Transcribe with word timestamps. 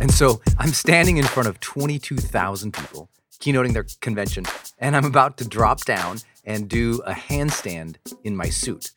And 0.00 0.12
so 0.12 0.40
I'm 0.58 0.72
standing 0.72 1.16
in 1.16 1.24
front 1.24 1.48
of 1.48 1.58
22,000 1.60 2.72
people 2.72 3.08
keynoting 3.40 3.72
their 3.72 3.86
convention, 4.00 4.44
and 4.78 4.96
I'm 4.96 5.04
about 5.04 5.38
to 5.38 5.48
drop 5.48 5.84
down 5.84 6.18
and 6.44 6.68
do 6.68 7.00
a 7.04 7.12
handstand 7.12 7.96
in 8.24 8.36
my 8.36 8.48
suit 8.48 8.92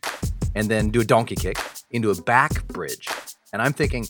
and 0.55 0.69
then 0.69 0.89
do 0.89 1.01
a 1.01 1.03
donkey 1.03 1.35
kick 1.35 1.57
into 1.91 2.11
a 2.11 2.21
back 2.23 2.67
bridge. 2.67 3.07
And 3.51 3.61
I'm 3.61 3.73
thinking, 3.73 4.07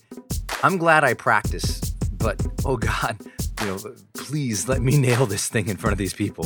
I'm 0.63 0.77
glad 0.77 1.03
I 1.03 1.13
practice, 1.13 1.79
but 2.17 2.45
oh 2.65 2.77
God, 2.77 3.17
you 3.61 3.67
know, 3.67 3.77
please 4.13 4.67
let 4.67 4.81
me 4.81 4.97
nail 4.97 5.25
this 5.25 5.47
thing 5.47 5.69
in 5.69 5.77
front 5.77 5.93
of 5.93 5.97
these 5.97 6.13
people. 6.13 6.45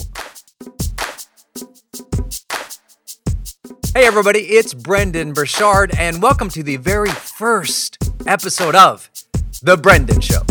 Hey, 3.94 4.05
everybody, 4.05 4.41
it's 4.41 4.73
Brendon 4.73 5.34
Burchard, 5.34 5.91
and 5.97 6.22
welcome 6.22 6.50
to 6.50 6.63
the 6.63 6.78
very 6.78 7.11
first 7.11 7.97
episode 8.28 8.75
of 8.75 9.09
The 9.65 9.75
Brendon 9.75 10.21
Show. 10.21 10.43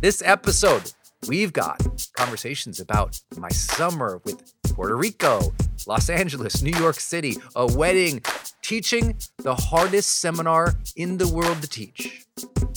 This 0.00 0.20
episode, 0.24 0.92
we've 1.28 1.52
got 1.52 1.80
conversations 2.16 2.80
about 2.80 3.20
my 3.36 3.50
summer 3.50 4.20
with 4.24 4.52
Puerto 4.64 4.96
Rico, 4.96 5.54
Los 5.86 6.10
Angeles, 6.10 6.60
New 6.60 6.76
York 6.76 6.98
City, 6.98 7.36
a 7.54 7.64
wedding, 7.64 8.20
teaching 8.62 9.16
the 9.44 9.54
hardest 9.54 10.16
seminar 10.18 10.74
in 10.96 11.16
the 11.18 11.28
world 11.28 11.62
to 11.62 11.68
teach, 11.68 12.26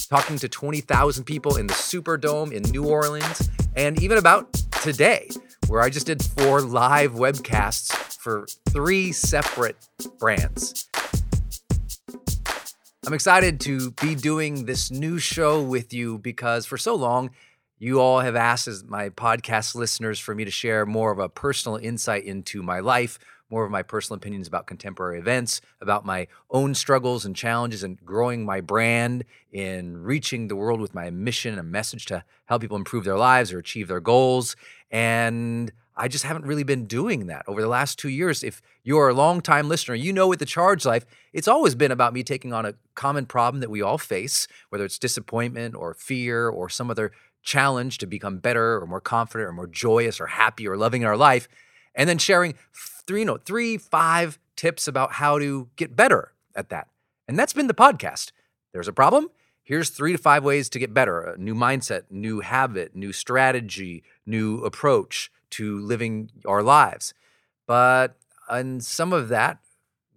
talking 0.08 0.38
to 0.38 0.48
20,000 0.48 1.24
people 1.24 1.58
in 1.58 1.66
the 1.66 1.74
Superdome 1.74 2.52
in 2.52 2.62
New 2.70 2.86
Orleans, 2.86 3.50
and 3.76 4.00
even 4.04 4.20
about 4.20 4.54
today, 4.84 5.30
where 5.66 5.82
I 5.82 5.90
just 5.90 6.06
did 6.06 6.24
four 6.24 6.62
live 6.62 7.14
webcasts 7.14 8.15
for 8.26 8.48
three 8.70 9.12
separate 9.12 9.78
brands. 10.18 10.90
I'm 13.06 13.14
excited 13.14 13.60
to 13.60 13.92
be 13.92 14.16
doing 14.16 14.66
this 14.66 14.90
new 14.90 15.20
show 15.20 15.62
with 15.62 15.94
you 15.94 16.18
because 16.18 16.66
for 16.66 16.76
so 16.76 16.96
long, 16.96 17.30
you 17.78 18.02
all 18.02 18.22
have 18.22 18.36
asked 18.36 18.68
as 18.68 18.84
my 18.84 19.10
podcast 19.10 19.76
listeners 19.76 20.18
for 20.18 20.34
me 20.34 20.44
to 20.44 20.50
share 20.50 20.88
more 20.88 21.12
of 21.12 21.20
a 21.20 21.30
personal 21.30 21.78
insight 21.78 22.24
into 22.24 22.64
my 22.64 22.80
life, 22.80 23.20
more 23.52 23.64
of 23.64 23.70
my 23.70 23.84
personal 23.84 24.18
opinions 24.18 24.48
about 24.48 24.66
contemporary 24.66 25.20
events, 25.20 25.62
about 25.80 26.04
my 26.04 26.28
own 26.50 26.74
struggles 26.74 27.26
and 27.26 27.36
challenges 27.36 27.84
and 27.84 28.04
growing 28.04 28.44
my 28.44 28.60
brand 28.60 29.24
in 29.52 29.98
reaching 29.98 30.48
the 30.48 30.56
world 30.56 30.82
with 30.82 30.96
my 30.96 31.12
mission 31.12 31.60
and 31.60 31.72
message 31.72 32.08
to 32.08 32.24
help 32.46 32.64
people 32.64 32.76
improve 32.76 33.04
their 33.04 33.20
lives 33.20 33.54
or 33.54 33.60
achieve 33.60 33.88
their 33.88 34.00
goals. 34.00 34.56
And 34.90 35.72
I 35.98 36.08
just 36.08 36.26
haven't 36.26 36.46
really 36.46 36.64
been 36.64 36.86
doing 36.86 37.28
that 37.28 37.44
over 37.48 37.62
the 37.62 37.70
last 37.70 37.98
two 37.98 38.10
years. 38.10 38.44
If 38.44 38.62
you're 38.84 39.08
a 39.08 39.14
long-time 39.14 39.70
listener, 39.70 39.96
you 39.96 40.12
know 40.12 40.28
with 40.28 40.40
the 40.40 40.46
Charged 40.46 40.86
Life, 40.86 41.06
it's 41.32 41.48
always 41.48 41.74
been 41.74 41.92
about 41.92 42.14
me 42.14 42.22
taking 42.22 42.52
on 42.52 42.66
a 42.66 42.74
common 42.96 43.26
problem 43.26 43.62
that 43.62 43.70
we 43.70 43.82
all 43.82 43.98
face, 43.98 44.48
whether 44.70 44.84
it's 44.84 45.00
disappointment 45.00 45.74
or 45.74 45.94
fear 45.94 46.50
or 46.50 46.68
some 46.70 46.92
other 46.92 47.12
challenge 47.44 47.98
to 48.00 48.08
become 48.08 48.40
better 48.40 48.82
or 48.82 48.88
more 48.88 49.00
confident 49.00 49.48
or 49.48 49.54
more 49.54 49.68
joyous 49.68 50.20
or 50.20 50.28
happy 50.28 50.68
or 50.68 50.76
loving 50.76 51.04
in 51.04 51.08
our 51.08 51.16
life, 51.16 51.48
and 51.94 52.10
then 52.10 52.18
sharing 52.18 52.56
three, 52.74 53.20
you 53.20 53.26
know, 53.26 53.38
three, 53.38 53.78
five 53.78 54.38
tips 54.58 54.88
about 54.88 55.14
how 55.14 55.40
to 55.40 55.70
get 55.78 55.96
better 55.96 56.34
at 56.56 56.70
that. 56.70 56.88
And 57.28 57.40
that's 57.40 57.54
been 57.54 57.68
the 57.68 57.74
podcast. 57.74 58.32
There's 58.74 58.88
a 58.88 58.94
problem. 58.94 59.30
Here's 59.64 59.90
three 59.90 60.12
to 60.12 60.18
five 60.18 60.44
ways 60.44 60.70
to 60.70 60.80
get 60.80 60.94
better 60.94 61.22
a 61.22 61.38
new 61.38 61.56
mindset, 61.56 62.04
new 62.10 62.42
habit, 62.42 62.96
new 62.96 63.14
strategy, 63.14 64.04
new 64.26 64.60
approach 64.60 65.32
to 65.52 65.80
living 65.80 66.32
our 66.46 66.64
lives. 66.64 67.14
But 67.68 68.18
and 68.50 68.84
some 68.84 69.14
of 69.14 69.30
that 69.30 69.60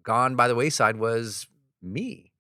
gone 0.03 0.37
by 0.37 0.49
the 0.49 0.55
wayside 0.55 0.97
was 0.97 1.47
me. 1.83 2.33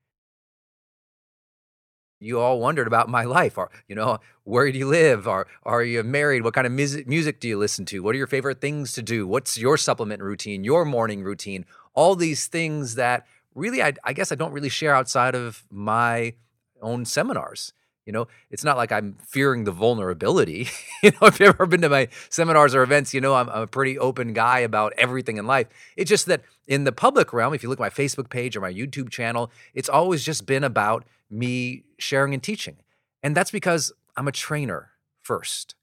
You 2.20 2.40
all 2.40 2.61
wondered 2.61 2.87
about 2.87 3.08
my 3.08 3.25
life. 3.25 3.56
Or, 3.56 3.70
you 3.87 3.94
know, 3.94 4.19
where 4.43 4.70
do 4.73 4.79
you 4.79 4.88
live? 4.88 5.29
Are, 5.29 5.46
are 5.62 5.85
you 5.85 6.02
married? 6.02 6.43
What 6.43 6.55
kind 6.55 6.67
of 6.67 6.73
music, 6.73 7.06
music 7.06 7.38
do 7.40 7.46
you 7.46 7.56
listen 7.56 7.85
to? 7.87 8.02
What 8.02 8.14
are 8.14 8.19
your 8.19 8.26
favorite 8.26 8.61
things 8.61 8.93
to 8.94 9.02
do? 9.02 9.26
What's 9.26 9.56
your 9.56 9.76
supplement 9.76 10.20
routine, 10.23 10.64
your 10.64 10.84
morning 10.84 11.23
routine? 11.23 11.64
All 11.94 12.17
these 12.17 12.49
things 12.49 12.96
that 12.96 13.26
really, 13.55 13.82
I, 13.82 13.93
I 14.02 14.12
guess 14.12 14.32
I 14.32 14.34
don't 14.34 14.52
really 14.52 14.69
share 14.69 14.94
outside 14.94 15.34
of 15.34 15.64
my 15.70 16.34
own 16.82 17.05
seminars. 17.05 17.73
You 18.08 18.12
know, 18.12 18.26
it's 18.50 18.64
not 18.64 18.78
like 18.78 18.90
I'm 18.90 19.19
fearing 19.22 19.64
the 19.64 19.70
vulnerability. 19.70 20.70
you 21.02 21.10
know, 21.10 21.26
if 21.26 21.38
you've 21.38 21.50
ever 21.50 21.66
been 21.66 21.82
to 21.82 21.90
my 21.90 22.08
seminars 22.31 22.75
or 22.75 22.82
events, 22.82 23.12
you 23.12 23.20
know 23.20 23.34
I'm, 23.34 23.50
I'm, 23.50 23.60
a 23.60 23.66
pretty 23.66 23.99
open 23.99 24.32
guy 24.32 24.60
about 24.60 24.94
everything 24.96 25.37
in 25.37 25.46
life. 25.46 25.66
It's 25.94 26.08
just 26.08 26.25
that 26.25 26.40
in 26.66 26.84
the 26.84 26.90
public 26.90 27.34
realm, 27.34 27.52
if 27.52 27.62
you 27.62 27.69
look 27.69 27.78
at 27.78 27.82
my 27.82 27.90
Facebook 27.90 28.31
page 28.31 28.56
or 28.56 28.62
my 28.62 28.72
YouTube 28.72 29.10
channel, 29.10 29.50
it's 29.75 29.90
always 29.90 30.25
just 30.25 30.46
been 30.46 30.64
about 30.64 31.05
me 31.28 31.84
sharing 31.99 32.32
and 32.32 32.43
teaching. 32.43 32.78
And 33.22 33.37
that's 33.37 33.50
because 33.50 33.93
I'm 34.16 34.26
a 34.26 34.32
trainer 34.32 34.93
first. 35.20 35.75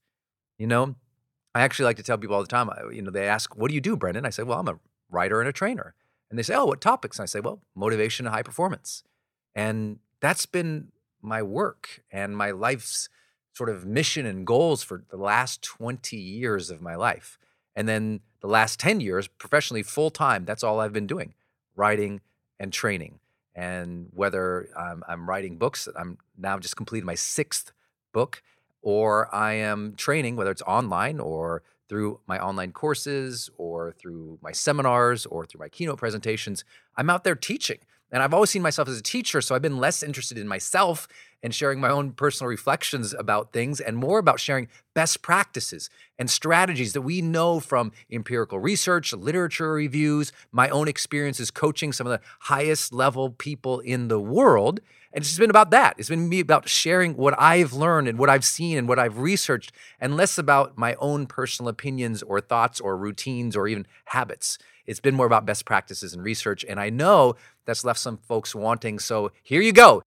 You 0.58 0.66
know, 0.66 0.96
I 1.54 1.62
actually 1.62 1.86
like 1.86 1.98
to 1.98 2.04
tell 2.04 2.18
people 2.18 2.36
all 2.36 2.42
the 2.42 2.48
time, 2.48 2.72
you 2.92 3.04
know, 3.04 3.12
they 3.12 3.28
ask, 3.28 3.56
What 3.56 3.68
do 3.68 3.76
you 3.76 3.82
do, 3.82 3.96
Brendon? 3.96 4.26
I 4.26 4.32
say, 4.32 4.42
Well, 4.42 4.60
I'm 4.60 4.68
a 4.68 4.80
writer 5.12 5.42
and 5.42 5.48
a 5.48 5.54
trainer. 5.54 5.94
And 6.32 6.40
they 6.40 6.44
say, 6.44 6.56
Oh, 6.56 6.66
what 6.66 6.82
topics? 6.82 7.20
And 7.20 7.24
I 7.24 7.28
say, 7.28 7.40
Well, 7.40 7.62
motivation 7.76 8.26
and 8.26 8.34
high 8.34 8.42
performance. 8.42 9.04
And 9.54 10.00
that's 10.22 10.48
been 10.48 10.88
my 11.26 11.42
work 11.42 12.02
and 12.12 12.38
my 12.38 12.52
life's 12.52 13.10
sort 13.54 13.70
of 13.70 13.86
mission 13.86 14.26
and 14.26 14.46
goals 14.46 14.84
for 14.84 15.04
the 15.10 15.18
last 15.18 15.62
20 15.62 16.18
years 16.18 16.70
of 16.70 16.82
my 16.82 16.96
life. 16.96 17.38
And 17.76 17.88
then 17.88 18.22
the 18.42 18.48
last 18.48 18.80
10 18.80 19.00
years, 19.00 19.28
professionally, 19.28 19.84
full 19.84 20.10
time, 20.10 20.46
that's 20.46 20.64
all 20.64 20.80
I've 20.80 20.94
been 20.94 21.08
doing 21.08 21.34
writing 21.76 22.22
and 22.60 22.72
training. 22.72 23.20
And 23.54 24.08
whether 24.14 24.70
um, 24.76 25.04
I'm 25.08 25.30
writing 25.30 25.58
books, 25.58 25.88
I'm 25.98 26.18
now 26.38 26.58
just 26.60 26.78
completed 26.78 27.06
my 27.06 27.16
sixth 27.16 27.72
book, 28.14 28.42
or 28.82 29.34
I 29.34 29.54
am 29.54 29.96
training, 29.96 30.36
whether 30.36 30.52
it's 30.52 30.62
online 30.62 31.20
or 31.20 31.64
through 31.88 32.20
my 32.28 32.40
online 32.40 32.72
courses 32.72 33.50
or 33.58 33.92
through 33.92 34.40
my 34.42 34.52
seminars 34.52 35.26
or 35.26 35.46
through 35.46 35.60
my 35.60 35.70
keynote 35.70 35.98
presentations, 35.98 36.64
I'm 36.98 37.10
out 37.10 37.24
there 37.24 37.36
teaching. 37.36 37.80
And 38.12 38.22
I've 38.22 38.34
always 38.34 38.52
seen 38.52 38.62
myself 38.62 38.88
as 38.88 39.00
a 39.00 39.04
teacher, 39.04 39.42
so 39.42 39.56
I've 39.56 39.62
been 39.62 39.78
less 39.78 40.04
interested 40.04 40.38
in 40.38 40.48
myself 40.48 41.08
and 41.42 41.54
sharing 41.54 41.80
my 41.80 41.90
own 41.90 42.12
personal 42.12 42.50
reflections 42.50 43.14
about 43.14 43.52
things 43.52 43.80
and 43.80 43.98
more 43.98 44.20
about 44.20 44.40
sharing 44.40 44.68
best 44.94 45.22
practices 45.22 45.90
and 46.18 46.30
strategies 46.30 46.94
that 46.94 47.02
we 47.02 47.22
know 47.22 47.60
from 47.60 47.92
empirical 48.12 48.60
research, 48.60 49.12
literature 49.14 49.74
reviews, 49.74 50.32
my 50.52 50.70
own 50.70 50.88
experiences 50.88 51.52
coaching 51.52 51.92
some 51.92 52.08
of 52.08 52.12
the 52.12 52.26
highest 52.42 52.94
level 52.94 53.32
people 53.32 53.80
in 53.80 54.08
the 54.08 54.20
world. 54.20 54.80
And 55.12 55.22
it's 55.22 55.30
just 55.30 55.40
been 55.40 55.50
about 55.50 55.72
that. 55.72 55.96
It's 55.98 56.10
been 56.10 56.30
me 56.30 56.40
about 56.40 56.68
sharing 56.68 57.16
what 57.16 57.40
I've 57.40 57.74
learned 57.74 58.08
and 58.08 58.18
what 58.18 58.30
I've 58.30 58.46
seen 58.46 58.78
and 58.78 58.88
what 58.88 59.00
I've 59.00 59.20
researched, 59.20 59.72
and 60.00 60.18
less 60.18 60.38
about 60.38 60.78
my 60.78 60.96
own 60.96 61.26
personal 61.26 61.70
opinions 61.70 62.22
or 62.24 62.42
thoughts 62.42 62.80
or 62.80 62.98
routines 62.98 63.56
or 63.56 63.68
even 63.68 63.86
habits. 64.06 64.58
It's 64.86 65.00
been 65.00 65.16
more 65.16 65.26
about 65.26 65.46
best 65.46 65.66
practices 65.66 66.14
and 66.14 66.24
research. 66.24 66.66
And 66.68 66.80
I 66.80 66.90
know 66.90 67.36
that's 67.66 67.84
left 67.84 68.00
some 68.00 68.18
folks 68.18 68.54
wanting. 68.54 69.00
So 69.00 69.32
here 69.44 69.62
you 69.62 69.72
go. 69.72 70.02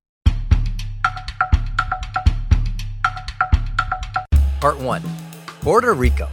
Part 4.60 4.78
one 4.78 5.02
Puerto 5.60 5.93
Rico. 5.94 6.28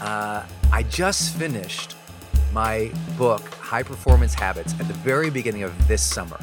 Uh, 0.00 0.44
I 0.72 0.82
just 0.84 1.34
finished 1.36 1.96
my 2.52 2.90
book, 3.18 3.42
High 3.54 3.82
Performance 3.82 4.34
Habits, 4.34 4.72
at 4.78 4.86
the 4.86 4.94
very 4.94 5.30
beginning 5.30 5.62
of 5.62 5.88
this 5.88 6.02
summer. 6.02 6.38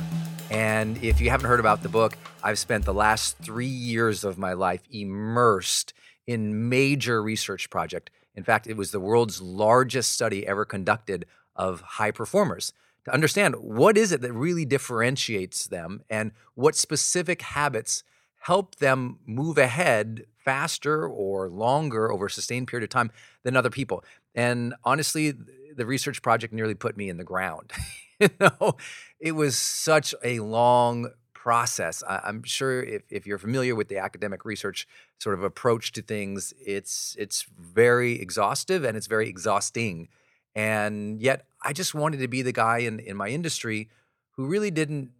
And 0.49 1.01
if 1.03 1.21
you 1.21 1.29
haven't 1.29 1.47
heard 1.47 1.59
about 1.59 1.83
the 1.83 1.89
book, 1.89 2.17
I've 2.43 2.59
spent 2.59 2.85
the 2.85 2.93
last 2.93 3.37
three 3.37 3.65
years 3.65 4.23
of 4.23 4.37
my 4.37 4.53
life 4.53 4.81
immersed 4.91 5.93
in 6.27 6.69
major 6.69 7.21
research 7.21 7.69
project 7.69 8.09
in 8.35 8.43
fact, 8.43 8.67
it 8.67 8.77
was 8.77 8.91
the 8.91 8.99
world's 8.99 9.41
largest 9.41 10.11
study 10.11 10.47
ever 10.47 10.65
conducted 10.65 11.25
of 11.55 11.81
high 11.81 12.11
performers 12.11 12.73
to 13.05 13.13
understand 13.13 13.55
what 13.55 13.97
is 13.97 14.11
it 14.11 14.21
that 14.21 14.33
really 14.33 14.65
differentiates 14.65 15.67
them 15.67 16.01
and 16.09 16.31
what 16.55 16.75
specific 16.75 17.41
habits 17.41 18.03
help 18.41 18.75
them 18.75 19.19
move 19.25 19.57
ahead 19.57 20.25
faster 20.43 21.07
or 21.07 21.49
longer 21.49 22.11
over 22.11 22.25
a 22.25 22.29
sustained 22.29 22.67
period 22.67 22.83
of 22.83 22.89
time 22.89 23.11
than 23.43 23.55
other 23.55 23.69
people. 23.69 24.03
And 24.33 24.73
honestly, 24.83 25.33
the 25.75 25.85
research 25.85 26.21
project 26.21 26.53
nearly 26.53 26.73
put 26.73 26.97
me 26.97 27.09
in 27.09 27.17
the 27.17 27.23
ground. 27.23 27.71
you 28.19 28.29
know, 28.39 28.77
it 29.19 29.33
was 29.33 29.57
such 29.57 30.15
a 30.23 30.39
long 30.39 31.11
process. 31.33 32.03
I, 32.07 32.29
am 32.29 32.43
sure 32.43 32.83
if, 32.83 33.03
if 33.09 33.25
you're 33.25 33.39
familiar 33.39 33.75
with 33.75 33.87
the 33.87 33.97
academic 33.97 34.45
research 34.45 34.87
sort 35.19 35.33
of 35.35 35.43
approach 35.43 35.91
to 35.93 36.01
things, 36.01 36.53
it's 36.63 37.15
it's 37.17 37.45
very 37.59 38.21
exhaustive 38.21 38.83
and 38.83 38.95
it's 38.95 39.07
very 39.07 39.27
exhausting. 39.27 40.07
And 40.55 41.19
yet 41.19 41.45
I 41.61 41.73
just 41.73 41.93
wanted 41.93 42.19
to 42.19 42.27
be 42.27 42.41
the 42.41 42.51
guy 42.51 42.79
in, 42.79 42.99
in 42.99 43.15
my 43.15 43.29
industry 43.29 43.89
who 44.31 44.47
really 44.47 44.71
didn't 44.71 45.11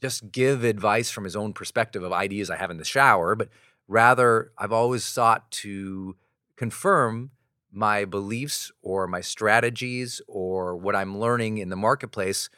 just 0.00 0.30
give 0.30 0.64
advice 0.64 1.10
from 1.10 1.24
his 1.24 1.34
own 1.34 1.52
perspective 1.52 2.02
of 2.02 2.12
ideas 2.12 2.50
I 2.50 2.56
have 2.56 2.70
in 2.70 2.76
the 2.76 2.84
shower, 2.84 3.34
but 3.34 3.48
rather 3.88 4.52
I've 4.56 4.72
always 4.72 5.04
sought 5.04 5.50
to 5.52 6.16
confirm 6.56 7.30
my 7.72 8.04
beliefs 8.04 8.72
or 8.82 9.06
my 9.06 9.20
strategies 9.20 10.20
or 10.26 10.76
what 10.76 10.96
I'm 10.96 11.18
learning 11.18 11.58
in 11.58 11.68
the 11.68 11.76
marketplace 11.76 12.48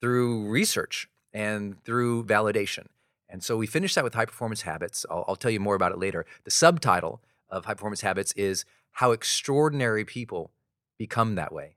through 0.00 0.48
research 0.48 1.08
and 1.32 1.82
through 1.84 2.24
validation. 2.24 2.86
And 3.28 3.42
so 3.42 3.56
we 3.56 3.66
finished 3.66 3.94
that 3.94 4.04
with 4.04 4.14
high 4.14 4.24
performance 4.24 4.62
habits. 4.62 5.04
I'll, 5.10 5.24
I'll, 5.28 5.36
tell 5.36 5.50
you 5.50 5.60
more 5.60 5.74
about 5.74 5.92
it 5.92 5.98
later. 5.98 6.24
The 6.44 6.50
subtitle 6.50 7.20
of 7.50 7.64
high 7.64 7.74
performance 7.74 8.00
habits 8.00 8.32
is 8.32 8.64
How 8.92 9.12
Extraordinary 9.12 10.04
People 10.04 10.52
Become 10.98 11.34
That 11.34 11.52
Way. 11.52 11.75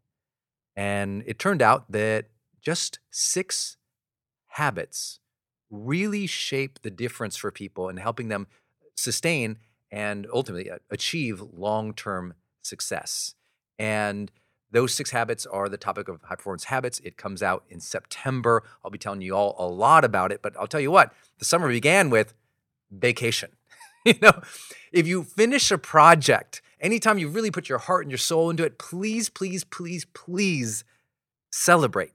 And 0.76 1.24
it 1.26 1.40
turned 1.40 1.62
out 1.62 1.92
that 1.92 2.26
just 2.62 3.00
six 3.12 3.78
habits 4.48 5.20
really 5.70 6.28
shape 6.28 6.82
the 6.82 6.90
difference 6.90 7.36
for 7.36 7.52
people 7.52 7.90
in 7.90 7.98
helping 7.98 8.28
them 8.30 8.48
sustain 8.96 9.58
and 9.92 10.28
ultimately 10.34 10.70
uh, 10.70 10.78
achieve 10.90 11.42
long 11.42 11.94
term 11.94 12.34
success. 12.62 13.36
And 13.78 14.32
those 14.72 14.94
six 14.94 15.12
habits 15.12 15.46
are 15.46 15.68
the 15.68 15.78
topic 15.78 16.08
of 16.08 16.22
high 16.24 16.36
performance 16.36 16.66
habits. 16.66 17.00
It 17.00 17.18
comes 17.18 17.42
out 17.42 17.64
in 17.70 17.80
September. 17.80 18.64
I'll 18.84 18.92
be 18.92 19.00
telling 19.00 19.22
you 19.22 19.36
all 19.36 19.56
a 19.58 19.68
lot 19.68 20.06
about 20.06 20.32
it, 20.32 20.42
but 20.42 20.56
I'll 20.60 20.68
tell 20.68 20.80
you 20.80 20.92
what, 20.92 21.14
the 21.40 21.46
summer 21.46 21.70
began 21.70 22.10
with 22.10 22.34
vacation. 22.92 23.52
you 24.06 24.16
know, 24.22 24.42
if 24.92 25.08
you 25.08 25.24
finish 25.24 25.72
a 25.72 25.78
project, 25.78 26.62
anytime 26.80 27.18
you 27.18 27.30
really 27.30 27.52
put 27.52 27.70
your 27.70 27.78
heart 27.78 28.04
and 28.04 28.12
your 28.12 28.18
soul 28.18 28.50
into 28.50 28.64
it, 28.64 28.78
please, 28.78 29.30
please, 29.30 29.64
please, 29.64 30.06
please 30.14 30.84
celebrate. 31.52 32.12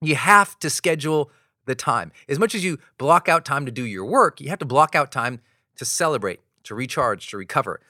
You 0.00 0.16
have 0.16 0.58
to 0.60 0.70
schedule 0.70 1.30
the 1.66 1.74
time. 1.74 2.12
As 2.28 2.38
much 2.38 2.54
as 2.54 2.64
you 2.64 2.78
block 2.98 3.28
out 3.28 3.44
time 3.44 3.66
to 3.66 3.72
do 3.72 3.84
your 3.84 4.04
work, 4.04 4.40
you 4.40 4.48
have 4.48 4.58
to 4.58 4.64
block 4.64 4.94
out 4.94 5.12
time 5.12 5.40
to 5.76 5.84
celebrate, 5.84 6.40
to 6.64 6.74
recharge, 6.74 7.28
to 7.28 7.36
recover. 7.36 7.80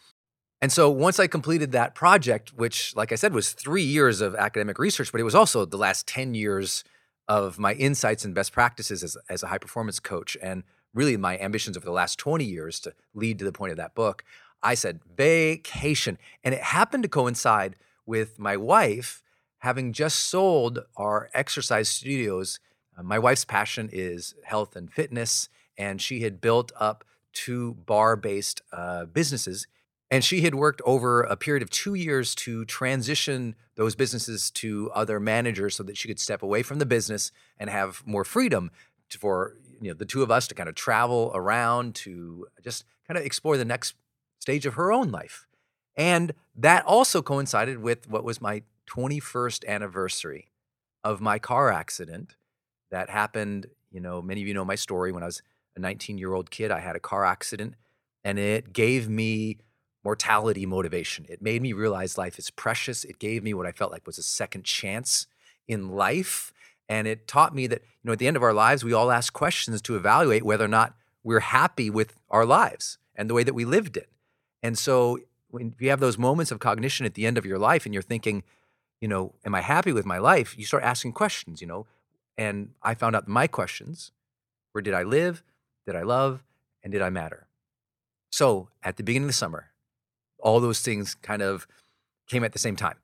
And 0.60 0.70
so 0.70 0.88
once 0.90 1.18
I 1.18 1.26
completed 1.26 1.72
that 1.72 1.94
project, 1.94 2.52
which, 2.54 2.94
like 2.94 3.10
I 3.10 3.16
said, 3.16 3.34
was 3.34 3.52
three 3.52 3.82
years 3.82 4.20
of 4.20 4.34
academic 4.36 4.78
research, 4.78 5.10
but 5.10 5.20
it 5.20 5.24
was 5.24 5.34
also 5.34 5.64
the 5.64 5.76
last 5.76 6.06
10 6.06 6.34
years 6.34 6.84
of 7.26 7.58
my 7.58 7.72
insights 7.74 8.24
and 8.24 8.34
best 8.34 8.52
practices 8.52 9.02
as, 9.02 9.16
as 9.28 9.42
a 9.42 9.48
high 9.48 9.58
performance 9.58 9.98
coach, 9.98 10.36
and 10.42 10.62
really 10.94 11.16
my 11.16 11.38
ambitions 11.38 11.76
over 11.76 11.86
the 11.86 11.92
last 11.92 12.18
20 12.18 12.44
years 12.44 12.78
to 12.80 12.92
lead 13.14 13.38
to 13.38 13.44
the 13.44 13.52
point 13.52 13.72
of 13.72 13.78
that 13.78 13.94
book, 13.94 14.24
I 14.62 14.74
said 14.74 15.00
vacation. 15.16 16.18
And 16.44 16.54
it 16.54 16.62
happened 16.62 17.02
to 17.02 17.08
coincide 17.08 17.76
with 18.06 18.38
my 18.38 18.56
wife 18.56 19.22
having 19.58 19.92
just 19.92 20.18
sold 20.18 20.80
our 20.96 21.30
exercise 21.34 21.88
studios. 21.88 22.58
Uh, 22.98 23.02
my 23.02 23.18
wife's 23.18 23.44
passion 23.44 23.88
is 23.92 24.34
health 24.44 24.74
and 24.74 24.92
fitness, 24.92 25.48
and 25.78 26.02
she 26.02 26.22
had 26.22 26.40
built 26.40 26.72
up 26.78 27.04
two 27.32 27.74
bar 27.86 28.16
based 28.16 28.60
uh, 28.72 29.06
businesses 29.06 29.66
And 30.10 30.22
she 30.22 30.42
had 30.42 30.54
worked 30.54 30.82
over 30.84 31.22
a 31.22 31.36
period 31.36 31.62
of 31.62 31.70
two 31.70 31.94
years 31.94 32.34
to 32.34 32.66
transition 32.66 33.54
those 33.76 33.94
businesses 33.94 34.50
to 34.50 34.90
other 34.94 35.18
managers 35.18 35.74
so 35.74 35.82
that 35.84 35.96
she 35.96 36.06
could 36.06 36.20
step 36.20 36.42
away 36.42 36.62
from 36.62 36.78
the 36.78 36.84
business 36.84 37.32
and 37.58 37.70
have 37.70 38.02
more 38.04 38.24
freedom 38.24 38.70
for 39.08 39.56
you 39.80 39.88
know 39.88 39.94
the 39.94 40.04
two 40.04 40.22
of 40.22 40.30
us 40.30 40.46
to 40.48 40.54
kind 40.54 40.68
of 40.68 40.74
travel 40.74 41.32
around 41.34 41.94
to 41.94 42.46
just 42.62 42.84
kind 43.06 43.16
of 43.16 43.24
explore 43.24 43.56
the 43.56 43.64
next 43.64 43.94
stage 44.42 44.66
of 44.66 44.74
her 44.74 44.92
own 44.92 45.10
life. 45.10 45.46
And 45.96 46.34
that 46.56 46.84
also 46.84 47.22
coincided 47.22 47.78
with 47.78 48.10
what 48.10 48.24
was 48.24 48.40
my 48.40 48.62
21st 48.90 49.66
anniversary 49.68 50.48
of 51.04 51.20
my 51.20 51.38
car 51.38 51.70
accident 51.70 52.34
that 52.90 53.08
happened. 53.08 53.68
You 53.90 54.00
know, 54.00 54.20
many 54.20 54.42
of 54.42 54.48
you 54.48 54.54
know 54.54 54.64
my 54.64 54.74
story. 54.74 55.12
When 55.12 55.22
I 55.22 55.26
was 55.26 55.42
a 55.76 55.80
19 55.80 56.18
year 56.18 56.34
old 56.34 56.50
kid, 56.50 56.72
I 56.72 56.80
had 56.80 56.96
a 56.96 57.00
car 57.00 57.24
accident 57.24 57.74
and 58.24 58.38
it 58.38 58.72
gave 58.72 59.08
me 59.08 59.58
mortality 60.04 60.66
motivation. 60.66 61.24
It 61.28 61.40
made 61.40 61.62
me 61.62 61.72
realize 61.72 62.18
life 62.18 62.36
is 62.36 62.50
precious. 62.50 63.04
It 63.04 63.20
gave 63.20 63.44
me 63.44 63.54
what 63.54 63.66
I 63.66 63.72
felt 63.72 63.92
like 63.92 64.06
was 64.06 64.18
a 64.18 64.24
second 64.24 64.64
chance 64.64 65.28
in 65.68 65.90
life. 65.90 66.52
And 66.88 67.06
it 67.06 67.28
taught 67.28 67.54
me 67.54 67.68
that, 67.68 67.82
you 67.82 68.08
know, 68.08 68.12
at 68.12 68.18
the 68.18 68.26
end 68.26 68.36
of 68.36 68.42
our 68.42 68.52
lives, 68.52 68.82
we 68.82 68.92
all 68.92 69.12
ask 69.12 69.32
questions 69.32 69.80
to 69.82 69.94
evaluate 69.94 70.42
whether 70.42 70.64
or 70.64 70.68
not 70.68 70.96
we're 71.22 71.40
happy 71.40 71.88
with 71.88 72.16
our 72.28 72.44
lives 72.44 72.98
and 73.14 73.30
the 73.30 73.34
way 73.34 73.44
that 73.44 73.54
we 73.54 73.64
lived 73.64 73.96
it. 73.96 74.08
And 74.62 74.78
so 74.78 75.18
when 75.50 75.74
you 75.78 75.90
have 75.90 76.00
those 76.00 76.18
moments 76.18 76.50
of 76.50 76.58
cognition 76.58 77.04
at 77.06 77.14
the 77.14 77.26
end 77.26 77.36
of 77.36 77.44
your 77.44 77.58
life 77.58 77.84
and 77.84 77.92
you're 77.92 78.02
thinking, 78.02 78.42
you 79.00 79.08
know, 79.08 79.34
am 79.44 79.54
I 79.54 79.60
happy 79.60 79.92
with 79.92 80.06
my 80.06 80.18
life? 80.18 80.56
You 80.56 80.64
start 80.64 80.82
asking 80.82 81.12
questions, 81.12 81.60
you 81.60 81.66
know. 81.66 81.86
And 82.38 82.70
I 82.82 82.94
found 82.94 83.14
out 83.14 83.28
my 83.28 83.46
questions 83.46 84.12
were 84.72 84.80
did 84.80 84.94
I 84.94 85.02
live? 85.02 85.42
Did 85.86 85.96
I 85.96 86.02
love? 86.02 86.42
And 86.82 86.92
did 86.92 87.02
I 87.02 87.10
matter? 87.10 87.46
So 88.30 88.68
at 88.82 88.96
the 88.96 89.02
beginning 89.02 89.24
of 89.24 89.28
the 89.28 89.34
summer, 89.34 89.70
all 90.38 90.58
those 90.60 90.80
things 90.80 91.14
kind 91.14 91.42
of 91.42 91.66
came 92.26 92.44
at 92.44 92.52
the 92.52 92.58
same 92.58 92.76
time. 92.76 92.96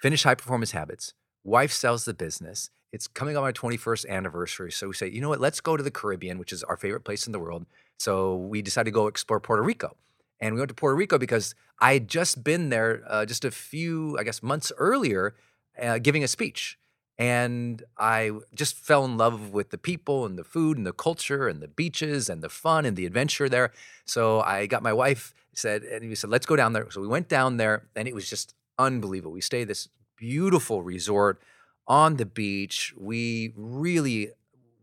Finish 0.00 0.22
high 0.22 0.34
performance 0.34 0.72
habits. 0.72 1.14
Wife 1.44 1.72
sells 1.72 2.04
the 2.04 2.14
business. 2.14 2.70
It's 2.92 3.08
coming 3.08 3.36
on 3.36 3.42
my 3.42 3.52
21st 3.52 4.08
anniversary. 4.08 4.70
So 4.70 4.88
we 4.88 4.94
say, 4.94 5.08
you 5.08 5.20
know 5.20 5.28
what? 5.28 5.40
Let's 5.40 5.60
go 5.60 5.76
to 5.76 5.82
the 5.82 5.90
Caribbean, 5.90 6.38
which 6.38 6.52
is 6.52 6.62
our 6.62 6.76
favorite 6.76 7.04
place 7.04 7.26
in 7.26 7.32
the 7.32 7.40
world. 7.40 7.66
So 7.98 8.36
we 8.36 8.62
decided 8.62 8.90
to 8.90 8.94
go 8.94 9.06
explore 9.06 9.40
Puerto 9.40 9.62
Rico. 9.62 9.96
And 10.42 10.56
we 10.56 10.60
went 10.60 10.70
to 10.70 10.74
Puerto 10.74 10.96
Rico 10.96 11.18
because 11.18 11.54
I 11.78 11.92
had 11.94 12.08
just 12.08 12.42
been 12.42 12.68
there 12.68 13.04
uh, 13.08 13.24
just 13.24 13.44
a 13.44 13.52
few, 13.52 14.18
I 14.18 14.24
guess, 14.24 14.42
months 14.42 14.72
earlier, 14.76 15.36
uh, 15.80 15.98
giving 15.98 16.24
a 16.24 16.28
speech. 16.28 16.76
And 17.16 17.84
I 17.96 18.32
just 18.52 18.74
fell 18.74 19.04
in 19.04 19.16
love 19.16 19.52
with 19.52 19.70
the 19.70 19.78
people 19.78 20.26
and 20.26 20.36
the 20.36 20.42
food 20.42 20.76
and 20.76 20.84
the 20.84 20.92
culture 20.92 21.46
and 21.46 21.62
the 21.62 21.68
beaches 21.68 22.28
and 22.28 22.42
the 22.42 22.48
fun 22.48 22.84
and 22.84 22.96
the 22.96 23.06
adventure 23.06 23.48
there. 23.48 23.70
So 24.04 24.40
I 24.40 24.66
got 24.66 24.82
my 24.82 24.92
wife 24.92 25.32
said, 25.54 25.84
and 25.84 26.08
we 26.08 26.16
said, 26.16 26.30
let's 26.30 26.46
go 26.46 26.56
down 26.56 26.72
there. 26.72 26.90
So 26.90 27.00
we 27.00 27.06
went 27.06 27.28
down 27.28 27.58
there 27.58 27.86
and 27.94 28.08
it 28.08 28.14
was 28.14 28.28
just 28.28 28.54
unbelievable. 28.80 29.32
We 29.32 29.42
stayed 29.42 29.68
this 29.68 29.88
beautiful 30.16 30.82
resort 30.82 31.40
on 31.86 32.16
the 32.16 32.26
beach. 32.26 32.92
We 32.98 33.52
really 33.54 34.30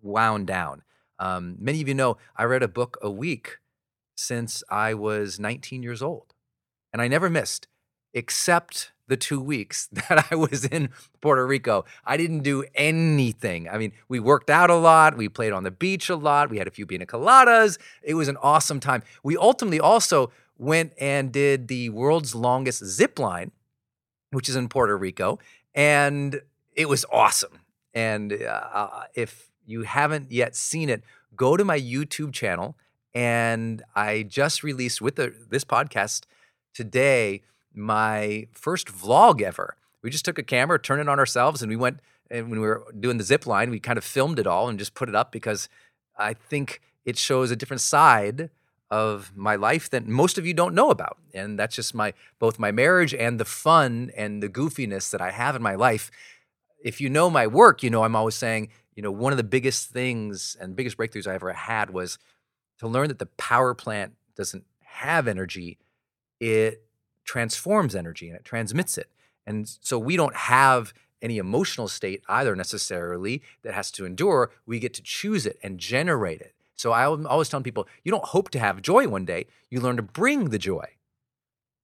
wound 0.01 0.47
down. 0.47 0.83
Um, 1.17 1.57
many 1.59 1.81
of 1.81 1.89
you 1.89 1.95
know 1.95 2.17
I 2.37 2.45
read 2.45 2.63
a 2.63 2.69
book 2.69 2.97
a 3.01 3.11
week 3.11 3.57
since 4.19 4.63
I 4.69 4.93
was 4.93 5.39
19 5.39 5.81
years 5.81 6.01
old, 6.01 6.33
and 6.91 7.01
I 7.01 7.07
never 7.07 7.29
missed, 7.29 7.67
except 8.13 8.91
the 9.07 9.17
two 9.17 9.39
weeks 9.39 9.87
that 9.91 10.27
I 10.31 10.35
was 10.35 10.65
in 10.65 10.89
Puerto 11.21 11.45
Rico. 11.45 11.85
I 12.05 12.17
didn't 12.17 12.41
do 12.41 12.63
anything. 12.75 13.69
I 13.69 13.77
mean, 13.77 13.93
we 14.07 14.19
worked 14.19 14.49
out 14.49 14.69
a 14.69 14.75
lot, 14.75 15.17
we 15.17 15.29
played 15.29 15.53
on 15.53 15.63
the 15.63 15.71
beach 15.71 16.09
a 16.09 16.15
lot, 16.15 16.49
we 16.49 16.57
had 16.57 16.67
a 16.67 16.71
few 16.71 16.85
pina 16.85 17.05
coladas. 17.05 17.77
It 18.03 18.13
was 18.13 18.27
an 18.27 18.37
awesome 18.37 18.79
time. 18.79 19.03
We 19.23 19.37
ultimately 19.37 19.79
also 19.79 20.31
went 20.57 20.93
and 20.99 21.31
did 21.31 21.67
the 21.69 21.89
world's 21.89 22.35
longest 22.35 22.85
zip 22.85 23.17
line, 23.17 23.51
which 24.31 24.49
is 24.49 24.55
in 24.55 24.67
Puerto 24.67 24.97
Rico, 24.97 25.39
and 25.73 26.41
it 26.73 26.89
was 26.89 27.05
awesome. 27.11 27.59
And 27.93 28.33
uh, 28.33 29.03
if 29.15 29.49
you 29.65 29.83
haven't 29.83 30.31
yet 30.31 30.55
seen 30.55 30.89
it, 30.89 31.03
go 31.35 31.57
to 31.57 31.63
my 31.63 31.79
YouTube 31.79 32.33
channel. 32.33 32.75
And 33.13 33.83
I 33.95 34.23
just 34.23 34.63
released 34.63 35.01
with 35.01 35.15
the, 35.15 35.33
this 35.49 35.63
podcast 35.63 36.23
today 36.73 37.41
my 37.73 38.47
first 38.51 38.87
vlog 38.87 39.41
ever. 39.41 39.75
We 40.01 40.09
just 40.09 40.25
took 40.25 40.37
a 40.37 40.43
camera, 40.43 40.79
turned 40.79 41.01
it 41.01 41.09
on 41.09 41.19
ourselves, 41.19 41.61
and 41.61 41.69
we 41.69 41.75
went. 41.75 41.99
And 42.31 42.49
when 42.49 42.59
we 42.59 42.67
were 42.67 42.85
doing 42.99 43.17
the 43.17 43.23
zip 43.23 43.47
line, 43.47 43.71
we 43.71 43.79
kind 43.79 43.97
of 43.97 44.03
filmed 44.03 44.37
it 44.37 44.45
all 44.45 44.69
and 44.69 44.77
just 44.77 44.93
put 44.93 45.09
it 45.09 45.15
up 45.15 45.31
because 45.31 45.67
I 46.17 46.33
think 46.33 46.81
it 47.05 47.17
shows 47.17 47.49
a 47.49 47.55
different 47.55 47.81
side 47.81 48.51
of 48.91 49.31
my 49.35 49.55
life 49.55 49.89
that 49.89 50.07
most 50.07 50.37
of 50.37 50.45
you 50.45 50.53
don't 50.53 50.73
know 50.73 50.89
about. 50.89 51.17
And 51.33 51.57
that's 51.57 51.75
just 51.75 51.93
my 51.93 52.13
both 52.39 52.59
my 52.59 52.71
marriage 52.71 53.13
and 53.13 53.39
the 53.39 53.45
fun 53.45 54.11
and 54.15 54.41
the 54.41 54.49
goofiness 54.49 55.11
that 55.11 55.21
I 55.21 55.31
have 55.31 55.55
in 55.55 55.61
my 55.61 55.75
life. 55.75 56.11
If 56.83 57.01
you 57.01 57.09
know 57.09 57.29
my 57.29 57.47
work, 57.47 57.83
you 57.83 57.89
know 57.89 58.03
I'm 58.03 58.15
always 58.15 58.35
saying, 58.35 58.69
you 58.95 59.03
know, 59.03 59.11
one 59.11 59.33
of 59.33 59.37
the 59.37 59.43
biggest 59.43 59.89
things 59.89 60.57
and 60.59 60.75
biggest 60.75 60.97
breakthroughs 60.97 61.27
I 61.27 61.35
ever 61.35 61.53
had 61.53 61.89
was 61.91 62.17
to 62.79 62.87
learn 62.87 63.07
that 63.09 63.19
the 63.19 63.25
power 63.25 63.73
plant 63.73 64.13
doesn't 64.35 64.65
have 64.81 65.27
energy, 65.27 65.77
it 66.39 66.83
transforms 67.23 67.95
energy 67.95 68.27
and 68.27 68.35
it 68.35 68.43
transmits 68.43 68.97
it. 68.97 69.09
And 69.45 69.67
so 69.81 69.99
we 69.99 70.15
don't 70.15 70.35
have 70.35 70.93
any 71.21 71.37
emotional 71.37 71.87
state 71.87 72.23
either 72.29 72.55
necessarily 72.55 73.41
that 73.63 73.73
has 73.73 73.91
to 73.91 74.05
endure. 74.05 74.51
We 74.65 74.79
get 74.79 74.93
to 74.95 75.03
choose 75.03 75.45
it 75.45 75.59
and 75.61 75.79
generate 75.79 76.41
it. 76.41 76.53
So 76.75 76.91
I 76.91 77.05
always 77.05 77.49
tell 77.49 77.61
people, 77.61 77.87
you 78.03 78.11
don't 78.11 78.23
hope 78.23 78.49
to 78.51 78.59
have 78.59 78.81
joy 78.81 79.07
one 79.07 79.25
day, 79.25 79.47
you 79.69 79.81
learn 79.81 79.97
to 79.97 80.01
bring 80.01 80.49
the 80.49 80.57
joy. 80.57 80.85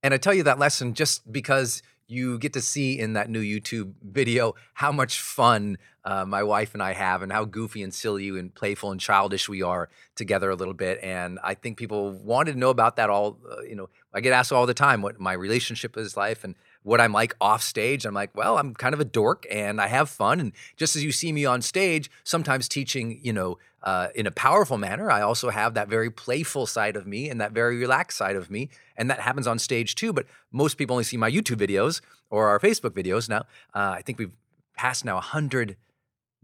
And 0.02 0.14
I 0.14 0.18
tell 0.18 0.34
you 0.34 0.44
that 0.44 0.60
lesson 0.60 0.94
just 0.94 1.32
because 1.32 1.82
you 2.08 2.38
get 2.38 2.54
to 2.54 2.62
see 2.62 2.98
in 2.98 3.14
that 3.14 3.30
new 3.30 3.42
YouTube 3.42 3.94
video 4.02 4.54
how 4.76 4.92
much 4.92 5.20
fun 5.20 5.78
uh, 6.06 6.24
my 6.24 6.44
wife 6.44 6.74
and 6.74 6.84
I 6.84 6.94
have, 6.94 7.24
and 7.24 7.32
how 7.32 7.46
goofy 7.46 7.82
and 7.82 7.94
silly 7.94 8.30
and 8.30 8.54
playful 8.54 8.92
and 8.92 9.02
childish 9.02 9.50
we 9.50 9.64
are 9.64 9.90
together 10.16 10.52
a 10.52 10.56
little 10.56 10.76
bit. 10.76 11.00
And 11.02 11.40
I 11.44 11.56
think 11.56 11.78
people 11.78 12.12
wanted 12.12 12.54
to 12.54 12.60
know 12.60 12.70
about 12.70 12.96
that. 12.98 13.10
All 13.10 13.40
uh, 13.52 13.62
you 13.62 13.76
know, 13.76 13.90
I 14.14 14.22
get 14.22 14.32
asked 14.32 14.52
all 14.52 14.68
the 14.68 14.74
time 14.74 15.02
what 15.02 15.20
my 15.20 15.34
relationship 15.34 15.98
is 15.98 16.16
like 16.16 16.44
and 16.44 16.56
what 16.84 17.02
I'm 17.02 17.12
like 17.12 17.36
off 17.42 17.64
stage. 17.64 18.06
I'm 18.06 18.14
like, 18.14 18.38
well, 18.38 18.60
I'm 18.60 18.76
kind 18.76 18.94
of 18.94 19.00
a 19.00 19.06
dork 19.06 19.48
and 19.50 19.82
I 19.82 19.88
have 19.88 20.08
fun. 20.08 20.40
And 20.40 20.52
just 20.78 20.96
as 20.96 21.04
you 21.04 21.12
see 21.12 21.32
me 21.32 21.44
on 21.44 21.64
stage, 21.64 22.12
sometimes 22.24 22.70
teaching, 22.70 23.20
you 23.24 23.34
know, 23.34 23.58
uh, 23.82 24.10
in 24.14 24.28
a 24.28 24.32
powerful 24.32 24.78
manner, 24.78 25.10
I 25.10 25.22
also 25.22 25.50
have 25.50 25.74
that 25.74 25.90
very 25.90 26.12
playful 26.12 26.68
side 26.68 26.96
of 26.96 27.08
me 27.08 27.30
and 27.30 27.42
that 27.42 27.54
very 27.54 27.78
relaxed 27.78 28.18
side 28.18 28.36
of 28.36 28.52
me. 28.52 28.70
And 28.96 29.10
that 29.10 29.20
happens 29.20 29.48
on 29.48 29.58
stage 29.58 29.96
too. 29.96 30.14
But 30.14 30.28
most 30.52 30.76
people 30.76 30.94
only 30.94 31.04
see 31.04 31.18
my 31.18 31.30
YouTube 31.30 31.58
videos 31.58 32.02
or 32.30 32.50
our 32.50 32.60
Facebook 32.60 32.92
videos. 32.92 33.28
Now, 33.28 33.46
uh, 33.74 33.96
I 33.98 34.04
think 34.04 34.20
we've 34.20 34.34
passed 34.78 35.06
now 35.06 35.16
100 35.16 35.78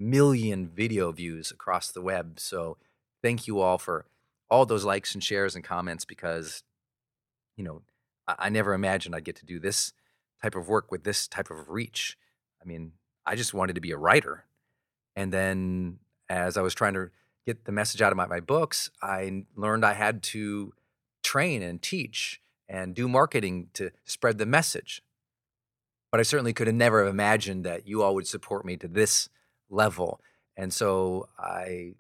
million 0.02 0.68
video 0.68 1.12
views 1.12 1.52
across 1.52 1.92
the 1.92 2.02
web. 2.02 2.40
So 2.40 2.78
thank 3.22 3.48
you 3.48 3.60
all 3.60 3.78
for 3.78 4.06
all 4.50 4.66
those 4.66 4.84
likes 4.84 5.14
and 5.14 5.24
shares 5.24 5.56
and 5.56 5.64
comments 5.64 6.04
because, 6.04 6.64
you 7.56 7.64
know, 7.64 7.84
I, 8.28 8.36
I 8.40 8.50
never 8.50 8.74
imagined 8.74 9.16
I'd 9.16 9.24
get 9.24 9.38
to 9.38 9.46
do 9.46 9.60
this 9.60 9.94
type 10.42 10.56
of 10.56 10.68
work 10.68 10.92
with 10.92 11.04
this 11.04 11.28
type 11.28 11.52
of 11.52 11.70
reach. 11.70 12.18
I 12.62 12.66
mean, 12.66 12.94
I 13.26 13.36
just 13.36 13.54
wanted 13.54 13.76
to 13.76 13.82
be 13.82 13.92
a 13.92 13.98
writer. 13.98 14.46
And 15.16 15.32
then 15.32 16.00
as 16.30 16.58
I 16.58 16.62
was 16.62 16.74
trying 16.74 16.96
to 16.96 17.12
get 17.46 17.66
the 17.66 17.72
message 17.72 18.02
out 18.02 18.12
of 18.12 18.18
my, 18.18 18.26
my 18.26 18.40
books, 18.40 18.90
I 19.02 19.44
learned 19.56 19.86
I 19.86 19.94
had 19.94 20.24
to 20.24 20.74
train 21.24 21.62
and 21.62 21.82
teach 21.82 22.42
and 22.68 22.96
do 22.96 23.08
marketing 23.08 23.68
to 23.74 23.92
spread 24.04 24.38
the 24.38 24.46
message. 24.46 25.04
But 26.12 26.20
I 26.20 26.24
certainly 26.24 26.54
could 26.54 26.68
have 26.68 26.76
never 26.76 27.06
imagined 27.06 27.66
that 27.66 27.88
you 27.88 28.02
all 28.02 28.16
would 28.16 28.28
support 28.28 28.66
me 28.66 28.78
to 28.78 28.88
this 28.88 29.30
level. 29.72 30.22
And 30.56 30.74
so 30.74 31.28
I 31.40 31.94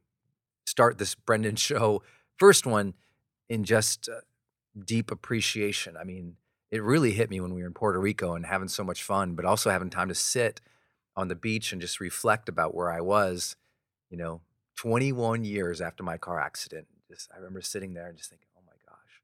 start 0.66 0.98
this 0.98 1.16
Brendon 1.16 1.56
show, 1.68 2.04
first 2.38 2.66
one, 2.66 2.94
in 3.50 3.64
just 3.64 4.08
uh, 4.10 4.22
deep 4.86 5.12
appreciation. 5.12 5.98
I 5.98 6.04
mean, 6.04 6.38
it 6.70 6.82
really 6.82 7.12
hit 7.12 7.30
me 7.30 7.42
when 7.42 7.54
we 7.54 7.62
were 7.62 7.68
in 7.68 7.74
Puerto 7.74 8.00
Rico 8.00 8.34
and 8.34 8.46
having 8.46 8.70
so 8.70 8.84
much 8.84 9.04
fun, 9.04 9.36
but 9.36 9.46
also 9.46 9.70
having 9.70 9.90
time 9.90 10.08
to 10.08 10.16
sit 10.16 10.62
on 11.16 11.28
the 11.28 11.36
beach 11.36 11.72
and 11.72 11.82
just 11.82 12.00
reflect 12.00 12.48
about 12.48 12.74
where 12.74 12.90
I 12.90 13.02
was, 13.02 13.58
you 14.10 14.18
know, 14.18 14.42
21 14.78 15.44
years 15.44 15.82
after 15.82 16.04
my 16.04 16.18
car 16.18 16.40
accident. 16.40 16.88
Just 17.10 17.30
I 17.34 17.38
remember 17.38 17.62
sitting 17.62 17.94
there 17.94 18.08
and 18.08 18.18
just 18.18 18.30
thinking, 18.30 18.48
"Oh 18.58 18.62
my 18.66 18.72
gosh. 18.88 19.22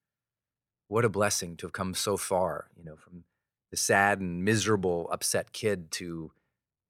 What 0.90 1.06
a 1.06 1.10
blessing 1.10 1.56
to 1.58 1.68
have 1.68 1.74
come 1.74 1.94
so 1.94 2.18
far, 2.18 2.70
you 2.76 2.84
know, 2.84 2.98
from 2.98 3.24
the 3.72 3.78
sad 3.78 4.20
and 4.20 4.44
miserable, 4.44 5.10
upset 5.12 5.54
kid 5.54 5.90
to 5.92 6.32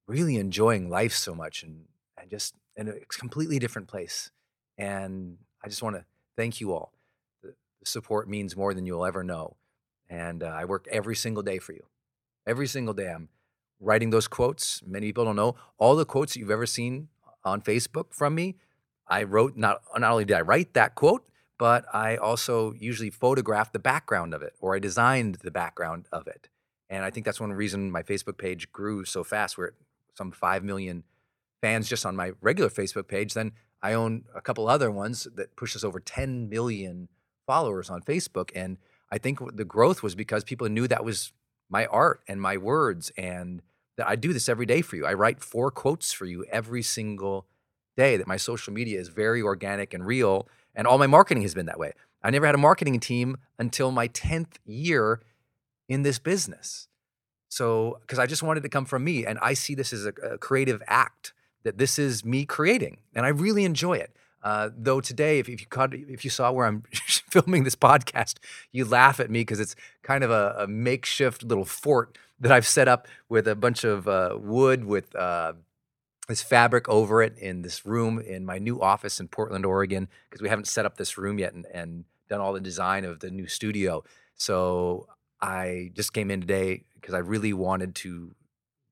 really 0.07 0.37
enjoying 0.37 0.89
life 0.89 1.13
so 1.13 1.35
much 1.35 1.63
and 1.63 1.85
and 2.17 2.29
just 2.29 2.55
in 2.75 2.87
a 2.87 2.93
completely 3.09 3.59
different 3.59 3.87
place. 3.87 4.31
And 4.77 5.37
I 5.63 5.67
just 5.67 5.83
want 5.83 5.95
to 5.95 6.05
thank 6.35 6.61
you 6.61 6.73
all. 6.73 6.93
The, 7.43 7.53
support 7.83 8.29
means 8.29 8.55
more 8.55 8.73
than 8.73 8.85
you'll 8.85 9.05
ever 9.05 9.23
know. 9.23 9.55
And 10.09 10.43
uh, 10.43 10.47
I 10.47 10.65
work 10.65 10.87
every 10.91 11.15
single 11.15 11.43
day 11.43 11.59
for 11.59 11.73
you. 11.73 11.85
Every 12.45 12.67
single 12.67 12.93
day, 12.93 13.11
I'm 13.11 13.29
writing 13.79 14.09
those 14.09 14.27
quotes. 14.27 14.81
Many 14.85 15.07
people 15.07 15.25
don't 15.25 15.35
know 15.35 15.55
all 15.77 15.95
the 15.95 16.05
quotes 16.05 16.33
that 16.33 16.39
you've 16.39 16.51
ever 16.51 16.65
seen 16.65 17.09
on 17.43 17.61
Facebook 17.61 18.13
from 18.13 18.35
me. 18.35 18.55
I 19.07 19.23
wrote 19.23 19.55
not 19.55 19.81
not 19.97 20.11
only 20.11 20.25
did 20.25 20.37
I 20.37 20.41
write 20.41 20.73
that 20.73 20.95
quote, 20.95 21.27
but 21.57 21.85
I 21.93 22.17
also 22.17 22.73
usually 22.73 23.09
photographed 23.09 23.73
the 23.73 23.79
background 23.79 24.33
of 24.33 24.41
it 24.41 24.53
or 24.59 24.75
I 24.75 24.79
designed 24.79 25.35
the 25.35 25.51
background 25.51 26.07
of 26.11 26.27
it. 26.27 26.49
And 26.89 27.03
I 27.03 27.09
think 27.09 27.25
that's 27.25 27.39
one 27.39 27.53
reason 27.53 27.91
my 27.91 28.03
Facebook 28.03 28.37
page 28.37 28.71
grew 28.71 29.03
so 29.03 29.23
fast. 29.23 29.57
We're 29.57 29.67
at 29.67 29.73
some 30.17 30.31
5 30.31 30.63
million 30.63 31.03
fans 31.61 31.87
just 31.87 32.05
on 32.05 32.15
my 32.15 32.31
regular 32.41 32.69
Facebook 32.69 33.07
page. 33.07 33.33
Then 33.33 33.53
I 33.81 33.93
own 33.93 34.25
a 34.35 34.41
couple 34.41 34.67
other 34.67 34.91
ones 34.91 35.27
that 35.35 35.55
push 35.55 35.75
us 35.75 35.83
over 35.83 35.99
10 35.99 36.49
million 36.49 37.07
followers 37.45 37.89
on 37.89 38.01
Facebook. 38.01 38.49
And 38.55 38.77
I 39.11 39.17
think 39.17 39.39
the 39.55 39.65
growth 39.65 40.03
was 40.03 40.15
because 40.15 40.43
people 40.43 40.67
knew 40.69 40.87
that 40.87 41.05
was 41.05 41.31
my 41.69 41.85
art 41.85 42.21
and 42.27 42.41
my 42.41 42.57
words 42.57 43.11
and 43.17 43.61
that 43.97 44.07
I 44.07 44.15
do 44.15 44.33
this 44.33 44.49
every 44.49 44.65
day 44.65 44.81
for 44.81 44.95
you. 44.95 45.05
I 45.05 45.13
write 45.13 45.41
four 45.41 45.71
quotes 45.71 46.11
for 46.11 46.25
you 46.25 46.45
every 46.51 46.83
single 46.83 47.45
day, 47.95 48.17
that 48.17 48.27
my 48.27 48.37
social 48.37 48.73
media 48.73 48.99
is 48.99 49.09
very 49.09 49.41
organic 49.41 49.93
and 49.93 50.05
real. 50.05 50.47
And 50.75 50.85
all 50.85 50.97
my 50.97 51.07
marketing 51.07 51.43
has 51.43 51.53
been 51.53 51.65
that 51.65 51.79
way. 51.79 51.93
I 52.23 52.29
never 52.29 52.45
had 52.45 52.55
a 52.55 52.59
marketing 52.59 52.99
team 52.99 53.37
until 53.57 53.91
my 53.91 54.07
10th 54.07 54.57
year 54.65 55.21
in 55.87 56.03
this 56.03 56.19
business. 56.19 56.87
So, 57.49 57.99
because 58.01 58.19
I 58.19 58.25
just 58.25 58.43
wanted 58.43 58.63
to 58.63 58.69
come 58.69 58.85
from 58.85 59.03
me. 59.03 59.25
And 59.25 59.39
I 59.41 59.53
see 59.53 59.75
this 59.75 59.93
as 59.93 60.05
a, 60.05 60.13
a 60.23 60.37
creative 60.37 60.81
act 60.87 61.33
that 61.63 61.77
this 61.77 61.99
is 61.99 62.23
me 62.23 62.45
creating. 62.45 62.97
And 63.13 63.25
I 63.25 63.29
really 63.29 63.65
enjoy 63.65 63.97
it. 63.97 64.15
Uh, 64.43 64.69
though 64.77 65.01
today, 65.01 65.39
if, 65.39 65.49
if 65.49 65.59
you 65.59 65.67
caught, 65.67 65.93
if 65.93 66.23
you 66.23 66.29
saw 66.29 66.51
where 66.51 66.65
I'm 66.65 66.83
filming 66.93 67.63
this 67.63 67.75
podcast, 67.75 68.35
you 68.71 68.85
laugh 68.85 69.19
at 69.19 69.29
me 69.29 69.41
because 69.41 69.59
it's 69.59 69.75
kind 70.03 70.23
of 70.23 70.31
a, 70.31 70.55
a, 70.59 70.67
makeshift 70.67 71.43
little 71.43 71.65
fort 71.65 72.17
that 72.39 72.51
I've 72.51 72.65
set 72.65 72.87
up 72.87 73.07
with 73.27 73.47
a 73.47 73.55
bunch 73.55 73.83
of 73.83 74.07
uh, 74.07 74.37
wood 74.39 74.85
with 74.85 75.13
uh, 75.15 75.53
this 76.27 76.41
fabric 76.41 76.87
over 76.87 77.21
it 77.21 77.37
in 77.37 77.61
this 77.61 77.85
room 77.85 78.19
in 78.19 78.45
my 78.45 78.59
new 78.59 78.81
office 78.81 79.19
in 79.19 79.27
Portland, 79.27 79.65
Oregon, 79.65 80.07
because 80.29 80.41
we 80.41 80.49
haven't 80.49 80.67
set 80.67 80.85
up 80.85 80.97
this 80.97 81.17
room 81.17 81.39
yet 81.39 81.53
and, 81.53 81.65
and 81.73 82.05
done 82.29 82.39
all 82.39 82.53
the 82.53 82.61
design 82.61 83.05
of 83.05 83.19
the 83.19 83.31
new 83.31 83.47
studio. 83.47 84.03
So 84.35 85.07
I 85.41 85.91
just 85.93 86.13
came 86.13 86.29
in 86.29 86.41
today 86.41 86.83
because 86.99 87.13
I 87.13 87.19
really 87.19 87.53
wanted 87.53 87.95
to 87.95 88.35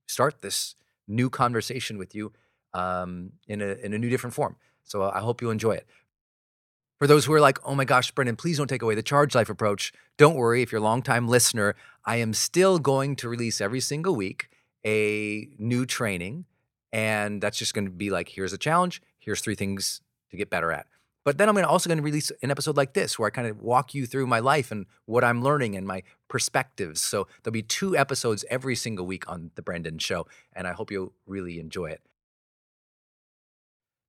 start 0.08 0.42
this 0.42 0.76
new 1.08 1.30
conversation 1.30 1.98
with 1.98 2.16
you 2.16 2.32
um, 2.74 3.32
in 3.48 3.62
a 3.62 3.74
in 3.84 3.94
a 3.94 3.98
new 3.98 4.10
different 4.10 4.34
form. 4.34 4.56
So 4.84 5.04
I 5.04 5.20
hope 5.20 5.42
you 5.42 5.50
enjoy 5.50 5.74
it. 5.74 5.88
For 6.98 7.08
those 7.08 7.26
who 7.26 7.34
are 7.34 7.42
like, 7.42 7.60
oh 7.66 7.76
my 7.76 7.84
gosh, 7.84 8.12
Brendon, 8.12 8.36
please 8.36 8.58
don't 8.58 8.68
take 8.68 8.82
away 8.82 8.96
the 8.96 9.04
charge 9.04 9.36
life 9.36 9.50
approach. 9.50 9.92
Don't 10.18 10.36
worry, 10.36 10.62
if 10.62 10.72
you're 10.72 10.80
a 10.80 10.84
longtime 10.84 11.28
listener, 11.28 11.76
I 12.06 12.18
am 12.18 12.34
still 12.34 12.80
going 12.80 13.18
to 13.18 13.28
release 13.28 13.60
every 13.60 13.82
single 13.82 14.16
week 14.16 14.50
a 14.86 15.50
new 15.58 15.86
training. 15.86 16.46
And 16.94 17.42
that's 17.42 17.58
just 17.58 17.74
going 17.74 17.86
to 17.86 17.92
be 17.92 18.12
like, 18.12 18.30
here's 18.30 18.54
a 18.54 18.58
challenge, 18.58 19.02
here's 19.20 19.42
three 19.42 19.56
things 19.56 20.00
to 20.32 20.38
get 20.38 20.50
better 20.50 20.72
at. 20.72 20.88
But 21.26 21.40
then 21.40 21.50
I'm 21.50 21.58
also 21.66 21.90
going 21.90 21.98
to 21.98 22.04
release 22.04 22.32
an 22.44 22.52
episode 22.52 22.78
like 22.78 22.94
this 22.94 23.18
where 23.18 23.26
I 23.26 23.32
kind 23.32 23.48
of 23.48 23.60
walk 23.60 23.96
you 23.96 24.06
through 24.06 24.28
my 24.28 24.40
life 24.40 24.72
and 24.72 24.86
what 25.06 25.24
I'm 25.24 25.42
learning 25.42 25.76
and 25.76 25.88
my 25.88 26.04
perspectives. 26.28 27.02
So 27.02 27.28
there'll 27.44 27.52
be 27.52 27.64
two 27.64 27.98
episodes 27.98 28.46
every 28.48 28.76
single 28.76 29.08
week 29.08 29.28
on 29.28 29.50
The 29.56 29.64
Brendon 29.64 29.98
Show. 29.98 30.28
And 30.54 30.68
I 30.68 30.74
hope 30.74 30.92
you'll 30.92 31.14
really 31.26 31.60
enjoy 31.60 31.88
it. 31.88 32.02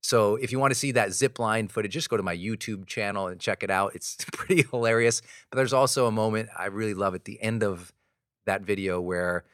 So 0.03 0.37
if 0.37 0.53
you 0.53 0.61
want 0.61 0.73
to 0.73 0.79
see 0.79 0.93
that 0.93 1.13
zip 1.13 1.39
line 1.39 1.69
footage, 1.69 1.93
just 1.93 2.11
go 2.11 2.19
to 2.19 2.23
my 2.23 2.37
YouTube 2.37 2.87
channel 2.87 3.29
and 3.29 3.41
check 3.41 3.63
it 3.63 3.71
out. 3.71 3.95
It's 3.95 4.17
pretty 4.33 4.65
hilarious. 4.71 5.23
But 5.51 5.57
there's 5.57 5.73
also 5.73 6.07
a 6.07 6.13
moment 6.13 6.51
I 6.57 6.67
really 6.67 6.95
love 6.95 7.15
at 7.15 7.25
the 7.25 7.43
end 7.43 7.65
of 7.65 7.95
that 8.45 8.61
video 8.61 9.01
where 9.01 9.45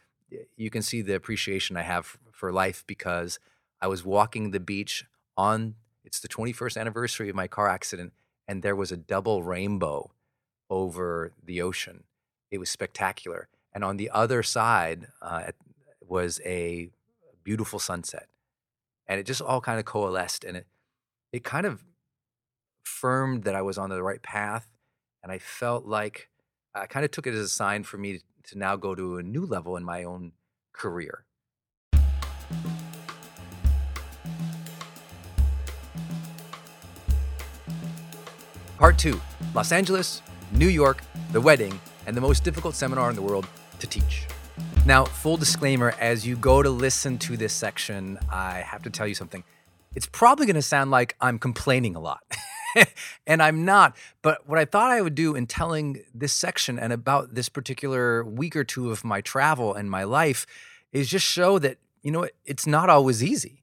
you 0.57 0.69
can 0.69 0.83
see 0.83 1.01
the 1.01 1.15
appreciation 1.15 1.77
I 1.77 1.83
have 1.83 2.19
for 2.33 2.53
life 2.53 2.83
because 2.89 3.39
I 3.81 3.87
was 3.87 4.05
walking 4.05 4.51
the 4.51 4.61
beach 4.61 5.05
on 5.37 5.77
it's 6.05 6.21
the 6.21 6.29
21st 6.29 6.81
anniversary 6.81 7.29
of 7.29 7.37
my 7.37 7.49
car 7.49 7.69
accident 7.69 8.13
and 8.49 8.63
there 8.63 8.77
was 8.77 8.93
a 8.93 8.97
double 8.97 9.43
rainbow 9.43 10.11
over 10.69 11.33
the 11.45 11.63
ocean. 11.63 12.05
It 12.51 12.59
was 12.59 12.71
spectacular. 12.71 13.49
And 13.73 13.85
on 13.85 13.97
the 13.97 14.11
other 14.11 14.43
side 14.43 15.07
uh, 15.21 15.53
was 16.07 16.41
a 16.45 16.91
beautiful 17.45 17.79
sunset 17.79 18.29
and 19.07 19.19
it 19.19 19.27
just 19.27 19.43
all 19.43 19.61
kind 19.61 19.79
of 19.79 19.85
coalesced 19.85 20.45
and 20.45 20.57
it 20.57 20.67
it 21.33 21.45
kind 21.45 21.67
of 21.67 21.83
firmed 22.85 23.45
that 23.45 23.55
I 23.55 23.63
was 23.63 23.79
on 23.79 23.91
the 23.91 24.03
right 24.03 24.23
path 24.23 24.69
and 25.23 25.33
I 25.33 25.39
felt 25.39 25.87
like 25.87 26.29
I 26.75 26.87
kind 26.87 27.05
of 27.05 27.11
took 27.11 27.27
it 27.27 27.35
as 27.35 27.41
a 27.41 27.49
sign 27.49 27.85
for 27.85 27.99
me 27.99 28.21
to 28.45 28.59
now 28.59 28.77
go 28.77 28.95
to 28.95 29.19
a 29.19 29.23
new 29.23 29.45
level 29.45 29.77
in 29.77 29.85
my 29.85 30.05
own 30.05 30.33
career. 30.73 31.25
Part 38.83 38.99
2 38.99 39.21
Los 39.55 39.71
Angeles, 39.71 40.23
New 40.51 40.67
York, 40.67 41.05
the 41.31 41.41
wedding, 41.41 41.81
and 42.09 42.17
the 42.17 42.21
most 42.21 42.43
difficult 42.43 42.75
seminar 42.75 43.11
in 43.11 43.15
the 43.15 43.23
world 43.23 43.47
to 43.79 43.87
teach. 43.87 44.27
Now, 44.85 45.05
full 45.05 45.37
disclaimer 45.37 45.95
as 46.01 46.27
you 46.27 46.35
go 46.35 46.65
to 46.65 46.69
listen 46.69 47.17
to 47.19 47.37
this 47.37 47.53
section, 47.53 48.19
I 48.29 48.55
have 48.55 48.83
to 48.83 48.91
tell 48.91 49.07
you 49.07 49.15
something. 49.15 49.45
It's 49.95 50.07
probably 50.07 50.47
going 50.47 50.57
to 50.57 50.63
sound 50.63 50.91
like 50.91 51.15
I'm 51.21 51.39
complaining 51.39 51.95
a 51.95 52.01
lot. 52.01 52.25
and 53.25 53.41
I'm 53.41 53.65
not. 53.65 53.97
But 54.21 54.49
what 54.49 54.59
I 54.59 54.65
thought 54.65 54.91
I 54.91 55.01
would 55.01 55.15
do 55.15 55.37
in 55.37 55.47
telling 55.47 56.03
this 56.13 56.33
section 56.33 56.77
and 56.77 56.93
about 56.93 57.37
this 57.37 57.49
particular 57.49 58.25
week 58.25 58.57
or 58.57 58.65
two 58.65 58.91
of 58.91 59.05
my 59.05 59.21
travel 59.21 59.75
and 59.75 59.93
my 59.93 60.03
life 60.03 60.45
is 60.91 61.09
just 61.09 61.25
show 61.25 61.61
that, 61.61 61.79
you 62.03 62.11
know, 62.11 62.27
it's 62.45 62.67
not 62.67 62.91
always 62.91 63.23
easy. 63.23 63.63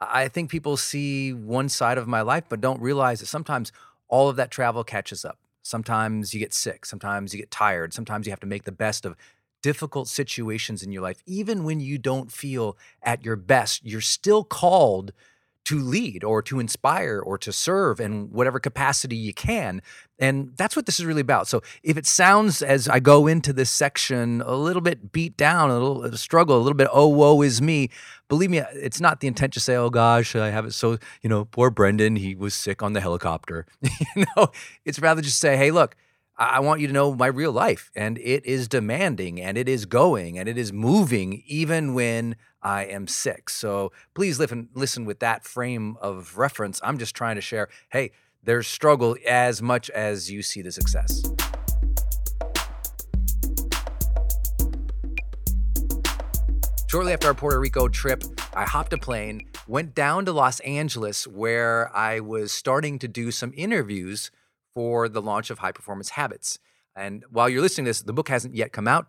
I 0.00 0.28
think 0.28 0.48
people 0.48 0.76
see 0.76 1.32
one 1.32 1.68
side 1.68 1.98
of 1.98 2.06
my 2.06 2.22
life, 2.22 2.44
but 2.48 2.60
don't 2.60 2.80
realize 2.80 3.18
that 3.18 3.26
sometimes 3.26 3.72
all 4.10 4.28
of 4.28 4.36
that 4.36 4.50
travel 4.50 4.84
catches 4.84 5.24
up. 5.24 5.38
Sometimes 5.62 6.34
you 6.34 6.40
get 6.40 6.52
sick. 6.52 6.84
Sometimes 6.84 7.32
you 7.32 7.40
get 7.40 7.50
tired. 7.50 7.94
Sometimes 7.94 8.26
you 8.26 8.32
have 8.32 8.40
to 8.40 8.46
make 8.46 8.64
the 8.64 8.72
best 8.72 9.06
of 9.06 9.16
difficult 9.62 10.08
situations 10.08 10.82
in 10.82 10.92
your 10.92 11.02
life, 11.02 11.22
even 11.26 11.64
when 11.64 11.80
you 11.80 11.98
don't 11.98 12.32
feel 12.32 12.76
at 13.02 13.24
your 13.24 13.36
best, 13.36 13.84
you're 13.84 14.00
still 14.00 14.44
called 14.44 15.12
to 15.64 15.78
lead 15.78 16.24
or 16.24 16.42
to 16.42 16.58
inspire 16.58 17.20
or 17.20 17.36
to 17.38 17.52
serve 17.52 18.00
in 18.00 18.30
whatever 18.30 18.58
capacity 18.58 19.16
you 19.16 19.32
can. 19.32 19.82
And 20.18 20.52
that's 20.56 20.74
what 20.74 20.86
this 20.86 20.98
is 20.98 21.06
really 21.06 21.20
about. 21.20 21.48
So 21.48 21.62
if 21.82 21.96
it 21.96 22.06
sounds 22.06 22.62
as 22.62 22.88
I 22.88 23.00
go 23.00 23.26
into 23.26 23.52
this 23.52 23.70
section 23.70 24.42
a 24.42 24.54
little 24.54 24.82
bit 24.82 25.12
beat 25.12 25.36
down, 25.36 25.70
a 25.70 25.74
little 25.74 26.04
a 26.04 26.16
struggle, 26.16 26.56
a 26.56 26.62
little 26.62 26.76
bit, 26.76 26.88
oh, 26.92 27.08
woe 27.08 27.42
is 27.42 27.60
me, 27.60 27.90
believe 28.28 28.50
me, 28.50 28.62
it's 28.74 29.00
not 29.00 29.20
the 29.20 29.28
intent 29.28 29.52
to 29.54 29.60
say, 29.60 29.76
oh 29.76 29.90
gosh, 29.90 30.34
I 30.34 30.50
have 30.50 30.66
it 30.66 30.72
so, 30.72 30.98
you 31.22 31.28
know, 31.28 31.44
poor 31.44 31.70
Brendon, 31.70 32.16
he 32.16 32.34
was 32.34 32.54
sick 32.54 32.82
on 32.82 32.92
the 32.92 33.00
helicopter. 33.00 33.66
you 34.16 34.24
know, 34.36 34.48
it's 34.84 34.98
rather 34.98 35.22
just 35.22 35.38
say, 35.38 35.56
hey, 35.56 35.70
look, 35.70 35.94
I 36.40 36.60
want 36.60 36.80
you 36.80 36.86
to 36.86 36.92
know 36.94 37.14
my 37.14 37.26
real 37.26 37.52
life, 37.52 37.90
and 37.94 38.16
it 38.16 38.46
is 38.46 38.66
demanding, 38.66 39.42
and 39.42 39.58
it 39.58 39.68
is 39.68 39.84
going, 39.84 40.38
and 40.38 40.48
it 40.48 40.56
is 40.56 40.72
moving, 40.72 41.42
even 41.46 41.92
when 41.92 42.34
I 42.62 42.86
am 42.86 43.08
sick. 43.08 43.50
So 43.50 43.92
please 44.14 44.38
listen, 44.38 44.70
listen 44.72 45.04
with 45.04 45.20
that 45.20 45.44
frame 45.44 45.98
of 46.00 46.38
reference. 46.38 46.80
I'm 46.82 46.96
just 46.96 47.14
trying 47.14 47.34
to 47.34 47.42
share. 47.42 47.68
Hey, 47.90 48.12
there's 48.42 48.66
struggle 48.66 49.18
as 49.28 49.60
much 49.60 49.90
as 49.90 50.30
you 50.30 50.40
see 50.40 50.62
the 50.62 50.72
success. 50.72 51.22
Shortly 56.86 57.12
after 57.12 57.26
our 57.26 57.34
Puerto 57.34 57.60
Rico 57.60 57.86
trip, 57.86 58.24
I 58.54 58.64
hopped 58.64 58.94
a 58.94 58.98
plane, 58.98 59.46
went 59.68 59.94
down 59.94 60.24
to 60.24 60.32
Los 60.32 60.60
Angeles, 60.60 61.26
where 61.26 61.94
I 61.94 62.20
was 62.20 62.50
starting 62.50 62.98
to 63.00 63.08
do 63.08 63.30
some 63.30 63.52
interviews 63.54 64.30
for 64.74 65.08
the 65.08 65.22
launch 65.22 65.50
of 65.50 65.58
High 65.58 65.72
Performance 65.72 66.10
Habits. 66.10 66.58
And 66.96 67.24
while 67.30 67.48
you're 67.48 67.62
listening 67.62 67.86
to 67.86 67.90
this, 67.90 68.02
the 68.02 68.12
book 68.12 68.28
hasn't 68.28 68.54
yet 68.54 68.72
come 68.72 68.88
out 68.88 69.08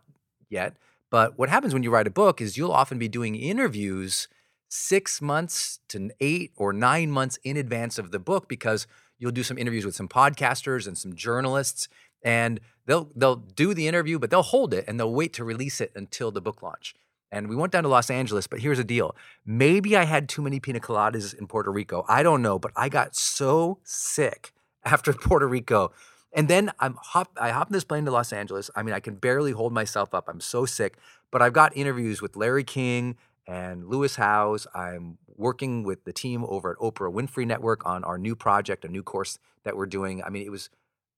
yet. 0.50 0.76
But 1.10 1.38
what 1.38 1.50
happens 1.50 1.74
when 1.74 1.84
you 1.84 1.92
write 1.92 2.08
a 2.08 2.12
book 2.12 2.42
is 2.42 2.58
you'll 2.58 2.72
often 2.72 2.98
be 2.98 3.10
doing 3.10 3.36
interviews 3.36 4.28
six 4.70 5.22
months 5.22 5.80
to 5.90 6.10
eight 6.22 6.54
or 6.56 6.72
nine 6.72 7.12
months 7.12 7.38
in 7.44 7.58
advance 7.58 8.00
of 8.00 8.12
the 8.12 8.20
book 8.20 8.48
because 8.48 8.88
you'll 9.20 9.32
do 9.32 9.44
some 9.44 9.58
interviews 9.58 9.86
with 9.86 9.94
some 9.94 10.08
podcasters 10.08 10.88
and 10.88 10.98
some 10.98 11.14
journalists 11.14 11.90
and 12.24 12.62
they'll 12.86 13.12
they'll 13.14 13.36
do 13.36 13.74
the 13.74 13.86
interview 13.86 14.18
but 14.18 14.30
they'll 14.30 14.42
hold 14.42 14.74
it 14.74 14.86
and 14.88 14.98
they'll 14.98 15.14
wait 15.14 15.34
to 15.34 15.44
release 15.44 15.82
it 15.82 15.92
until 15.94 16.32
the 16.32 16.40
book 16.40 16.62
launch 16.62 16.96
and 17.34 17.50
we 17.50 17.56
went 17.56 17.74
down 17.74 17.84
to 17.84 17.90
Los 17.90 18.10
Angeles 18.10 18.48
but 18.48 18.62
here's 18.62 18.78
the 18.78 18.86
deal 18.86 19.14
maybe 19.46 19.98
I 19.98 20.06
had 20.06 20.30
too 20.30 20.42
many 20.42 20.62
pina 20.62 20.80
coladas 20.80 21.34
in 21.34 21.48
Puerto 21.48 21.70
Rico 21.70 22.06
I 22.08 22.24
don't 22.24 22.42
know 22.42 22.58
but 22.58 22.72
I 22.74 22.88
got 22.88 23.14
so 23.14 23.80
sick 23.84 24.54
after 24.84 25.14
Puerto 25.14 25.48
Rico. 25.48 25.92
And 26.34 26.48
then 26.48 26.72
I'm 26.80 26.96
hop 26.96 27.38
I 27.40 27.50
hop 27.50 27.68
in 27.68 27.74
this 27.74 27.84
plane 27.84 28.06
to 28.06 28.12
Los 28.12 28.32
Angeles. 28.32 28.70
I 28.76 28.84
mean, 28.84 28.94
I 28.94 29.00
can 29.00 29.16
barely 29.16 29.52
hold 29.52 29.74
myself 29.74 30.14
up. 30.14 30.30
I'm 30.30 30.40
so 30.40 30.66
sick. 30.66 30.98
But 31.30 31.42
I've 31.42 31.54
got 31.54 31.76
interviews 31.76 32.22
with 32.22 32.36
Larry 32.36 32.64
King 32.64 33.18
and 33.48 33.88
Lewis 33.88 34.16
Howes. 34.16 34.68
I'm 34.74 35.18
working 35.36 35.84
with 35.84 36.06
the 36.06 36.14
team 36.14 36.46
over 36.48 36.72
at 36.72 36.78
Oprah 36.78 37.14
Winfrey 37.14 37.46
Network 37.46 37.86
on 37.86 38.04
our 38.04 38.18
new 38.18 38.36
project, 38.36 38.86
a 38.86 38.88
new 38.88 39.04
course 39.04 39.40
that 39.64 39.76
we're 39.76 39.88
doing. 39.88 40.24
I 40.24 40.30
mean, 40.30 40.46
it 40.46 40.52
was 40.52 40.70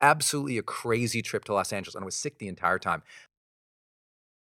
absolutely 0.01 0.57
a 0.57 0.63
crazy 0.63 1.21
trip 1.21 1.45
to 1.45 1.53
Los 1.53 1.73
Angeles, 1.73 1.95
and 1.95 2.03
I 2.03 2.05
was 2.05 2.15
sick 2.15 2.37
the 2.37 2.47
entire 2.47 2.79
time. 2.79 3.03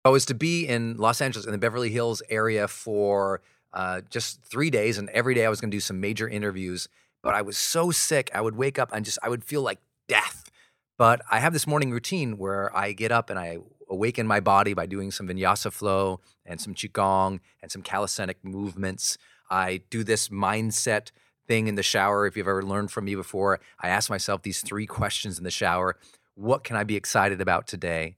I 0.05 0.09
was 0.09 0.25
to 0.27 0.33
be 0.33 0.65
in 0.67 0.97
Los 0.97 1.21
Angeles 1.21 1.45
in 1.45 1.51
the 1.51 1.57
Beverly 1.57 1.89
Hills 1.89 2.21
area 2.29 2.67
for 2.67 3.41
uh, 3.73 4.01
just 4.09 4.41
three 4.43 4.69
days, 4.69 4.97
and 4.97 5.09
every 5.09 5.33
day 5.33 5.45
I 5.45 5.49
was 5.49 5.59
going 5.59 5.71
to 5.71 5.75
do 5.75 5.81
some 5.81 5.99
major 5.99 6.27
interviews 6.27 6.87
but 7.27 7.35
I 7.35 7.41
was 7.41 7.57
so 7.57 7.91
sick. 7.91 8.31
I 8.33 8.39
would 8.39 8.55
wake 8.55 8.79
up 8.79 8.89
and 8.93 9.03
just, 9.03 9.19
I 9.21 9.27
would 9.27 9.43
feel 9.43 9.61
like 9.61 9.79
death. 10.07 10.49
But 10.97 11.21
I 11.29 11.39
have 11.39 11.51
this 11.51 11.67
morning 11.67 11.91
routine 11.91 12.37
where 12.37 12.73
I 12.73 12.93
get 12.93 13.11
up 13.11 13.29
and 13.29 13.37
I 13.37 13.57
awaken 13.89 14.25
my 14.25 14.39
body 14.39 14.73
by 14.73 14.85
doing 14.85 15.11
some 15.11 15.27
vinyasa 15.27 15.73
flow 15.73 16.21
and 16.45 16.61
some 16.61 16.73
qigong 16.73 17.41
and 17.61 17.69
some 17.69 17.81
calisthenic 17.81 18.37
movements. 18.45 19.17
I 19.49 19.81
do 19.89 20.05
this 20.05 20.29
mindset 20.29 21.11
thing 21.49 21.67
in 21.67 21.75
the 21.75 21.83
shower. 21.83 22.27
If 22.27 22.37
you've 22.37 22.47
ever 22.47 22.63
learned 22.63 22.91
from 22.91 23.03
me 23.03 23.15
before, 23.15 23.59
I 23.77 23.89
ask 23.89 24.09
myself 24.09 24.43
these 24.43 24.61
three 24.61 24.85
questions 24.85 25.37
in 25.37 25.43
the 25.43 25.51
shower. 25.51 25.97
What 26.35 26.63
can 26.63 26.77
I 26.77 26.85
be 26.85 26.95
excited 26.95 27.41
about 27.41 27.67
today? 27.67 28.15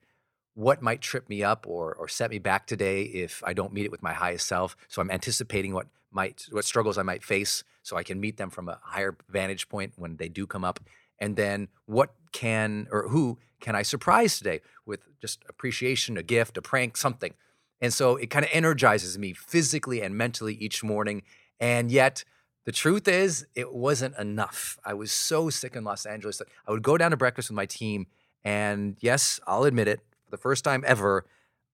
What 0.53 0.83
might 0.83 1.01
trip 1.01 1.27
me 1.29 1.41
up 1.41 1.65
or, 1.67 1.95
or 1.95 2.07
set 2.07 2.29
me 2.29 2.37
back 2.37 2.67
today 2.67 3.01
if 3.01 3.41
I 3.43 3.53
don't 3.53 3.73
meet 3.73 3.85
it 3.85 3.91
with 3.91 4.03
my 4.03 4.13
highest 4.13 4.45
self? 4.45 4.77
So 4.87 5.01
I'm 5.01 5.09
anticipating 5.09 5.73
what 5.73 5.87
might 6.11 6.45
what 6.51 6.65
struggles 6.65 6.99
I 6.99 7.03
might 7.03 7.23
face 7.23 7.63
so 7.89 7.97
I 7.97 8.04
can 8.04 8.19
meet 8.19 8.38
them 8.38 8.52
from 8.52 8.69
a 8.69 8.80
higher 8.84 9.17
vantage 9.28 9.67
point 9.67 9.93
when 9.97 10.17
they 10.17 10.30
do 10.30 10.45
come 10.45 10.63
up 10.63 10.80
and 11.19 11.36
then 11.36 11.67
what 11.88 12.13
can 12.32 12.88
or 12.91 13.10
who 13.10 13.39
can 13.60 13.75
I 13.75 13.82
surprise 13.82 14.38
today 14.38 14.62
with 14.86 15.02
just 15.19 15.43
appreciation, 15.49 16.15
a 16.15 16.23
gift, 16.23 16.56
a 16.58 16.62
prank, 16.62 16.95
something. 16.95 17.34
And 17.82 17.91
so 17.91 18.15
it 18.15 18.28
kind 18.30 18.45
of 18.45 18.52
energizes 18.54 19.17
me 19.17 19.34
physically 19.34 20.02
and 20.02 20.15
mentally 20.15 20.54
each 20.54 20.84
morning. 20.84 21.23
And 21.60 21.91
yet, 21.91 22.23
the 22.65 22.71
truth 22.71 23.08
is, 23.08 23.47
it 23.56 23.73
wasn't 23.73 24.15
enough. 24.17 24.78
I 24.86 24.93
was 24.93 25.12
so 25.12 25.49
sick 25.49 25.75
in 25.75 25.84
Los 25.84 26.06
Angeles 26.06 26.38
that 26.38 26.47
I 26.67 26.71
would 26.71 26.84
go 26.84 26.97
down 26.97 27.12
to 27.12 27.17
breakfast 27.17 27.49
with 27.49 27.56
my 27.56 27.65
team. 27.65 28.06
And 28.43 28.97
yes, 28.99 29.39
I'll 29.47 29.63
admit 29.63 29.88
it, 29.88 30.02
for 30.25 30.32
the 30.32 30.38
first 30.38 30.63
time 30.63 30.84
ever, 30.86 31.25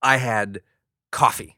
I 0.01 0.17
had 0.17 0.62
coffee. 1.12 1.58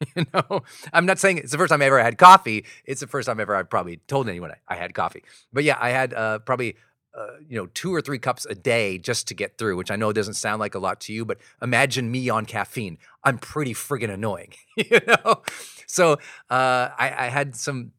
you 0.16 0.26
know, 0.32 0.62
I'm 0.92 1.06
not 1.06 1.18
saying 1.18 1.38
it's 1.38 1.52
the 1.52 1.58
first 1.58 1.70
time 1.70 1.82
I 1.82 1.86
ever 1.86 2.02
had 2.02 2.18
coffee. 2.18 2.64
It's 2.84 3.00
the 3.00 3.06
first 3.06 3.26
time 3.26 3.40
ever 3.40 3.54
I've 3.54 3.70
probably 3.70 3.98
told 4.08 4.28
anyone 4.28 4.50
I, 4.50 4.74
I 4.74 4.76
had 4.76 4.94
coffee. 4.94 5.22
But 5.52 5.64
yeah, 5.64 5.78
I 5.80 5.90
had 5.90 6.12
uh, 6.14 6.40
probably 6.40 6.76
uh, 7.16 7.36
you 7.48 7.56
know, 7.56 7.66
two 7.74 7.94
or 7.94 8.00
three 8.00 8.18
cups 8.18 8.44
a 8.46 8.56
day 8.56 8.98
just 8.98 9.28
to 9.28 9.34
get 9.34 9.56
through, 9.56 9.76
which 9.76 9.90
I 9.90 9.96
know 9.96 10.12
doesn't 10.12 10.34
sound 10.34 10.58
like 10.58 10.74
a 10.74 10.80
lot 10.80 11.00
to 11.02 11.12
you, 11.12 11.24
but 11.24 11.38
imagine 11.62 12.10
me 12.10 12.28
on 12.28 12.44
caffeine. 12.44 12.98
I'm 13.22 13.38
pretty 13.38 13.72
friggin' 13.72 14.10
annoying, 14.10 14.54
you 14.76 14.98
know? 15.06 15.42
So 15.86 16.14
uh, 16.50 16.88
I, 16.98 17.14
I, 17.16 17.28
had 17.28 17.54
some 17.54 17.92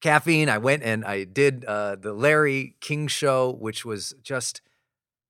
caffeine. 0.00 0.48
I 0.48 0.56
went 0.56 0.84
and 0.84 1.04
I 1.04 1.24
did 1.24 1.66
uh, 1.66 1.96
the 1.96 2.14
Larry 2.14 2.76
King 2.80 3.08
show, 3.08 3.52
which 3.52 3.84
was 3.84 4.14
just 4.22 4.62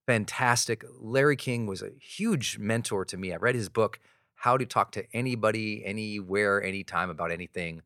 fantastic. 0.06 0.84
Larry 1.00 1.36
King 1.36 1.66
was 1.66 1.82
a 1.82 1.90
huge 1.98 2.58
mentor 2.58 3.04
to 3.06 3.16
me. 3.16 3.32
I 3.32 3.36
read 3.36 3.56
his 3.56 3.68
book, 3.68 3.98
How 4.36 4.56
to 4.56 4.64
Talk 4.64 4.92
to 4.92 5.04
Anybody, 5.12 5.84
Anywhere, 5.84 6.62
Anytime 6.62 7.10
about 7.10 7.30
anything 7.30 7.82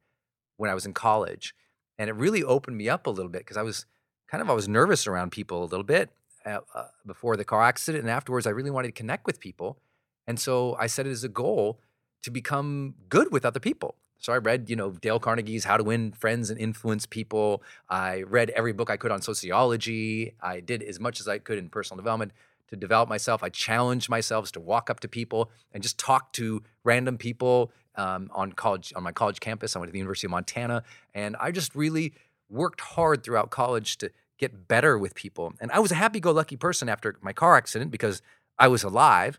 when 0.56 0.70
I 0.70 0.74
was 0.74 0.86
in 0.86 0.92
college. 0.92 1.54
And 1.98 2.08
it 2.08 2.14
really 2.14 2.44
opened 2.44 2.76
me 2.76 2.88
up 2.88 3.06
a 3.06 3.10
little 3.10 3.30
bit 3.30 3.40
because 3.40 3.56
I 3.56 3.62
was– 3.62 3.86
kind 4.30 4.40
of 4.40 4.48
I 4.48 4.54
was 4.54 4.68
nervous 4.68 5.06
around 5.06 5.32
people 5.32 5.62
a 5.62 5.66
little 5.66 5.84
bit 5.84 6.10
uh, 6.46 6.60
uh, 6.74 6.86
before 7.04 7.36
the 7.36 7.44
car 7.44 7.62
accident, 7.62 8.02
and 8.02 8.10
afterwards 8.10 8.46
I 8.46 8.50
really 8.50 8.70
wanted 8.70 8.88
to 8.88 8.92
connect 8.92 9.26
with 9.26 9.40
people, 9.40 9.78
and 10.26 10.38
so 10.38 10.76
I 10.78 10.86
set 10.86 11.06
it 11.06 11.10
as 11.10 11.24
a 11.24 11.28
goal 11.28 11.80
to 12.22 12.30
become 12.30 12.94
good 13.08 13.32
with 13.32 13.44
other 13.44 13.60
people. 13.60 13.96
So 14.18 14.34
I 14.34 14.36
read, 14.36 14.68
you 14.68 14.76
know, 14.76 14.90
Dale 14.90 15.18
Carnegie's 15.18 15.64
How 15.64 15.78
to 15.78 15.82
Win 15.82 16.12
Friends 16.12 16.50
and 16.50 16.60
Influence 16.60 17.06
People. 17.06 17.62
I 17.88 18.22
read 18.22 18.50
every 18.50 18.74
book 18.74 18.90
I 18.90 18.98
could 18.98 19.10
on 19.10 19.22
sociology. 19.22 20.34
I 20.42 20.60
did 20.60 20.82
as 20.82 21.00
much 21.00 21.20
as 21.20 21.26
I 21.26 21.38
could 21.38 21.56
in 21.56 21.70
personal 21.70 21.96
development 21.96 22.32
to 22.70 22.76
develop 22.76 23.08
myself. 23.08 23.42
I 23.42 23.48
challenged 23.48 24.08
myself 24.08 24.50
to 24.52 24.60
walk 24.60 24.90
up 24.90 25.00
to 25.00 25.08
people 25.08 25.50
and 25.72 25.82
just 25.82 25.98
talk 25.98 26.32
to 26.34 26.62
random 26.84 27.18
people 27.18 27.72
um, 27.96 28.30
on 28.32 28.52
college 28.52 28.92
on 28.96 29.02
my 29.02 29.12
college 29.12 29.40
campus. 29.40 29.76
I 29.76 29.78
went 29.78 29.88
to 29.88 29.92
the 29.92 29.98
University 29.98 30.26
of 30.26 30.30
Montana, 30.30 30.84
and 31.14 31.36
I 31.38 31.50
just 31.50 31.74
really 31.74 32.14
worked 32.48 32.80
hard 32.80 33.22
throughout 33.22 33.50
college 33.50 33.98
to 33.98 34.10
get 34.38 34.68
better 34.68 34.96
with 34.96 35.14
people. 35.14 35.52
And 35.60 35.70
I 35.70 35.80
was 35.80 35.92
a 35.92 35.96
happy 35.96 36.20
go 36.20 36.32
lucky 36.32 36.56
person 36.56 36.88
after 36.88 37.16
my 37.20 37.32
car 37.32 37.56
accident 37.56 37.90
because 37.90 38.22
I 38.58 38.68
was 38.68 38.82
alive. 38.82 39.38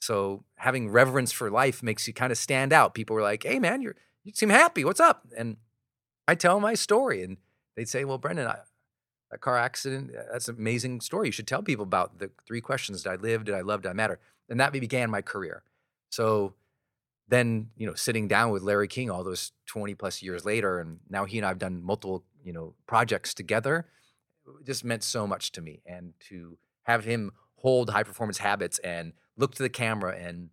So 0.00 0.44
having 0.56 0.90
reverence 0.90 1.32
for 1.32 1.50
life 1.50 1.82
makes 1.82 2.06
you 2.06 2.14
kind 2.14 2.30
of 2.32 2.38
stand 2.38 2.72
out. 2.72 2.94
People 2.94 3.14
were 3.14 3.22
like, 3.22 3.42
hey, 3.42 3.58
man, 3.58 3.82
you're, 3.82 3.96
you 4.24 4.32
seem 4.34 4.48
happy. 4.48 4.84
What's 4.84 5.00
up? 5.00 5.26
And 5.36 5.56
I 6.26 6.34
tell 6.34 6.60
my 6.60 6.74
story, 6.74 7.22
and 7.22 7.38
they'd 7.76 7.88
say, 7.88 8.04
well, 8.04 8.18
Brendon, 8.18 8.46
I, 8.46 8.58
that 9.30 9.40
car 9.40 9.56
accident, 9.56 10.10
uh, 10.16 10.22
that's 10.32 10.48
an 10.48 10.56
amazing 10.56 11.00
story. 11.00 11.28
You 11.28 11.32
should 11.32 11.46
tell 11.46 11.62
people 11.62 11.82
about 11.82 12.18
the 12.18 12.30
three 12.46 12.60
questions 12.60 13.02
Did 13.02 13.12
I 13.12 13.16
live? 13.16 13.44
Did 13.44 13.54
I 13.54 13.60
love? 13.60 13.82
Did 13.82 13.90
I 13.90 13.94
matter? 13.94 14.18
And 14.48 14.58
that 14.60 14.72
began 14.72 15.10
my 15.10 15.20
career. 15.20 15.62
So 16.10 16.54
then, 17.28 17.68
you 17.76 17.86
know, 17.86 17.94
sitting 17.94 18.26
down 18.26 18.50
with 18.50 18.62
Larry 18.62 18.88
King 18.88 19.10
all 19.10 19.22
those 19.22 19.52
20 19.66 19.94
plus 19.94 20.22
years 20.22 20.46
later, 20.46 20.80
and 20.80 21.00
now 21.10 21.26
he 21.26 21.36
and 21.36 21.44
I 21.44 21.48
have 21.48 21.58
done 21.58 21.82
multiple 21.82 22.24
you 22.48 22.52
know 22.52 22.74
projects 22.86 23.34
together 23.34 23.86
just 24.64 24.84
meant 24.84 25.02
so 25.02 25.26
much 25.26 25.52
to 25.52 25.60
me 25.60 25.82
and 25.84 26.14
to 26.18 26.56
have 26.84 27.04
him 27.04 27.32
hold 27.56 27.90
high 27.90 28.02
performance 28.02 28.38
habits 28.38 28.78
and 28.78 29.12
look 29.36 29.54
to 29.54 29.62
the 29.62 29.68
camera 29.68 30.16
and 30.16 30.48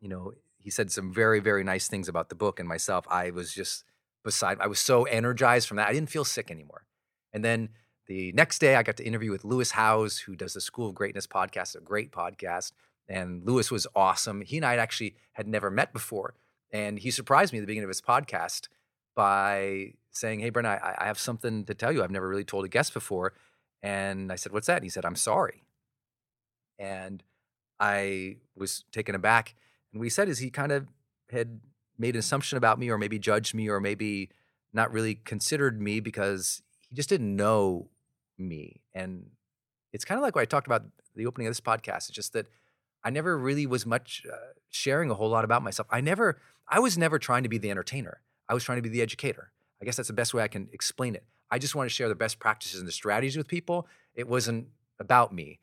you 0.00 0.08
know 0.08 0.32
he 0.58 0.70
said 0.70 0.90
some 0.90 1.12
very 1.12 1.38
very 1.38 1.62
nice 1.62 1.86
things 1.86 2.08
about 2.08 2.28
the 2.28 2.34
book 2.34 2.58
and 2.58 2.68
myself 2.68 3.06
i 3.08 3.30
was 3.30 3.52
just 3.52 3.84
beside 4.24 4.58
i 4.60 4.66
was 4.66 4.80
so 4.80 5.04
energized 5.04 5.68
from 5.68 5.76
that 5.76 5.88
i 5.88 5.92
didn't 5.92 6.10
feel 6.10 6.24
sick 6.24 6.50
anymore 6.50 6.84
and 7.32 7.44
then 7.44 7.68
the 8.10 8.32
next 8.32 8.58
day 8.58 8.74
i 8.76 8.82
got 8.82 8.96
to 8.96 9.04
interview 9.04 9.30
with 9.30 9.44
lewis 9.44 9.70
howes 9.70 10.18
who 10.18 10.34
does 10.34 10.54
the 10.54 10.60
school 10.60 10.88
of 10.88 10.94
greatness 10.94 11.26
podcast 11.26 11.76
a 11.76 11.80
great 11.80 12.10
podcast 12.10 12.72
and 13.08 13.44
lewis 13.44 13.70
was 13.70 13.86
awesome 13.94 14.42
he 14.42 14.56
and 14.56 14.66
i 14.66 14.76
actually 14.76 15.14
had 15.32 15.46
never 15.46 15.70
met 15.70 15.92
before 15.92 16.34
and 16.72 16.98
he 16.98 17.10
surprised 17.10 17.52
me 17.52 17.58
at 17.58 17.62
the 17.62 17.66
beginning 17.66 17.84
of 17.84 17.90
his 17.90 18.00
podcast 18.00 18.68
by 19.14 19.92
saying, 20.10 20.40
Hey, 20.40 20.50
Brent, 20.50 20.66
I, 20.66 20.96
I 20.98 21.06
have 21.06 21.18
something 21.18 21.64
to 21.64 21.74
tell 21.74 21.92
you. 21.92 22.02
I've 22.02 22.10
never 22.10 22.28
really 22.28 22.44
told 22.44 22.64
a 22.64 22.68
guest 22.68 22.94
before. 22.94 23.32
And 23.82 24.30
I 24.30 24.36
said, 24.36 24.52
What's 24.52 24.66
that? 24.66 24.76
And 24.76 24.84
he 24.84 24.90
said, 24.90 25.04
I'm 25.04 25.16
sorry. 25.16 25.64
And 26.78 27.22
I 27.78 28.36
was 28.56 28.84
taken 28.92 29.14
aback. 29.14 29.54
And 29.92 30.00
what 30.00 30.04
he 30.04 30.10
said 30.10 30.28
is 30.28 30.38
he 30.38 30.50
kind 30.50 30.72
of 30.72 30.86
had 31.30 31.60
made 31.98 32.14
an 32.14 32.20
assumption 32.20 32.56
about 32.56 32.78
me, 32.78 32.88
or 32.88 32.98
maybe 32.98 33.18
judged 33.18 33.54
me, 33.54 33.68
or 33.68 33.80
maybe 33.80 34.30
not 34.72 34.92
really 34.92 35.16
considered 35.16 35.80
me 35.80 36.00
because 36.00 36.62
he 36.88 36.94
just 36.94 37.08
didn't 37.08 37.34
know 37.34 37.88
me. 38.40 38.80
And 38.94 39.26
it's 39.92 40.04
kind 40.04 40.18
of 40.18 40.22
like 40.22 40.34
what 40.34 40.42
I 40.42 40.46
talked 40.46 40.66
about 40.66 40.84
the 41.14 41.26
opening 41.26 41.46
of 41.46 41.50
this 41.50 41.60
podcast. 41.60 42.08
It's 42.08 42.10
just 42.10 42.32
that 42.32 42.46
I 43.02 43.10
never 43.10 43.36
really 43.36 43.66
was 43.66 43.86
much 43.86 44.22
uh, 44.30 44.36
sharing 44.68 45.10
a 45.10 45.14
whole 45.14 45.28
lot 45.28 45.44
about 45.44 45.62
myself. 45.62 45.88
I 45.90 46.00
never, 46.00 46.40
I 46.68 46.80
was 46.80 46.98
never 46.98 47.18
trying 47.18 47.42
to 47.42 47.48
be 47.48 47.58
the 47.58 47.70
entertainer. 47.70 48.20
I 48.48 48.54
was 48.54 48.64
trying 48.64 48.78
to 48.78 48.82
be 48.82 48.88
the 48.88 49.02
educator. 49.02 49.52
I 49.80 49.84
guess 49.84 49.96
that's 49.96 50.08
the 50.08 50.14
best 50.14 50.34
way 50.34 50.42
I 50.42 50.48
can 50.48 50.68
explain 50.72 51.14
it. 51.14 51.24
I 51.50 51.58
just 51.58 51.74
want 51.74 51.88
to 51.88 51.94
share 51.94 52.08
the 52.08 52.14
best 52.14 52.38
practices 52.38 52.78
and 52.78 52.88
the 52.88 52.92
strategies 52.92 53.36
with 53.36 53.48
people. 53.48 53.88
It 54.14 54.28
wasn't 54.28 54.68
about 54.98 55.32
me. 55.32 55.60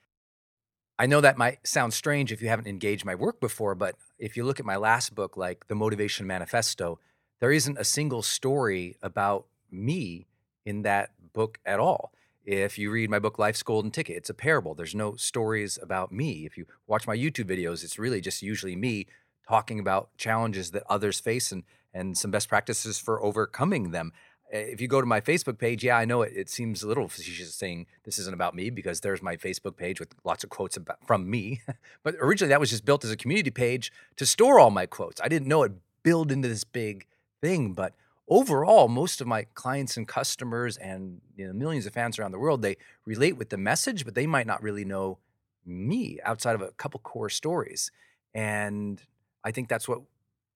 I 0.99 1.05
know 1.05 1.21
that 1.21 1.37
might 1.37 1.65
sound 1.65 1.93
strange 1.93 2.31
if 2.31 2.41
you 2.41 2.49
haven't 2.49 2.67
engaged 2.67 3.05
my 3.05 3.13
work 3.13 3.39
before, 3.39 3.75
but 3.75 3.95
if 4.17 4.35
you 4.35 4.43
look 4.43 4.59
at 4.59 4.65
my 4.65 4.77
last 4.77 5.13
book, 5.13 5.37
like 5.37 5.67
The 5.67 5.75
Motivation 5.75 6.25
Manifesto, 6.25 6.99
there 7.39 7.51
isn't 7.51 7.77
a 7.77 7.83
single 7.83 8.23
story 8.23 8.97
about 9.03 9.45
me 9.69 10.25
in 10.65 10.81
that 10.81 11.11
book 11.33 11.59
at 11.65 11.79
all. 11.79 12.11
If 12.47 12.77
you 12.77 12.91
read 12.91 13.10
my 13.10 13.19
book, 13.19 13.38
Life's 13.38 13.62
Golden 13.62 13.91
Ticket, 13.91 14.15
it's 14.15 14.29
a 14.29 14.33
parable. 14.33 14.73
There's 14.73 14.95
no 14.95 15.17
stories 15.17 15.77
about 15.83 16.13
me. 16.13 16.45
If 16.45 16.57
you 16.57 16.65
watch 16.88 17.05
my 17.05 17.15
YouTube 17.15 17.43
videos, 17.43 17.83
it's 17.83 17.99
really 17.99 18.21
just 18.21 18.41
usually 18.41 18.73
me 18.73 19.05
talking 19.45 19.81
about 19.81 20.15
challenges 20.17 20.71
that 20.71 20.83
others 20.89 21.19
face 21.19 21.51
and 21.51 21.63
and 21.93 22.17
some 22.17 22.31
best 22.31 22.47
practices 22.47 22.99
for 22.99 23.21
overcoming 23.21 23.91
them. 23.91 24.13
Eh, 24.53 24.60
if 24.60 24.79
you 24.79 24.88
go 24.88 25.01
to 25.01 25.05
my 25.05 25.19
Facebook 25.19 25.57
page, 25.57 25.83
yeah, 25.83 25.97
I 25.97 26.05
know 26.05 26.21
it, 26.21 26.31
it 26.33 26.49
seems 26.49 26.83
a 26.83 26.88
little 26.88 27.10
facetious 27.10 27.53
saying 27.53 27.86
this 28.05 28.17
isn't 28.17 28.33
about 28.33 28.55
me 28.55 28.69
because 28.69 29.01
there's 29.01 29.21
my 29.21 29.36
Facebook 29.36 29.75
page 29.75 29.99
with 29.99 30.15
lots 30.23 30.45
of 30.45 30.49
quotes 30.49 30.77
about, 30.77 31.05
from 31.05 31.29
me. 31.29 31.62
but 32.03 32.15
originally, 32.21 32.49
that 32.49 32.62
was 32.62 32.69
just 32.69 32.86
built 32.86 33.03
as 33.03 33.12
a 33.12 33.17
community 33.17 33.51
page 33.51 33.91
to 34.15 34.25
store 34.25 34.57
all 34.57 34.69
my 34.69 34.86
quotes. 34.86 35.19
I 35.19 35.27
didn't 35.27 35.49
know 35.49 35.63
it 35.63 35.73
build 36.01 36.31
into 36.31 36.47
this 36.47 36.63
big 36.63 37.07
thing. 37.41 37.73
But 37.73 37.93
overall, 38.27 38.87
most 38.87 39.21
of 39.21 39.27
my 39.27 39.43
clients 39.53 39.97
and 39.97 40.07
customers 40.07 40.77
and 40.77 41.21
you 41.35 41.47
know, 41.47 41.53
millions 41.53 41.85
of 41.85 41.93
fans 41.93 42.19
around 42.19 42.31
the 42.31 42.39
world, 42.39 42.61
they 42.61 42.77
relate 43.05 43.37
with 43.37 43.49
the 43.49 43.57
message, 43.57 44.05
but 44.05 44.15
they 44.15 44.27
might 44.27 44.47
not 44.47 44.61
really 44.61 44.85
know 44.85 45.19
me 45.65 46.19
outside 46.23 46.55
of 46.55 46.61
a 46.61 46.71
couple 46.71 46.99
core 46.99 47.29
stories. 47.29 47.91
And 48.33 49.01
I 49.43 49.51
think 49.51 49.69
that's 49.69 49.87
what 49.87 50.01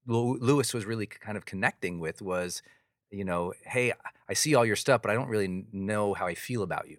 Lewis 0.06 0.74
was 0.74 0.86
really 0.86 1.06
kind 1.06 1.38
of 1.38 1.46
connecting 1.46 2.00
with 2.00 2.22
was, 2.22 2.62
you 3.10 3.24
know, 3.24 3.54
hey, 3.66 3.94
I 4.28 4.34
see 4.34 4.56
all 4.56 4.66
your 4.66 4.76
stuff, 4.76 5.02
but 5.02 5.12
I 5.12 5.14
don't 5.14 5.30
really 5.30 5.66
know 5.72 6.14
how 6.14 6.28
I 6.28 6.36
feel 6.36 6.64
about 6.64 6.90
you. 6.90 6.98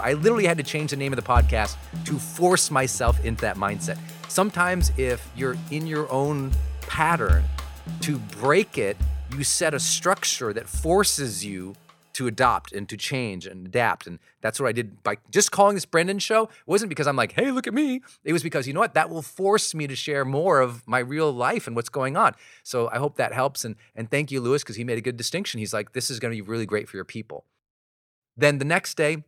I 0.00 0.12
literally 0.12 0.46
had 0.46 0.58
to 0.58 0.62
change 0.62 0.90
the 0.90 0.96
name 0.96 1.12
of 1.12 1.16
the 1.16 1.22
podcast 1.22 1.76
to 2.04 2.18
force 2.18 2.70
myself 2.70 3.24
into 3.24 3.40
that 3.40 3.56
mindset. 3.56 3.98
Sometimes 4.28 4.92
if 4.96 5.28
you're 5.34 5.56
in 5.70 5.86
your 5.86 6.10
own 6.12 6.52
pattern, 6.82 7.44
to 8.02 8.18
break 8.18 8.78
it, 8.78 8.96
you 9.34 9.42
set 9.42 9.74
a 9.74 9.80
structure 9.80 10.52
that 10.52 10.68
forces 10.68 11.44
you 11.44 11.74
to 12.12 12.26
adopt 12.26 12.72
and 12.72 12.88
to 12.88 12.96
change 12.96 13.46
and 13.46 13.66
adapt. 13.66 14.06
And 14.06 14.18
that's 14.40 14.58
what 14.58 14.68
I 14.68 14.72
did 14.72 15.02
by 15.02 15.18
just 15.30 15.52
calling 15.52 15.74
this 15.74 15.84
Brendon 15.84 16.18
show. 16.18 16.44
It 16.44 16.50
wasn't 16.66 16.88
because 16.88 17.06
I'm 17.06 17.16
like, 17.16 17.32
hey, 17.32 17.50
look 17.50 17.66
at 17.66 17.74
me. 17.74 18.02
It 18.24 18.32
was 18.32 18.42
because, 18.42 18.66
you 18.66 18.74
know 18.74 18.80
what, 18.80 18.94
that 18.94 19.08
will 19.08 19.22
force 19.22 19.74
me 19.74 19.86
to 19.86 19.94
share 19.94 20.24
more 20.24 20.60
of 20.60 20.86
my 20.86 20.98
real 20.98 21.32
life 21.32 21.66
and 21.66 21.76
what's 21.76 21.88
going 21.88 22.16
on. 22.16 22.34
So 22.62 22.90
I 22.92 22.98
hope 22.98 23.16
that 23.16 23.32
helps. 23.32 23.64
And, 23.64 23.76
and 23.94 24.10
thank 24.10 24.30
you, 24.30 24.40
Lewis, 24.40 24.62
because 24.62 24.76
he 24.76 24.84
made 24.84 24.98
a 24.98 25.02
good 25.02 25.16
distinction. 25.16 25.58
He's 25.58 25.72
like, 25.72 25.92
this 25.92 26.10
is 26.10 26.18
going 26.18 26.32
to 26.32 26.36
be 26.36 26.46
really 26.46 26.66
great 26.66 26.88
for 26.88 26.96
your 26.96 27.04
people. 27.04 27.44
Then 28.36 28.58
the 28.58 28.64
next 28.64 28.96
day, 28.96 29.24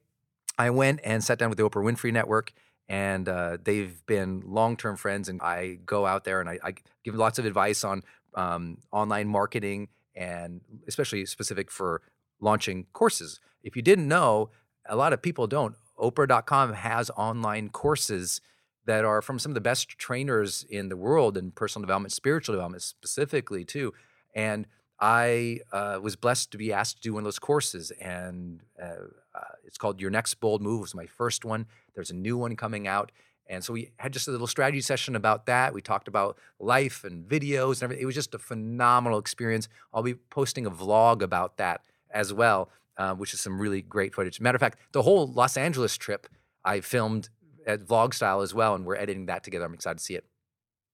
I 0.58 0.70
went 0.70 1.00
and 1.04 1.22
sat 1.22 1.38
down 1.38 1.48
with 1.48 1.58
the 1.58 1.68
Oprah 1.68 1.84
Winfrey 1.84 2.12
Network 2.12 2.52
and 2.90 3.28
uh, 3.28 3.56
they've 3.62 4.04
been 4.04 4.42
long-term 4.44 4.96
friends 4.96 5.28
and 5.30 5.40
i 5.40 5.78
go 5.86 6.04
out 6.04 6.24
there 6.24 6.40
and 6.40 6.50
i, 6.50 6.58
I 6.62 6.74
give 7.04 7.14
lots 7.14 7.38
of 7.38 7.46
advice 7.46 7.84
on 7.84 8.02
um, 8.34 8.78
online 8.92 9.28
marketing 9.28 9.88
and 10.14 10.60
especially 10.86 11.24
specific 11.26 11.70
for 11.70 12.02
launching 12.40 12.86
courses. 12.92 13.40
If 13.62 13.76
you 13.76 13.82
didn't 13.82 14.08
know, 14.08 14.50
a 14.88 14.96
lot 14.96 15.12
of 15.12 15.22
people 15.22 15.46
don't. 15.46 15.76
Oprah.com 15.98 16.74
has 16.74 17.10
online 17.10 17.68
courses 17.68 18.40
that 18.86 19.04
are 19.04 19.20
from 19.20 19.38
some 19.38 19.50
of 19.50 19.54
the 19.54 19.60
best 19.60 19.90
trainers 19.90 20.64
in 20.68 20.88
the 20.88 20.96
world 20.96 21.36
in 21.36 21.50
personal 21.50 21.84
development, 21.84 22.12
spiritual 22.12 22.54
development 22.54 22.82
specifically, 22.82 23.64
too. 23.64 23.92
And 24.34 24.66
I 24.98 25.60
uh, 25.72 26.00
was 26.02 26.16
blessed 26.16 26.50
to 26.52 26.58
be 26.58 26.72
asked 26.72 26.96
to 26.96 27.02
do 27.02 27.14
one 27.14 27.22
of 27.22 27.24
those 27.24 27.38
courses, 27.38 27.90
and 28.00 28.60
uh, 28.82 29.06
uh, 29.34 29.54
it's 29.64 29.78
called 29.78 30.00
Your 30.00 30.10
Next 30.10 30.34
Bold 30.34 30.62
Move. 30.62 30.78
It 30.78 30.82
was 30.82 30.94
my 30.94 31.06
first 31.06 31.44
one. 31.44 31.66
There's 31.94 32.10
a 32.10 32.14
new 32.14 32.36
one 32.36 32.56
coming 32.56 32.86
out, 32.86 33.12
and 33.46 33.64
so 33.64 33.72
we 33.72 33.90
had 33.98 34.12
just 34.12 34.28
a 34.28 34.30
little 34.30 34.46
strategy 34.46 34.80
session 34.80 35.16
about 35.16 35.46
that. 35.46 35.74
We 35.74 35.80
talked 35.80 36.08
about 36.08 36.38
life 36.58 37.04
and 37.04 37.28
videos 37.28 37.74
and 37.74 37.84
everything. 37.84 38.02
It 38.02 38.06
was 38.06 38.14
just 38.14 38.34
a 38.34 38.38
phenomenal 38.38 39.18
experience. 39.18 39.68
I'll 39.92 40.02
be 40.02 40.14
posting 40.14 40.66
a 40.66 40.70
vlog 40.70 41.22
about 41.22 41.56
that 41.56 41.82
as 42.10 42.32
well, 42.32 42.70
uh, 42.96 43.14
which 43.14 43.34
is 43.34 43.40
some 43.40 43.60
really 43.60 43.82
great 43.82 44.14
footage. 44.14 44.40
Matter 44.40 44.56
of 44.56 44.60
fact, 44.60 44.78
the 44.92 45.02
whole 45.02 45.26
Los 45.26 45.56
Angeles 45.56 45.96
trip 45.96 46.28
I 46.64 46.80
filmed 46.80 47.28
at 47.66 47.84
vlog 47.86 48.14
style 48.14 48.40
as 48.40 48.54
well, 48.54 48.74
and 48.74 48.84
we're 48.84 48.96
editing 48.96 49.26
that 49.26 49.44
together. 49.44 49.64
I'm 49.64 49.74
excited 49.74 49.98
to 49.98 50.04
see 50.04 50.14
it. 50.14 50.24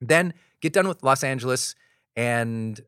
Then 0.01 0.35
get 0.61 0.73
done 0.73 0.89
with 0.89 1.03
Los 1.03 1.25
Angeles 1.25 1.75
and 2.15 2.81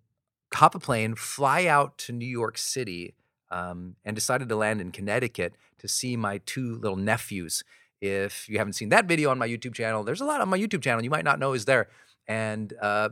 hop 0.55 0.75
a 0.75 0.79
plane, 0.79 1.15
fly 1.15 1.67
out 1.67 1.99
to 1.99 2.13
New 2.13 2.27
York 2.27 2.59
City, 2.59 3.15
um, 3.51 3.97
and 4.05 4.15
decided 4.15 4.49
to 4.49 4.57
land 4.57 4.81
in 4.81 4.93
Connecticut 4.93 5.55
to 5.79 5.89
see 5.89 6.17
my 6.17 6.39
two 6.39 6.77
little 6.77 6.97
nephews 6.97 7.65
if 8.01 8.49
you 8.49 8.59
haven't 8.59 8.75
seen 8.75 8.91
that 8.91 9.07
video 9.07 9.31
on 9.31 9.39
my 9.39 9.49
YouTube 9.49 9.75
channel, 9.75 10.05
there's 10.05 10.21
a 10.21 10.25
lot 10.25 10.41
on 10.41 10.49
my 10.49 10.59
YouTube 10.59 10.83
channel 10.83 11.03
you 11.03 11.11
might 11.11 11.25
not 11.25 11.39
know 11.39 11.53
is 11.53 11.65
there. 11.65 11.89
And 12.27 12.73
uh, 12.81 13.09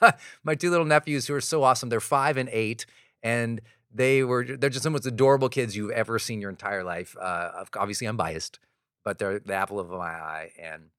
my 0.44 0.54
two 0.54 0.70
little 0.70 0.86
nephews 0.86 1.26
who 1.26 1.34
are 1.34 1.40
so 1.40 1.62
awesome, 1.62 1.88
they're 1.88 2.00
five 2.00 2.36
and 2.36 2.48
eight, 2.52 2.84
and 3.22 3.60
they 3.94 4.24
were 4.24 4.44
they're 4.44 4.70
just 4.70 4.84
the 4.84 4.90
most 4.90 5.06
adorable 5.06 5.48
kids 5.48 5.76
you've 5.76 5.92
ever 5.92 6.18
seen 6.18 6.40
your 6.40 6.50
entire 6.50 6.84
life. 6.84 7.16
Uh, 7.18 7.64
obviously, 7.76 8.06
I'm 8.06 8.16
biased, 8.16 8.58
but 9.04 9.18
they're 9.18 9.38
the 9.38 9.54
apple 9.54 9.78
of 9.78 9.88
my 9.88 10.04
eye, 10.04 10.50
and 10.60 10.90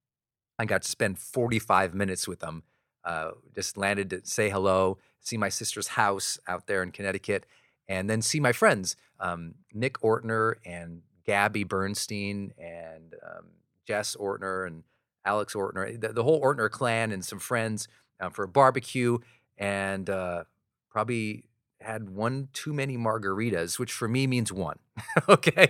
I 0.57 0.65
got 0.65 0.83
to 0.83 0.89
spend 0.89 1.19
45 1.19 1.93
minutes 1.93 2.27
with 2.27 2.39
them. 2.39 2.63
Uh, 3.03 3.31
just 3.53 3.77
landed 3.77 4.09
to 4.09 4.21
say 4.23 4.49
hello, 4.49 4.97
see 5.19 5.37
my 5.37 5.49
sister's 5.49 5.89
house 5.89 6.39
out 6.47 6.67
there 6.67 6.81
in 6.83 6.91
Connecticut, 6.91 7.45
and 7.87 8.09
then 8.09 8.21
see 8.21 8.39
my 8.39 8.51
friends, 8.51 8.95
um, 9.19 9.55
Nick 9.73 9.99
Ortner 10.01 10.55
and 10.65 11.01
Gabby 11.25 11.63
Bernstein 11.63 12.53
and 12.57 13.15
um, 13.23 13.47
Jess 13.85 14.15
Ortner 14.15 14.67
and 14.67 14.83
Alex 15.25 15.53
Ortner, 15.53 15.99
the, 15.99 16.13
the, 16.13 16.23
whole 16.23 16.41
Ortner 16.41 16.69
clan 16.69 17.11
and 17.11 17.23
some 17.23 17.39
friends 17.39 17.87
uh, 18.19 18.29
for 18.29 18.43
a 18.43 18.47
barbecue, 18.47 19.17
and 19.57 20.09
uh, 20.09 20.45
probably 20.89 21.45
had 21.81 22.09
one 22.09 22.47
too 22.53 22.73
many 22.73 22.97
margaritas, 22.97 23.77
which 23.77 23.91
for 23.91 24.07
me 24.07 24.25
means 24.27 24.51
one. 24.51 24.79
okay. 25.29 25.69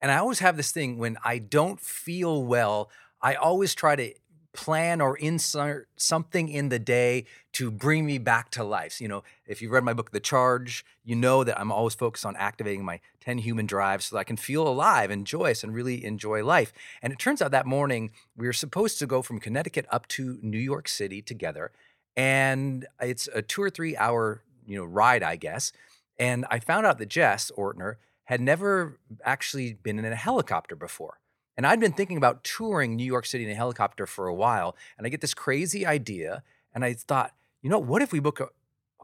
And 0.00 0.10
I 0.10 0.16
always 0.18 0.40
have 0.40 0.56
this 0.56 0.72
thing 0.72 0.98
when 0.98 1.16
I 1.24 1.38
don't 1.38 1.80
feel 1.80 2.44
well, 2.44 2.90
I 3.22 3.34
always 3.34 3.74
try 3.74 3.96
to 3.96 4.12
plan 4.54 5.00
or 5.00 5.16
insert 5.16 5.88
something 5.96 6.48
in 6.48 6.68
the 6.70 6.78
day 6.78 7.26
to 7.52 7.70
bring 7.70 8.06
me 8.06 8.18
back 8.18 8.50
to 8.52 8.64
life. 8.64 9.00
You 9.00 9.08
know, 9.08 9.22
if 9.46 9.60
you've 9.60 9.72
read 9.72 9.84
my 9.84 9.92
book, 9.92 10.12
The 10.12 10.20
Charge, 10.20 10.84
you 11.04 11.14
know 11.14 11.44
that 11.44 11.60
I'm 11.60 11.70
always 11.70 11.94
focused 11.94 12.24
on 12.24 12.36
activating 12.36 12.84
my 12.84 13.00
10 13.20 13.38
human 13.38 13.66
drives 13.66 14.06
so 14.06 14.16
that 14.16 14.20
I 14.20 14.24
can 14.24 14.36
feel 14.36 14.66
alive 14.66 15.10
and 15.10 15.26
joyous 15.26 15.62
and 15.62 15.74
really 15.74 16.04
enjoy 16.04 16.44
life. 16.44 16.72
And 17.02 17.12
it 17.12 17.18
turns 17.18 17.42
out 17.42 17.50
that 17.50 17.66
morning 17.66 18.12
we 18.36 18.46
were 18.46 18.52
supposed 18.52 18.98
to 19.00 19.06
go 19.06 19.20
from 19.20 19.40
Connecticut 19.40 19.86
up 19.90 20.06
to 20.08 20.38
New 20.40 20.58
York 20.58 20.88
City 20.88 21.20
together. 21.20 21.72
And 22.16 22.86
it's 23.00 23.28
a 23.34 23.42
two 23.42 23.62
or 23.62 23.70
three 23.70 23.96
hour, 23.96 24.42
you 24.66 24.78
know, 24.78 24.84
ride, 24.84 25.22
I 25.22 25.36
guess. 25.36 25.72
And 26.18 26.46
I 26.48 26.60
found 26.60 26.86
out 26.86 26.98
that 26.98 27.08
Jess 27.08 27.50
Ortner 27.58 27.96
had 28.24 28.40
never 28.40 28.98
actually 29.24 29.74
been 29.74 29.98
in 29.98 30.04
a 30.04 30.16
helicopter 30.16 30.76
before. 30.76 31.18
And 31.56 31.66
I'd 31.66 31.80
been 31.80 31.92
thinking 31.92 32.16
about 32.16 32.44
touring 32.44 32.96
New 32.96 33.04
York 33.04 33.26
City 33.26 33.44
in 33.44 33.50
a 33.50 33.54
helicopter 33.54 34.06
for 34.06 34.26
a 34.26 34.34
while. 34.34 34.76
And 34.98 35.06
I 35.06 35.10
get 35.10 35.20
this 35.20 35.34
crazy 35.34 35.86
idea. 35.86 36.42
And 36.74 36.84
I 36.84 36.94
thought, 36.94 37.32
you 37.62 37.70
know, 37.70 37.78
what 37.78 38.02
if 38.02 38.12
we 38.12 38.20
book 38.20 38.40
a, 38.40 38.48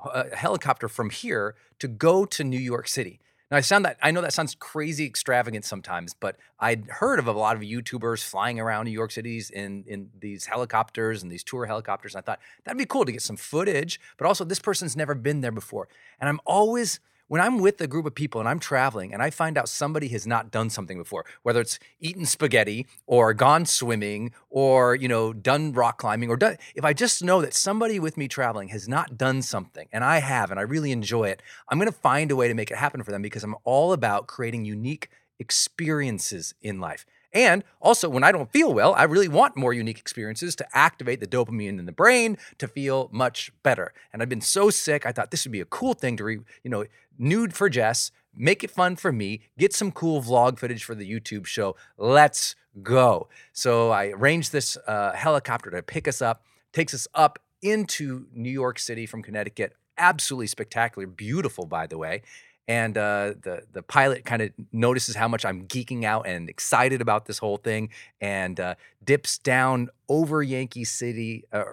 a 0.09 0.37
helicopter 0.37 0.89
from 0.89 1.11
here 1.11 1.55
to 1.79 1.89
go 1.89 2.25
to 2.25 2.45
New 2.45 2.59
York 2.59 2.89
City? 2.89 3.21
Now 3.51 3.57
I 3.57 3.63
sound 3.63 3.85
that 3.85 3.99
I 4.01 4.13
know 4.13 4.21
that 4.21 4.33
sounds 4.33 4.55
crazy 4.55 5.05
extravagant 5.05 5.65
sometimes, 5.65 6.15
but 6.15 6.37
I'd 6.61 6.85
heard 6.89 7.19
of 7.19 7.27
a 7.27 7.33
lot 7.33 7.57
of 7.57 7.63
YouTubers 7.63 8.25
flying 8.25 8.61
around 8.61 8.85
New 8.85 8.93
York 8.93 9.11
Cities 9.11 9.51
in 9.51 9.85
in 9.89 10.11
these 10.21 10.47
helicopters 10.47 11.23
and 11.23 11.33
these 11.33 11.43
tour 11.43 11.67
helicopters. 11.67 12.15
And 12.15 12.23
I 12.23 12.25
thought 12.25 12.39
that'd 12.65 12.79
be 12.79 12.87
cool 12.87 13.05
to 13.05 13.11
get 13.11 13.23
some 13.23 13.37
footage, 13.37 13.99
but 14.19 14.27
also 14.27 14.45
this 14.45 14.61
person's 14.61 14.97
never 14.97 15.17
been 15.17 15.41
there 15.41 15.51
before. 15.51 15.89
And 16.21 16.29
I'm 16.29 16.41
always 16.47 17.01
when 17.31 17.41
I'm 17.41 17.59
with 17.59 17.81
a 17.81 17.87
group 17.87 18.07
of 18.07 18.15
people 18.17 18.41
and 18.41 18.49
I'm 18.49 18.59
traveling 18.59 19.15
and 19.15 19.23
I 19.23 19.31
find 19.31 19.57
out 19.57 19.69
somebody 19.69 20.09
has 20.09 20.27
not 20.27 20.51
done 20.51 20.69
something 20.69 20.99
before, 20.99 21.25
whether 21.45 21.61
it's 21.61 21.79
eaten 22.01 22.27
spaghetti 22.27 22.89
or 23.07 23.33
gone 23.35 23.67
swimming 23.67 24.33
or, 24.49 24.97
you 24.97 25.07
know, 25.07 25.33
done 25.33 25.73
rock 25.73 25.99
climbing 25.99 26.29
or 26.29 26.37
done, 26.37 26.57
if 26.75 26.85
I 26.85 26.93
just 26.93 27.23
know 27.23 27.41
that 27.41 27.55
somebody 27.55 28.01
with 28.01 28.17
me 28.17 28.27
traveling 28.27 28.71
has 28.71 28.89
not 28.89 29.17
done 29.17 29.43
something 29.43 29.87
and 29.93 30.03
I 30.03 30.19
have 30.19 30.51
and 30.51 30.59
I 30.59 30.65
really 30.65 30.91
enjoy 30.91 31.29
it, 31.29 31.41
I'm 31.69 31.79
going 31.79 31.89
to 31.89 31.97
find 31.97 32.33
a 32.33 32.37
way 32.37 32.49
to 32.49 32.55
make 32.55 32.73
it 32.73 32.79
happen 32.79 33.05
for 33.05 33.13
them 33.13 33.23
because 33.23 33.45
I'm 33.45 33.55
all 33.63 33.93
about 33.93 34.27
creating 34.27 34.65
unique 34.65 35.09
experiences 35.39 36.55
in 36.61 36.81
life. 36.81 37.07
And 37.33 37.63
also, 37.81 38.09
when 38.09 38.25
I 38.25 38.33
don't 38.33 38.51
feel 38.51 38.75
well, 38.75 38.95
I 38.95 39.05
really 39.05 39.29
want 39.29 39.57
more 39.57 39.73
unique 39.73 39.99
experiences 39.99 40.57
to 40.57 40.67
activate 40.77 41.21
the 41.21 41.27
dopamine 41.27 41.79
in 41.79 41.87
the 41.87 41.93
brain 41.93 42.37
to 42.59 42.67
feel 42.67 43.09
much 43.13 43.53
better. 43.63 43.93
And 44.13 44.21
I've 44.21 44.29
been 44.29 44.41
so 44.41 44.71
sick, 44.71 45.07
I 45.07 45.13
thought 45.13 45.31
this 45.31 45.45
would 45.45 45.53
be 45.53 45.61
a 45.61 45.67
cool 45.67 45.95
thing 45.95 46.17
to, 46.17 46.25
re, 46.25 46.41
you 46.65 46.71
know, 46.71 46.85
nude 47.19 47.55
for 47.55 47.69
Jess, 47.69 48.11
make 48.35 48.65
it 48.65 48.71
fun 48.71 48.97
for 48.97 49.13
me, 49.13 49.43
get 49.59 49.73
some 49.73 49.93
cool 49.93 50.23
vlog 50.23 50.59
footage 50.59 50.83
for 50.83 50.95
the 50.95 51.09
YouTube 51.09 51.47
show. 51.47 51.77
Let's 51.97 52.57
go. 52.83 53.29
So 53.53 53.91
I 53.91 54.09
arranged 54.09 54.53
this 54.53 54.77
uh, 54.87 55.13
helicopter 55.13 55.71
to 55.71 55.83
pick 55.83 56.09
us 56.09 56.21
up, 56.21 56.43
takes 56.73 56.95
us 56.95 57.07
up 57.15 57.39
into 57.63 58.27
New 58.35 58.51
York 58.51 58.79
City 58.79 59.07
from 59.07 59.23
Connecticut. 59.23 59.75
Absolutely 59.99 60.47
spectacular, 60.47 61.07
beautiful, 61.07 61.67
by 61.67 61.87
the 61.87 61.99
way 61.99 62.23
and 62.71 62.97
uh, 62.97 63.35
the 63.43 63.65
the 63.73 63.83
pilot 63.83 64.25
kind 64.25 64.43
of 64.43 64.53
notices 64.71 65.17
how 65.17 65.27
much 65.27 65.45
I'm 65.45 65.67
geeking 65.67 66.05
out 66.05 66.29
and 66.29 66.49
excited 66.49 67.01
about 67.01 67.27
this 67.27 67.39
whole 67.39 67.57
thing, 67.57 67.91
and 68.21 68.61
uh, 68.61 68.77
dips 69.05 69.39
down 69.39 69.89
over 70.09 70.41
Yankee 70.41 70.85
City, 70.85 71.43
uh, 71.53 71.65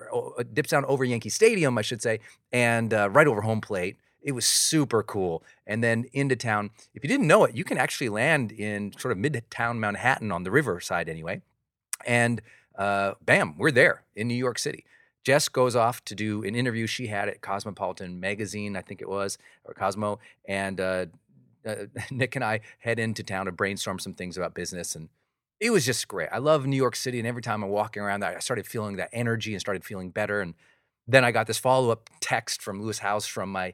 dips 0.52 0.72
down 0.72 0.86
over 0.86 1.06
Yankee 1.06 1.30
Stadium, 1.30 1.78
I 1.78 1.84
should 1.84 2.02
say, 2.02 2.20
and 2.52 2.92
uh, 2.96 3.12
right 3.12 3.28
over 3.28 3.42
home 3.42 3.62
plate. 3.62 3.96
It 4.24 4.32
was 4.32 4.48
super 4.48 5.04
cool. 5.04 5.44
And 5.68 5.84
then 5.84 6.06
into 6.14 6.36
town. 6.36 6.72
If 6.96 7.04
you 7.04 7.08
didn't 7.08 7.28
know 7.28 7.44
it, 7.44 7.56
you 7.56 7.64
can 7.64 7.78
actually 7.78 8.10
land 8.10 8.52
in 8.52 8.92
sort 8.98 9.12
of 9.12 9.20
midtown 9.20 9.78
Manhattan 9.78 10.32
on 10.32 10.42
the 10.42 10.50
riverside 10.50 11.08
anyway, 11.08 11.44
and 12.08 12.42
uh, 12.76 13.14
bam, 13.24 13.56
we're 13.60 13.70
there 13.70 14.02
in 14.16 14.28
New 14.28 14.34
York 14.34 14.58
City. 14.58 14.84
Jess 15.28 15.50
goes 15.50 15.76
off 15.76 16.06
to 16.06 16.16
do 16.16 16.42
an 16.46 16.56
interview 16.56 16.88
she 16.88 17.08
had 17.08 17.28
at 17.28 17.42
Cosmopolitan 17.42 18.18
Magazine, 18.22 18.78
I 18.78 18.82
think 18.82 19.02
it 19.02 19.10
was, 19.10 19.38
or 19.66 19.74
Cosmo, 19.74 20.20
and 20.48 20.80
uh, 20.80 21.08
uh, 21.68 21.76
Nick 22.12 22.38
and 22.38 22.46
I 22.46 22.62
head 22.80 22.98
into 22.98 23.24
town 23.24 23.48
to 23.48 23.52
brainstorm 23.52 24.00
some 24.00 24.14
things 24.14 24.38
about 24.38 24.54
business, 24.54 24.96
and 24.96 25.10
it 25.60 25.72
was 25.72 25.86
just 25.86 26.08
great. 26.08 26.30
I 26.32 26.38
love 26.38 26.66
New 26.66 26.78
York 26.78 26.96
City, 26.96 27.20
and 27.20 27.28
every 27.28 27.42
time 27.42 27.62
I'm 27.62 27.70
walking 27.70 28.02
around, 28.02 28.24
I 28.24 28.40
started 28.40 28.66
feeling 28.66 28.96
that 28.96 29.10
energy 29.12 29.52
and 29.52 29.60
started 29.60 29.84
feeling 29.84 30.12
better. 30.12 30.40
And 30.40 30.54
then 31.06 31.26
I 31.26 31.32
got 31.32 31.46
this 31.46 31.58
follow 31.58 31.90
up 31.90 32.10
text 32.22 32.62
from 32.62 32.82
Lewis 32.82 33.00
Howes 33.00 33.28
from 33.28 33.52
my 33.52 33.74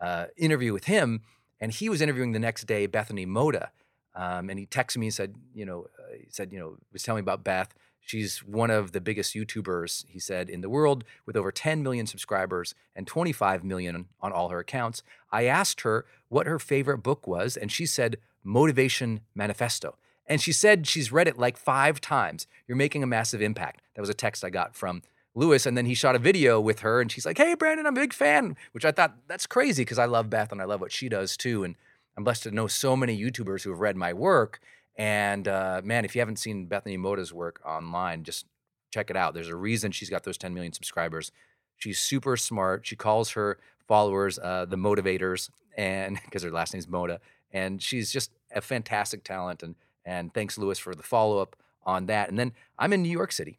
uh, 0.00 0.26
interview 0.36 0.72
with 0.72 0.84
him, 0.84 1.22
and 1.60 1.72
he 1.72 1.88
was 1.88 2.00
interviewing 2.00 2.30
the 2.30 2.38
next 2.38 2.62
day 2.68 2.86
Bethany 2.86 3.26
Mota, 3.26 3.70
um, 4.14 4.48
and 4.50 4.56
he 4.56 4.66
texted 4.66 4.98
me 4.98 5.06
and 5.06 5.14
said, 5.14 5.34
you 5.52 5.66
know, 5.66 5.88
uh, 5.98 6.12
he 6.16 6.26
said, 6.28 6.52
you 6.52 6.60
know, 6.60 6.76
was 6.92 7.02
telling 7.02 7.24
me 7.24 7.24
about 7.24 7.42
Beth 7.42 7.74
She's 8.04 8.40
one 8.40 8.70
of 8.70 8.92
the 8.92 9.00
biggest 9.00 9.34
YouTubers, 9.34 10.04
he 10.08 10.18
said, 10.18 10.50
in 10.50 10.60
the 10.60 10.68
world 10.68 11.04
with 11.24 11.36
over 11.36 11.52
10 11.52 11.82
million 11.82 12.06
subscribers 12.06 12.74
and 12.94 13.06
25 13.06 13.64
million 13.64 14.06
on 14.20 14.32
all 14.32 14.48
her 14.48 14.58
accounts. 14.58 15.02
I 15.30 15.44
asked 15.44 15.82
her 15.82 16.04
what 16.28 16.46
her 16.46 16.58
favorite 16.58 16.98
book 16.98 17.26
was, 17.26 17.56
and 17.56 17.70
she 17.70 17.86
said, 17.86 18.18
Motivation 18.44 19.20
Manifesto. 19.34 19.96
And 20.26 20.40
she 20.40 20.52
said 20.52 20.86
she's 20.86 21.12
read 21.12 21.28
it 21.28 21.38
like 21.38 21.56
five 21.56 22.00
times. 22.00 22.46
You're 22.66 22.76
making 22.76 23.02
a 23.02 23.06
massive 23.06 23.40
impact. 23.42 23.82
That 23.94 24.02
was 24.02 24.10
a 24.10 24.14
text 24.14 24.44
I 24.44 24.50
got 24.50 24.74
from 24.74 25.02
Lewis. 25.34 25.66
And 25.66 25.76
then 25.76 25.86
he 25.86 25.94
shot 25.94 26.16
a 26.16 26.18
video 26.18 26.60
with 26.60 26.80
her, 26.80 27.00
and 27.00 27.10
she's 27.10 27.26
like, 27.26 27.38
Hey, 27.38 27.54
Brandon, 27.54 27.86
I'm 27.86 27.96
a 27.96 28.00
big 28.00 28.12
fan, 28.12 28.56
which 28.72 28.84
I 28.84 28.92
thought 28.92 29.16
that's 29.28 29.46
crazy 29.46 29.82
because 29.82 29.98
I 29.98 30.06
love 30.06 30.30
Beth 30.30 30.52
and 30.52 30.60
I 30.60 30.64
love 30.64 30.80
what 30.80 30.92
she 30.92 31.08
does 31.08 31.36
too. 31.36 31.64
And 31.64 31.76
I'm 32.16 32.24
blessed 32.24 32.44
to 32.44 32.50
know 32.50 32.66
so 32.66 32.96
many 32.96 33.18
YouTubers 33.18 33.62
who 33.62 33.70
have 33.70 33.80
read 33.80 33.96
my 33.96 34.12
work. 34.12 34.60
And 34.96 35.48
uh, 35.48 35.80
man, 35.84 36.04
if 36.04 36.14
you 36.14 36.20
haven't 36.20 36.38
seen 36.38 36.66
Bethany 36.66 36.96
Mota's 36.96 37.32
work 37.32 37.60
online, 37.64 38.24
just 38.24 38.46
check 38.92 39.10
it 39.10 39.16
out. 39.16 39.34
There's 39.34 39.48
a 39.48 39.56
reason 39.56 39.90
she's 39.90 40.10
got 40.10 40.24
those 40.24 40.38
10 40.38 40.52
million 40.52 40.72
subscribers. 40.72 41.32
She's 41.78 41.98
super 41.98 42.36
smart. 42.36 42.86
She 42.86 42.94
calls 42.94 43.30
her 43.30 43.58
followers 43.88 44.38
uh, 44.38 44.66
the 44.66 44.76
motivators, 44.76 45.50
and 45.76 46.18
because 46.24 46.42
her 46.42 46.50
last 46.50 46.74
name's 46.74 46.88
Mota, 46.88 47.20
and 47.52 47.82
she's 47.82 48.12
just 48.12 48.30
a 48.54 48.60
fantastic 48.60 49.24
talent. 49.24 49.62
And 49.62 49.74
and 50.04 50.34
thanks, 50.34 50.58
Lewis, 50.58 50.78
for 50.78 50.94
the 50.94 51.02
follow 51.02 51.38
up 51.38 51.56
on 51.84 52.06
that. 52.06 52.28
And 52.28 52.38
then 52.38 52.52
I'm 52.78 52.92
in 52.92 53.02
New 53.02 53.10
York 53.10 53.32
City. 53.32 53.58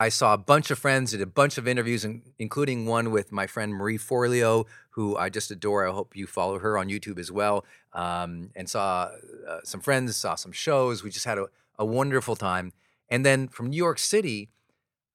I 0.00 0.08
saw 0.08 0.34
a 0.34 0.38
bunch 0.38 0.70
of 0.70 0.78
friends, 0.78 1.12
did 1.12 1.20
a 1.20 1.26
bunch 1.26 1.58
of 1.58 1.68
interviews, 1.68 2.04
including 2.38 2.86
one 2.86 3.10
with 3.10 3.30
my 3.30 3.46
friend 3.46 3.72
Marie 3.72 3.98
Forleo, 3.98 4.66
who 4.90 5.16
I 5.16 5.28
just 5.28 5.50
adore. 5.50 5.86
I 5.86 5.92
hope 5.92 6.16
you 6.16 6.26
follow 6.26 6.58
her 6.58 6.76
on 6.76 6.88
YouTube 6.88 7.18
as 7.18 7.30
well. 7.30 7.64
Um, 7.92 8.50
and 8.56 8.68
saw 8.68 9.10
uh, 9.48 9.60
some 9.64 9.80
friends, 9.80 10.16
saw 10.16 10.34
some 10.34 10.52
shows. 10.52 11.04
We 11.04 11.10
just 11.10 11.24
had 11.24 11.38
a, 11.38 11.46
a 11.78 11.84
wonderful 11.84 12.34
time. 12.34 12.72
And 13.08 13.24
then 13.24 13.46
from 13.46 13.70
New 13.70 13.76
York 13.76 13.98
City, 13.98 14.48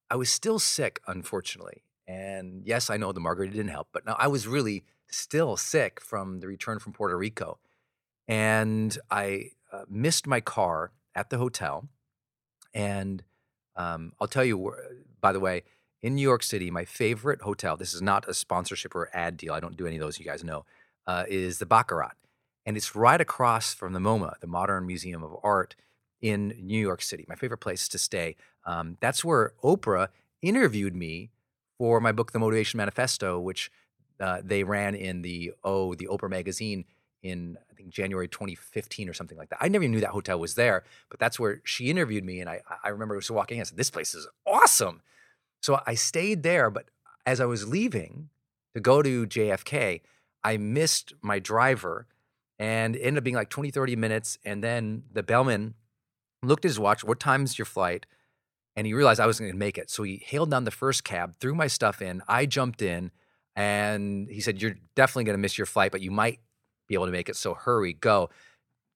I 0.10 0.16
was 0.16 0.32
still 0.32 0.60
sick, 0.60 1.02
unfortunately. 1.08 1.84
And 2.08 2.64
yes, 2.66 2.90
I 2.90 2.98
know 2.98 3.12
the 3.12 3.20
margarita 3.20 3.54
didn't 3.54 3.72
help, 3.72 3.90
but 3.92 4.06
no, 4.06 4.16
I 4.18 4.28
was 4.28 4.48
really 4.48 4.86
still 5.10 5.58
sick 5.58 6.00
from 6.00 6.40
the 6.40 6.48
return 6.48 6.80
from 6.80 6.94
Puerto 6.94 7.18
Rico. 7.18 7.60
And 8.28 8.98
I 9.12 9.52
uh, 9.72 9.84
missed 9.90 10.28
my 10.28 10.40
car 10.40 10.92
at 11.14 11.30
the 11.30 11.38
hotel. 11.38 11.90
And 12.74 13.24
um, 13.78 14.12
I'll 14.20 14.28
tell 14.28 14.44
you, 14.44 14.74
by 15.22 15.32
the 15.32 15.40
way, 15.40 15.64
in 16.02 16.16
New 16.16 16.22
York 16.22 16.44
City, 16.44 16.70
my 16.70 16.86
favorite 16.86 17.42
hotel, 17.42 17.78
this 17.78 17.94
is 17.94 18.02
not 18.02 18.28
a 18.28 18.34
sponsorship 18.34 18.94
or 18.94 19.10
ad 19.14 19.38
deal, 19.38 19.54
I 19.54 19.60
don't 19.60 19.78
do 19.78 19.88
any 19.88 19.96
of 19.96 20.02
those, 20.02 20.20
you 20.20 20.26
guys 20.26 20.44
know, 20.44 20.66
uh, 21.06 21.24
is 21.28 21.60
the 21.60 21.66
Baccarat. 21.66 22.14
And 22.66 22.76
it's 22.76 22.96
right 22.96 23.22
across 23.22 23.74
from 23.74 23.94
the 23.94 24.00
MoMA, 24.00 24.40
the 24.40 24.48
Modern 24.48 24.86
Museum 24.86 25.24
of 25.24 25.36
Art 25.42 25.76
in 26.22 26.54
New 26.62 26.80
York 26.80 27.02
City, 27.02 27.26
my 27.30 27.36
favorite 27.36 27.60
place 27.60 27.88
to 27.88 27.98
stay. 27.98 28.36
Um, 28.66 28.98
that's 29.00 29.24
where 29.24 29.54
Oprah 29.64 30.10
interviewed 30.42 30.96
me 30.96 31.32
for 31.78 32.02
my 32.02 32.12
book, 32.12 32.32
The 32.32 32.40
Motivation 32.40 32.78
Manifesto, 32.78 33.40
which 33.40 33.72
uh, 34.20 34.42
they 34.44 34.64
ran 34.64 34.96
in 34.96 35.22
the, 35.22 35.54
oh, 35.64 35.96
the 35.96 36.08
Oprah 36.08 36.30
magazine 36.30 36.86
in 37.24 37.58
I 37.70 37.74
think 37.74 37.90
January 37.90 38.28
2015 38.28 39.10
or 39.10 39.14
something 39.14 39.38
like 39.38 39.50
that. 39.50 39.60
I 39.62 39.68
never 39.68 39.84
even 39.84 39.94
knew 39.94 40.02
that 40.02 40.12
hotel 40.12 40.40
was 40.40 40.56
there, 40.56 40.84
but 41.10 41.20
that's 41.20 41.40
where 41.40 41.62
she 41.64 41.90
interviewed 41.90 42.24
me, 42.24 42.40
and 42.40 42.50
I 42.50 42.62
I 42.84 42.90
remember 42.90 43.16
was 43.16 43.30
walking 43.32 43.58
in. 43.58 43.62
I 43.62 43.64
said, 43.66 43.78
"This 43.78 43.92
place 43.92 44.14
is 44.14 44.28
awesome." 44.46 45.02
So 45.62 45.80
I 45.86 45.96
stayed 45.96 46.44
there, 46.44 46.70
but 46.70 46.90
as 47.26 47.42
I 47.42 47.46
was 47.46 47.68
leaving 47.68 48.30
to 48.74 48.80
go 48.80 49.02
to 49.02 49.26
JFK, 49.26 50.02
I 50.44 50.58
missed 50.58 51.14
my 51.22 51.40
driver, 51.40 52.08
and 52.60 52.96
it 52.96 53.02
ended 53.02 53.20
up 53.20 53.24
being 53.24 53.36
like 53.36 53.50
20, 53.50 53.72
30 53.72 53.96
minutes, 53.96 54.38
and 54.46 54.64
then 54.64 55.04
the 55.12 55.24
bellman 55.24 55.74
looked 56.44 56.64
at 56.66 56.70
his 56.70 56.80
watch. 56.80 57.04
What 57.04 57.20
time's 57.20 57.58
your 57.58 57.66
flight? 57.66 58.06
And 58.76 58.86
he 58.86 58.94
realized 58.94 59.20
I 59.20 59.26
wasn't 59.26 59.48
going 59.48 59.56
to 59.56 59.60
make 59.60 59.78
it, 59.78 59.90
so 59.90 60.04
he 60.04 60.24
hailed 60.24 60.52
down 60.52 60.64
the 60.64 60.72
first 60.72 61.04
cab, 61.04 61.36
threw 61.40 61.56
my 61.56 61.68
stuff 61.68 62.02
in. 62.02 62.22
I 62.28 62.46
jumped 62.46 62.82
in. 62.82 63.12
And 63.56 64.30
he 64.30 64.40
said, 64.40 64.62
You're 64.62 64.76
definitely 64.94 65.24
going 65.24 65.34
to 65.34 65.42
miss 65.42 65.58
your 65.58 65.66
flight, 65.66 65.92
but 65.92 66.02
you 66.02 66.12
might 66.12 66.40
be 66.88 66.96
able 66.96 67.06
to 67.06 67.12
make 67.12 67.30
it. 67.30 67.36
So 67.36 67.54
hurry, 67.54 67.94
go. 67.94 68.30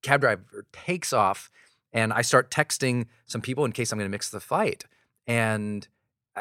Cab 0.01 0.21
driver 0.21 0.65
takes 0.73 1.13
off, 1.13 1.51
and 1.93 2.12
I 2.12 2.21
start 2.21 2.49
texting 2.49 3.06
some 3.25 3.41
people 3.41 3.65
in 3.65 3.71
case 3.71 3.91
I'm 3.91 3.99
going 3.99 4.10
to 4.10 4.17
miss 4.17 4.30
the 4.30 4.39
flight. 4.39 4.86
And 5.27 5.88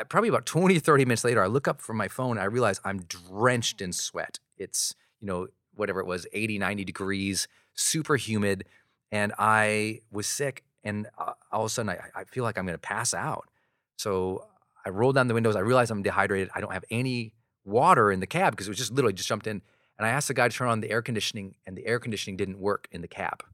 probably 0.09 0.29
about 0.29 0.47
20, 0.47 0.79
30 0.79 1.05
minutes 1.05 1.25
later, 1.25 1.43
I 1.43 1.47
look 1.47 1.69
up 1.69 1.81
from 1.81 1.97
my 1.97 2.09
phone. 2.09 2.39
I 2.39 2.45
realize 2.45 2.81
I'm 2.85 3.03
drenched 3.03 3.81
in 3.81 3.93
sweat. 3.93 4.39
It's, 4.57 4.95
you 5.21 5.27
know, 5.27 5.49
whatever 5.75 6.01
it 6.01 6.07
was, 6.07 6.27
80, 6.33 6.59
90 6.59 6.85
degrees, 6.85 7.49
super 7.75 8.17
humid. 8.17 8.65
And 9.13 9.33
I 9.39 10.01
was 10.11 10.27
sick. 10.27 10.65
And 10.85 11.09
uh, 11.19 11.33
all 11.53 11.63
of 11.63 11.67
a 11.67 11.69
sudden, 11.69 11.91
I, 11.91 12.21
I 12.21 12.25
feel 12.25 12.45
like 12.45 12.59
I'm 12.59 12.65
going 12.65 12.75
to 12.75 12.79
pass 12.79 13.13
out. 13.13 13.49
So 13.97 14.47
I 14.85 14.91
roll 14.91 15.13
down 15.13 15.29
the 15.29 15.35
windows. 15.35 15.57
I 15.57 15.61
realize 15.61 15.91
I'm 15.91 16.03
dehydrated. 16.03 16.51
I 16.55 16.61
don't 16.61 16.73
have 16.73 16.85
any 16.91 17.35
water 17.65 18.11
in 18.11 18.21
the 18.21 18.27
cab 18.27 18.53
because 18.53 18.67
it 18.67 18.71
was 18.71 18.79
just 18.79 18.93
literally 18.93 19.13
just 19.13 19.29
jumped 19.29 19.47
in. 19.47 19.63
And 20.01 20.07
I 20.07 20.13
asked 20.13 20.29
the 20.29 20.35
guy 20.35 20.49
to 20.49 20.57
turn 20.57 20.69
on 20.69 20.81
the 20.81 20.91
air 20.91 21.03
conditioning, 21.03 21.57
and 21.67 21.77
the 21.77 21.87
air 21.87 21.99
conditioning 21.99 22.39
didn't 22.39 22.59
work 22.59 22.89
in 22.91 23.03
the 23.03 23.07
cab. 23.07 23.45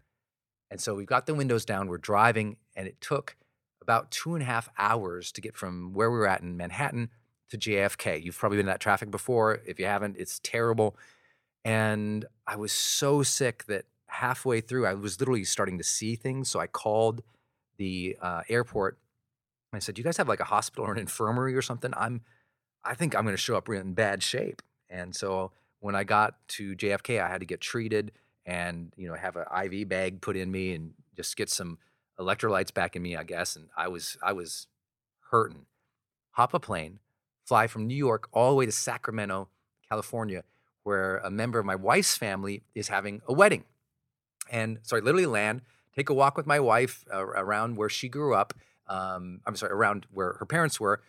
And 0.70 0.80
so 0.80 0.94
we've 0.94 1.04
got 1.04 1.26
the 1.26 1.34
windows 1.34 1.64
down, 1.64 1.88
we're 1.88 1.98
driving, 1.98 2.56
and 2.76 2.86
it 2.86 3.00
took 3.00 3.34
about 3.82 4.12
two 4.12 4.34
and 4.34 4.44
a 4.44 4.46
half 4.46 4.68
hours 4.78 5.32
to 5.32 5.40
get 5.40 5.56
from 5.56 5.92
where 5.92 6.08
we 6.08 6.18
were 6.18 6.28
at 6.28 6.42
in 6.42 6.56
Manhattan 6.56 7.10
to 7.50 7.58
JFK. 7.58 8.22
You've 8.22 8.38
probably 8.38 8.58
been 8.58 8.66
in 8.66 8.70
that 8.70 8.78
traffic 8.78 9.10
before. 9.10 9.60
If 9.66 9.80
you 9.80 9.86
haven't, 9.86 10.18
it's 10.20 10.38
terrible. 10.44 10.96
And 11.64 12.24
I 12.46 12.54
was 12.54 12.70
so 12.70 13.24
sick 13.24 13.64
that 13.64 13.86
halfway 14.06 14.60
through, 14.60 14.86
I 14.86 14.94
was 14.94 15.18
literally 15.18 15.42
starting 15.42 15.78
to 15.78 15.84
see 15.84 16.14
things. 16.14 16.48
So 16.48 16.60
I 16.60 16.68
called 16.68 17.24
the 17.76 18.16
uh, 18.22 18.42
airport. 18.48 18.98
I 19.72 19.80
said, 19.80 19.96
"Do 19.96 20.00
you 20.00 20.04
guys 20.04 20.16
have 20.18 20.28
like 20.28 20.38
a 20.38 20.44
hospital 20.44 20.84
or 20.84 20.92
an 20.92 20.98
infirmary 21.00 21.56
or 21.56 21.62
something? 21.62 21.92
I'm, 21.96 22.20
I 22.84 22.94
think 22.94 23.16
I'm 23.16 23.24
going 23.24 23.34
to 23.34 23.36
show 23.36 23.56
up 23.56 23.68
in 23.68 23.94
bad 23.94 24.22
shape." 24.22 24.62
And 24.88 25.12
so 25.16 25.50
when 25.86 25.94
I 25.94 26.02
got 26.02 26.34
to 26.48 26.74
JFK, 26.74 27.22
I 27.22 27.28
had 27.28 27.38
to 27.38 27.46
get 27.46 27.60
treated 27.60 28.10
and 28.44 28.92
you 28.96 29.06
know 29.06 29.14
have 29.14 29.36
an 29.36 29.44
IV 29.64 29.88
bag 29.88 30.20
put 30.20 30.36
in 30.36 30.50
me 30.50 30.74
and 30.74 30.94
just 31.14 31.36
get 31.36 31.48
some 31.48 31.78
electrolytes 32.18 32.74
back 32.74 32.96
in 32.96 33.02
me, 33.02 33.14
I 33.14 33.22
guess. 33.22 33.54
And 33.54 33.68
I 33.76 33.86
was 33.86 34.18
I 34.20 34.32
was 34.32 34.66
hurting. 35.30 35.66
Hop 36.32 36.54
a 36.54 36.58
plane, 36.58 36.98
fly 37.44 37.68
from 37.68 37.86
New 37.86 37.94
York 37.94 38.28
all 38.32 38.50
the 38.50 38.56
way 38.56 38.66
to 38.66 38.72
Sacramento, 38.72 39.48
California, 39.88 40.42
where 40.82 41.18
a 41.18 41.30
member 41.30 41.60
of 41.60 41.64
my 41.64 41.76
wife's 41.76 42.16
family 42.16 42.64
is 42.74 42.88
having 42.88 43.22
a 43.28 43.32
wedding. 43.32 43.62
And 44.50 44.80
so 44.82 44.96
I 44.96 45.00
literally 45.00 45.26
land, 45.26 45.62
take 45.94 46.10
a 46.10 46.14
walk 46.14 46.36
with 46.36 46.46
my 46.46 46.58
wife 46.58 47.04
uh, 47.14 47.24
around 47.24 47.76
where 47.76 47.88
she 47.88 48.08
grew 48.08 48.34
up. 48.34 48.54
Um, 48.88 49.40
I'm 49.46 49.54
sorry, 49.54 49.72
around 49.72 50.06
where 50.12 50.32
her 50.40 50.46
parents 50.46 50.80
were. 50.80 51.00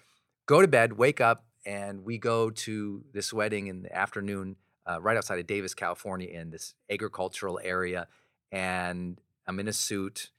Go 0.46 0.62
to 0.62 0.68
bed, 0.68 0.94
wake 0.94 1.20
up, 1.20 1.46
and 1.66 2.06
we 2.06 2.20
go 2.20 2.52
to 2.52 3.04
this 3.12 3.34
wedding 3.34 3.66
in 3.66 3.82
the 3.82 3.94
afternoon 3.94 4.56
uh, 4.88 5.02
right 5.02 5.18
outside 5.18 5.40
of 5.40 5.48
Davis, 5.48 5.74
California, 5.74 6.30
in 6.30 6.50
this 6.50 6.74
agricultural 6.90 7.60
area. 7.64 8.08
And 8.52 9.20
I'm 9.46 9.60
in 9.60 9.68
a 9.68 9.74
suit, 9.74 10.32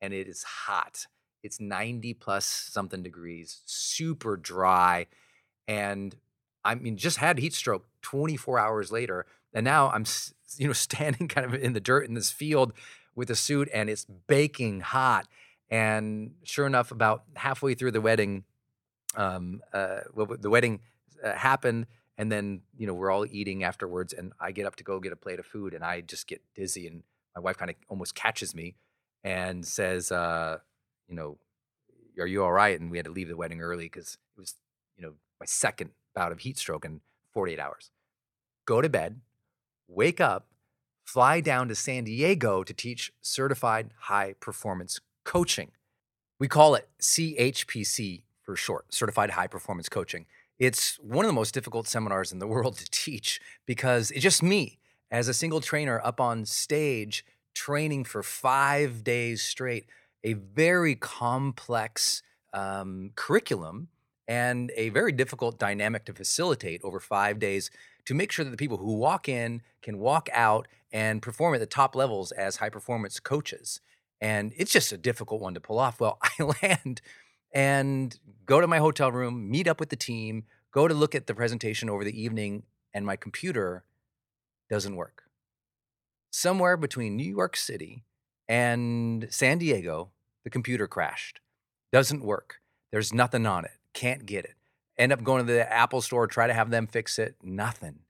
and 0.00 0.12
it 0.12 0.28
is 0.28 0.42
hot. 0.42 1.06
It's 1.42 1.60
90 1.60 2.14
plus 2.14 2.46
something 2.46 3.02
degrees, 3.02 3.62
super 3.64 4.36
dry. 4.36 5.06
And 5.66 6.14
I 6.64 6.74
mean, 6.74 6.96
just 6.96 7.18
had 7.18 7.38
heat 7.38 7.54
stroke 7.54 7.86
24 8.02 8.58
hours 8.58 8.92
later. 8.92 9.26
And 9.52 9.64
now 9.64 9.90
I'm, 9.90 10.04
you 10.56 10.66
know, 10.66 10.72
standing 10.72 11.28
kind 11.28 11.46
of 11.46 11.54
in 11.54 11.72
the 11.72 11.80
dirt 11.80 12.06
in 12.06 12.14
this 12.14 12.30
field 12.30 12.72
with 13.14 13.30
a 13.30 13.36
suit, 13.36 13.68
and 13.72 13.88
it's 13.88 14.06
baking 14.26 14.80
hot. 14.80 15.28
And 15.70 16.32
sure 16.42 16.66
enough, 16.66 16.90
about 16.90 17.24
halfway 17.34 17.74
through 17.74 17.92
the 17.92 18.00
wedding, 18.00 18.44
um, 19.16 19.62
uh, 19.72 20.00
the 20.14 20.50
wedding 20.50 20.80
uh, 21.22 21.32
happened, 21.32 21.86
and 22.16 22.30
then 22.30 22.62
you 22.76 22.86
know 22.86 22.94
we're 22.94 23.10
all 23.10 23.26
eating 23.26 23.64
afterwards, 23.64 24.12
and 24.12 24.32
I 24.40 24.52
get 24.52 24.66
up 24.66 24.76
to 24.76 24.84
go 24.84 25.00
get 25.00 25.12
a 25.12 25.16
plate 25.16 25.38
of 25.38 25.46
food, 25.46 25.74
and 25.74 25.84
I 25.84 26.00
just 26.00 26.26
get 26.26 26.42
dizzy, 26.54 26.86
and 26.86 27.02
my 27.34 27.40
wife 27.40 27.58
kind 27.58 27.70
of 27.70 27.76
almost 27.88 28.14
catches 28.14 28.54
me, 28.54 28.76
and 29.22 29.66
says, 29.66 30.12
uh, 30.12 30.58
you 31.08 31.16
know, 31.16 31.38
are 32.18 32.26
you 32.26 32.44
all 32.44 32.52
right? 32.52 32.78
And 32.78 32.90
we 32.90 32.98
had 32.98 33.06
to 33.06 33.12
leave 33.12 33.28
the 33.28 33.36
wedding 33.36 33.60
early 33.60 33.86
because 33.86 34.18
it 34.36 34.40
was, 34.40 34.54
you 34.96 35.02
know, 35.02 35.14
my 35.40 35.46
second 35.46 35.90
bout 36.14 36.32
of 36.32 36.40
heat 36.40 36.58
stroke 36.58 36.84
in 36.84 37.00
48 37.32 37.58
hours. 37.58 37.90
Go 38.66 38.80
to 38.80 38.88
bed, 38.88 39.20
wake 39.88 40.20
up, 40.20 40.46
fly 41.04 41.40
down 41.40 41.68
to 41.68 41.74
San 41.74 42.04
Diego 42.04 42.62
to 42.62 42.72
teach 42.72 43.12
certified 43.20 43.90
high 43.98 44.34
performance 44.40 45.00
coaching. 45.24 45.72
We 46.38 46.48
call 46.48 46.74
it 46.74 46.88
CHPC 47.00 48.22
for 48.42 48.56
short, 48.56 48.92
Certified 48.92 49.30
High 49.30 49.46
Performance 49.46 49.88
Coaching. 49.88 50.26
It's 50.58 50.96
one 50.96 51.24
of 51.24 51.28
the 51.28 51.34
most 51.34 51.54
difficult 51.54 51.86
seminars 51.88 52.32
in 52.32 52.38
the 52.38 52.46
world 52.54 52.78
to 52.78 52.90
teach 52.90 53.40
because 53.66 54.10
it's 54.10 54.22
just 54.22 54.42
me 54.42 54.78
as 55.10 55.28
a 55.28 55.34
single 55.34 55.60
trainer 55.60 56.00
up 56.04 56.20
on 56.20 56.44
stage 56.44 57.24
training 57.54 58.04
for 58.04 58.22
five 58.22 59.04
days 59.04 59.42
straight, 59.42 59.86
a 60.24 60.32
very 60.32 60.94
complex 60.96 62.22
um, 62.52 63.10
curriculum 63.14 63.88
and 64.26 64.72
a 64.76 64.88
very 64.88 65.12
difficult 65.12 65.58
dynamic 65.58 66.04
to 66.06 66.12
facilitate 66.12 66.80
over 66.82 66.98
five 66.98 67.38
days 67.38 67.70
to 68.06 68.14
make 68.14 68.32
sure 68.32 68.44
that 68.44 68.50
the 68.50 68.56
people 68.56 68.78
who 68.78 68.94
walk 68.94 69.28
in 69.28 69.62
can 69.82 69.98
walk 69.98 70.28
out 70.32 70.66
and 70.92 71.22
perform 71.22 71.54
at 71.54 71.60
the 71.60 71.66
top 71.66 71.94
levels 71.94 72.32
as 72.32 72.56
high 72.56 72.68
performance 72.68 73.20
coaches. 73.20 73.80
And 74.20 74.52
it's 74.56 74.72
just 74.72 74.92
a 74.92 74.96
difficult 74.96 75.40
one 75.40 75.54
to 75.54 75.60
pull 75.60 75.78
off. 75.78 76.00
Well, 76.00 76.18
I 76.38 76.42
land 76.62 77.00
and 77.54 78.18
go 78.44 78.60
to 78.60 78.66
my 78.66 78.78
hotel 78.78 79.10
room, 79.10 79.50
meet 79.50 79.68
up 79.68 79.80
with 79.80 79.88
the 79.88 79.96
team, 79.96 80.44
go 80.72 80.88
to 80.88 80.92
look 80.92 81.14
at 81.14 81.26
the 81.26 81.34
presentation 81.34 81.88
over 81.88 82.04
the 82.04 82.20
evening, 82.20 82.64
and 82.92 83.06
my 83.06 83.16
computer 83.16 83.84
doesn't 84.68 84.96
work. 84.96 85.22
Somewhere 86.30 86.76
between 86.76 87.16
New 87.16 87.30
York 87.30 87.56
City 87.56 88.04
and 88.48 89.28
San 89.30 89.58
Diego, 89.58 90.10
the 90.42 90.50
computer 90.50 90.88
crashed. 90.88 91.40
Doesn't 91.92 92.24
work. 92.24 92.56
There's 92.90 93.14
nothing 93.14 93.46
on 93.46 93.64
it. 93.64 93.78
Can't 93.92 94.26
get 94.26 94.44
it. 94.44 94.54
End 94.98 95.12
up 95.12 95.22
going 95.22 95.46
to 95.46 95.52
the 95.52 95.72
Apple 95.72 96.00
store, 96.00 96.26
try 96.26 96.46
to 96.46 96.54
have 96.54 96.70
them 96.70 96.86
fix 96.88 97.18
it. 97.18 97.36
Nothing. 97.42 98.00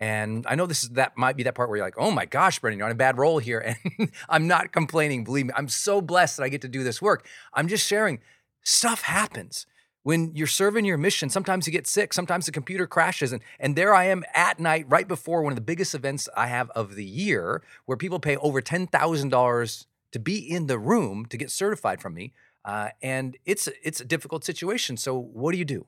And 0.00 0.46
I 0.46 0.54
know 0.54 0.66
this 0.66 0.84
is 0.84 0.90
that 0.90 1.16
might 1.16 1.36
be 1.36 1.42
that 1.42 1.56
part 1.56 1.68
where 1.68 1.78
you're 1.78 1.86
like, 1.86 1.98
oh 1.98 2.12
my 2.12 2.24
gosh, 2.24 2.60
Brendon, 2.60 2.78
you're 2.78 2.86
on 2.86 2.92
a 2.92 2.96
bad 2.96 3.18
roll 3.18 3.38
here. 3.38 3.76
And 3.98 4.10
I'm 4.28 4.46
not 4.46 4.72
complaining. 4.72 5.24
Believe 5.24 5.46
me, 5.46 5.52
I'm 5.56 5.68
so 5.68 6.00
blessed 6.00 6.36
that 6.36 6.44
I 6.44 6.48
get 6.48 6.62
to 6.62 6.68
do 6.68 6.84
this 6.84 7.02
work. 7.02 7.26
I'm 7.52 7.66
just 7.66 7.86
sharing 7.86 8.20
stuff 8.62 9.02
happens. 9.02 9.66
When 10.02 10.34
you're 10.34 10.46
serving 10.46 10.84
your 10.84 10.96
mission, 10.96 11.28
sometimes 11.28 11.66
you 11.66 11.72
get 11.72 11.86
sick, 11.86 12.14
sometimes 12.14 12.46
the 12.46 12.52
computer 12.52 12.86
crashes. 12.86 13.32
And, 13.32 13.42
and 13.60 13.76
there 13.76 13.94
I 13.94 14.04
am 14.04 14.24
at 14.32 14.58
night, 14.58 14.86
right 14.88 15.06
before 15.06 15.42
one 15.42 15.52
of 15.52 15.56
the 15.56 15.62
biggest 15.62 15.94
events 15.94 16.28
I 16.36 16.46
have 16.46 16.70
of 16.70 16.94
the 16.94 17.04
year, 17.04 17.62
where 17.84 17.96
people 17.96 18.20
pay 18.20 18.36
over 18.36 18.62
$10,000 18.62 19.86
to 20.12 20.18
be 20.18 20.38
in 20.38 20.66
the 20.66 20.78
room 20.78 21.26
to 21.26 21.36
get 21.36 21.50
certified 21.50 22.00
from 22.00 22.14
me. 22.14 22.32
Uh, 22.64 22.90
and 23.02 23.36
it's, 23.44 23.68
it's 23.82 24.00
a 24.00 24.04
difficult 24.04 24.44
situation. 24.44 24.96
So, 24.96 25.18
what 25.18 25.52
do 25.52 25.58
you 25.58 25.64
do? 25.64 25.86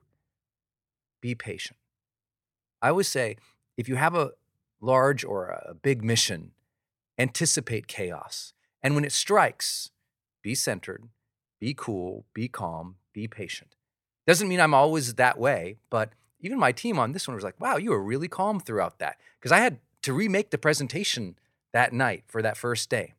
Be 1.21 1.35
patient. 1.35 1.79
I 2.83 2.89
always 2.89 3.09
say 3.09 3.37
if 3.77 3.89
you 3.89 3.97
have 3.97 4.15
a 4.15 4.33
large 4.81 5.25
or 5.25 5.49
a 5.49 5.75
big 5.75 6.03
mission, 6.03 6.53
anticipate 7.19 7.87
chaos. 7.87 8.53
And 8.83 8.95
when 8.95 9.05
it 9.05 9.13
strikes, 9.13 9.91
be 10.43 10.55
centered, 10.55 11.05
be 11.61 11.75
cool, 11.75 12.25
be 12.35 12.49
calm, 12.49 12.97
be 13.13 13.29
patient. 13.29 13.77
Doesn't 14.27 14.49
mean 14.49 14.61
I'm 14.61 14.75
always 14.75 15.15
that 15.15 15.39
way, 15.39 15.77
but 15.91 16.11
even 16.41 16.59
my 16.59 16.73
team 16.73 16.99
on 16.99 17.13
this 17.13 17.29
one 17.29 17.35
was 17.35 17.45
like, 17.45 17.61
wow, 17.61 17.77
you 17.77 17.91
were 17.91 18.03
really 18.03 18.29
calm 18.29 18.61
throughout 18.61 18.99
that. 18.99 19.19
Because 19.39 19.53
I 19.53 19.59
had 19.59 19.79
to 20.03 20.13
remake 20.13 20.51
the 20.51 20.59
presentation 20.59 21.37
that 21.73 21.93
night 21.93 22.25
for 22.27 22.43
that 22.43 22.57
first 22.57 22.89
day. 22.89 23.15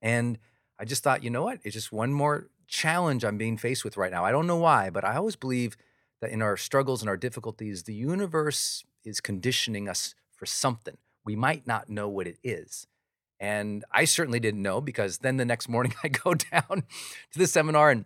And 0.00 0.38
I 0.78 0.84
just 0.84 1.02
thought, 1.02 1.22
you 1.22 1.30
know 1.30 1.42
what? 1.42 1.58
It's 1.62 1.74
just 1.74 1.92
one 1.92 2.12
more 2.12 2.48
challenge 2.66 3.24
I'm 3.24 3.38
being 3.38 3.56
faced 3.56 3.84
with 3.84 3.96
right 3.96 4.12
now. 4.12 4.24
I 4.24 4.30
don't 4.30 4.46
know 4.46 4.56
why, 4.56 4.90
but 4.90 5.04
I 5.04 5.16
always 5.16 5.36
believe 5.36 5.76
that 6.20 6.30
in 6.30 6.42
our 6.42 6.56
struggles 6.56 7.02
and 7.02 7.08
our 7.08 7.16
difficulties, 7.16 7.84
the 7.84 7.94
universe 7.94 8.84
is 9.04 9.20
conditioning 9.20 9.88
us 9.88 10.14
for 10.34 10.46
something. 10.46 10.96
We 11.24 11.36
might 11.36 11.66
not 11.66 11.88
know 11.88 12.08
what 12.08 12.26
it 12.26 12.38
is. 12.42 12.86
And 13.40 13.84
I 13.92 14.04
certainly 14.04 14.40
didn't 14.40 14.62
know 14.62 14.80
because 14.80 15.18
then 15.18 15.36
the 15.36 15.44
next 15.44 15.68
morning 15.68 15.94
I 16.02 16.08
go 16.08 16.34
down 16.34 16.84
to 17.32 17.38
the 17.38 17.46
seminar 17.46 17.90
and 17.90 18.04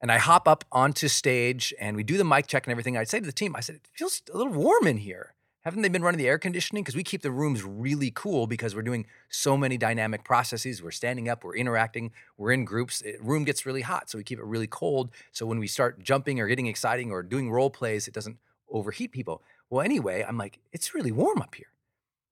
and 0.00 0.12
I 0.12 0.18
hop 0.18 0.46
up 0.46 0.64
onto 0.70 1.08
stage 1.08 1.74
and 1.80 1.96
we 1.96 2.04
do 2.04 2.16
the 2.16 2.24
mic 2.24 2.46
check 2.46 2.66
and 2.66 2.70
everything. 2.70 2.96
I 2.96 3.02
say 3.02 3.18
to 3.18 3.26
the 3.26 3.32
team, 3.32 3.56
I 3.56 3.60
said, 3.60 3.76
it 3.76 3.88
feels 3.92 4.22
a 4.32 4.36
little 4.36 4.52
warm 4.52 4.86
in 4.86 4.98
here. 4.98 5.34
Haven't 5.62 5.82
they 5.82 5.88
been 5.88 6.02
running 6.02 6.18
the 6.18 6.28
air 6.28 6.38
conditioning? 6.38 6.84
Because 6.84 6.94
we 6.94 7.02
keep 7.02 7.22
the 7.22 7.32
rooms 7.32 7.64
really 7.64 8.12
cool 8.14 8.46
because 8.46 8.74
we're 8.74 8.82
doing 8.82 9.06
so 9.28 9.56
many 9.56 9.76
dynamic 9.76 10.24
processes. 10.24 10.82
We're 10.82 10.92
standing 10.92 11.28
up, 11.28 11.42
we're 11.42 11.56
interacting, 11.56 12.12
we're 12.36 12.52
in 12.52 12.64
groups. 12.64 13.00
It, 13.00 13.22
room 13.22 13.44
gets 13.44 13.66
really 13.66 13.82
hot, 13.82 14.08
so 14.08 14.18
we 14.18 14.24
keep 14.24 14.38
it 14.38 14.44
really 14.44 14.68
cold. 14.68 15.10
So 15.32 15.46
when 15.46 15.58
we 15.58 15.66
start 15.66 16.02
jumping 16.02 16.38
or 16.40 16.46
getting 16.46 16.68
exciting 16.68 17.10
or 17.10 17.22
doing 17.22 17.50
role 17.50 17.70
plays, 17.70 18.06
it 18.06 18.14
doesn't 18.14 18.38
overheat 18.70 19.10
people. 19.10 19.42
Well, 19.68 19.84
anyway, 19.84 20.24
I'm 20.26 20.38
like, 20.38 20.60
it's 20.72 20.94
really 20.94 21.12
warm 21.12 21.42
up 21.42 21.54
here. 21.56 21.66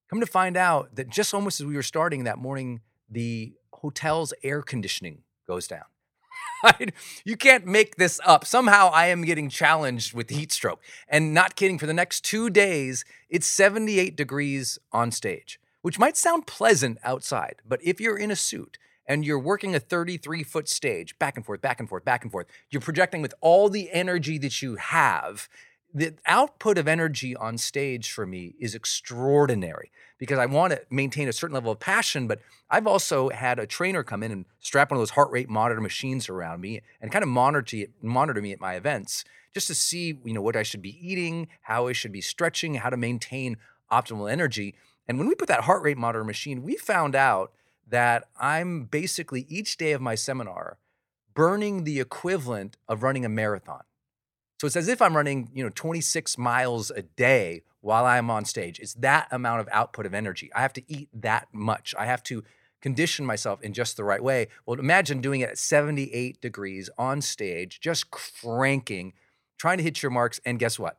Come 0.08 0.20
to 0.20 0.26
find 0.26 0.56
out 0.56 0.94
that 0.94 1.08
just 1.08 1.34
almost 1.34 1.60
as 1.60 1.66
we 1.66 1.74
were 1.74 1.82
starting 1.82 2.24
that 2.24 2.38
morning, 2.38 2.80
the 3.10 3.54
hotel's 3.72 4.32
air 4.42 4.62
conditioning 4.62 5.22
goes 5.46 5.66
down. 5.66 5.84
you 7.24 7.36
can't 7.36 7.66
make 7.66 7.96
this 7.96 8.20
up. 8.24 8.44
Somehow 8.44 8.90
I 8.92 9.06
am 9.06 9.24
getting 9.24 9.48
challenged 9.48 10.14
with 10.14 10.30
heat 10.30 10.52
stroke. 10.52 10.82
And 11.08 11.34
not 11.34 11.56
kidding, 11.56 11.78
for 11.78 11.86
the 11.86 11.94
next 11.94 12.24
two 12.24 12.50
days, 12.50 13.04
it's 13.28 13.46
78 13.46 14.16
degrees 14.16 14.78
on 14.92 15.10
stage, 15.10 15.60
which 15.82 15.98
might 15.98 16.16
sound 16.16 16.46
pleasant 16.46 16.98
outside, 17.04 17.56
but 17.66 17.80
if 17.82 18.00
you're 18.00 18.18
in 18.18 18.30
a 18.30 18.36
suit 18.36 18.78
and 19.06 19.24
you're 19.24 19.38
working 19.38 19.74
a 19.74 19.80
33 19.80 20.42
foot 20.42 20.68
stage, 20.68 21.18
back 21.18 21.36
and 21.36 21.44
forth, 21.44 21.60
back 21.60 21.80
and 21.80 21.88
forth, 21.88 22.04
back 22.04 22.22
and 22.22 22.32
forth, 22.32 22.46
you're 22.70 22.80
projecting 22.80 23.22
with 23.22 23.34
all 23.40 23.68
the 23.68 23.90
energy 23.92 24.38
that 24.38 24.62
you 24.62 24.76
have 24.76 25.48
the 25.96 26.12
output 26.26 26.76
of 26.76 26.86
energy 26.86 27.34
on 27.34 27.56
stage 27.56 28.12
for 28.12 28.26
me 28.26 28.54
is 28.60 28.74
extraordinary 28.74 29.90
because 30.18 30.38
I 30.38 30.44
want 30.44 30.74
to 30.74 30.82
maintain 30.90 31.26
a 31.26 31.32
certain 31.32 31.54
level 31.54 31.72
of 31.72 31.80
passion. 31.80 32.26
But 32.26 32.40
I've 32.68 32.86
also 32.86 33.30
had 33.30 33.58
a 33.58 33.66
trainer 33.66 34.02
come 34.02 34.22
in 34.22 34.30
and 34.30 34.44
strap 34.60 34.90
one 34.90 34.98
of 34.98 35.00
those 35.00 35.10
heart 35.10 35.30
rate 35.30 35.48
monitor 35.48 35.80
machines 35.80 36.28
around 36.28 36.60
me 36.60 36.82
and 37.00 37.10
kind 37.10 37.22
of 37.22 37.30
monitor 37.30 37.86
monitor 38.02 38.42
me 38.42 38.52
at 38.52 38.60
my 38.60 38.74
events 38.74 39.24
just 39.54 39.68
to 39.68 39.74
see 39.74 40.18
you 40.22 40.34
know 40.34 40.42
what 40.42 40.54
I 40.54 40.62
should 40.62 40.82
be 40.82 40.98
eating, 41.00 41.48
how 41.62 41.86
I 41.86 41.94
should 41.94 42.12
be 42.12 42.20
stretching, 42.20 42.74
how 42.74 42.90
to 42.90 42.98
maintain 42.98 43.56
optimal 43.90 44.30
energy. 44.30 44.74
And 45.08 45.18
when 45.18 45.28
we 45.28 45.34
put 45.34 45.48
that 45.48 45.62
heart 45.62 45.82
rate 45.82 45.96
monitor 45.96 46.24
machine, 46.24 46.62
we 46.62 46.76
found 46.76 47.14
out 47.14 47.52
that 47.88 48.24
I'm 48.38 48.84
basically 48.84 49.46
each 49.48 49.78
day 49.78 49.92
of 49.92 50.02
my 50.02 50.14
seminar 50.14 50.76
burning 51.32 51.84
the 51.84 52.00
equivalent 52.00 52.76
of 52.86 53.02
running 53.02 53.24
a 53.24 53.30
marathon. 53.30 53.80
So 54.60 54.66
it's 54.66 54.76
as 54.76 54.88
if 54.88 55.02
I'm 55.02 55.16
running, 55.16 55.50
you 55.54 55.62
know, 55.62 55.70
26 55.74 56.38
miles 56.38 56.90
a 56.90 57.02
day 57.02 57.62
while 57.80 58.06
I'm 58.06 58.30
on 58.30 58.44
stage. 58.44 58.80
It's 58.80 58.94
that 58.94 59.28
amount 59.30 59.60
of 59.60 59.68
output 59.70 60.06
of 60.06 60.14
energy. 60.14 60.50
I 60.54 60.60
have 60.62 60.72
to 60.74 60.82
eat 60.88 61.08
that 61.12 61.48
much. 61.52 61.94
I 61.98 62.06
have 62.06 62.22
to 62.24 62.42
condition 62.80 63.26
myself 63.26 63.60
in 63.62 63.72
just 63.72 63.96
the 63.96 64.04
right 64.04 64.22
way. 64.22 64.48
Well, 64.64 64.78
imagine 64.78 65.20
doing 65.20 65.40
it 65.40 65.50
at 65.50 65.58
78 65.58 66.40
degrees 66.40 66.88
on 66.96 67.20
stage, 67.20 67.80
just 67.80 68.10
cranking, 68.10 69.12
trying 69.58 69.78
to 69.78 69.84
hit 69.84 70.02
your 70.02 70.10
marks. 70.10 70.40
And 70.44 70.58
guess 70.58 70.78
what? 70.78 70.98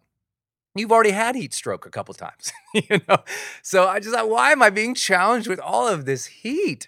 You've 0.76 0.92
already 0.92 1.12
had 1.12 1.36
heat 1.36 1.54
stroke 1.54 1.86
a 1.86 1.90
couple 1.90 2.14
times, 2.14 2.52
you 2.74 3.02
know. 3.08 3.18
So 3.64 3.88
I 3.88 4.00
just 4.00 4.14
thought, 4.14 4.30
why 4.30 4.52
am 4.52 4.62
I 4.62 4.70
being 4.70 4.94
challenged 4.94 5.48
with 5.48 5.60
all 5.60 5.88
of 5.88 6.06
this 6.06 6.26
heat? 6.28 6.88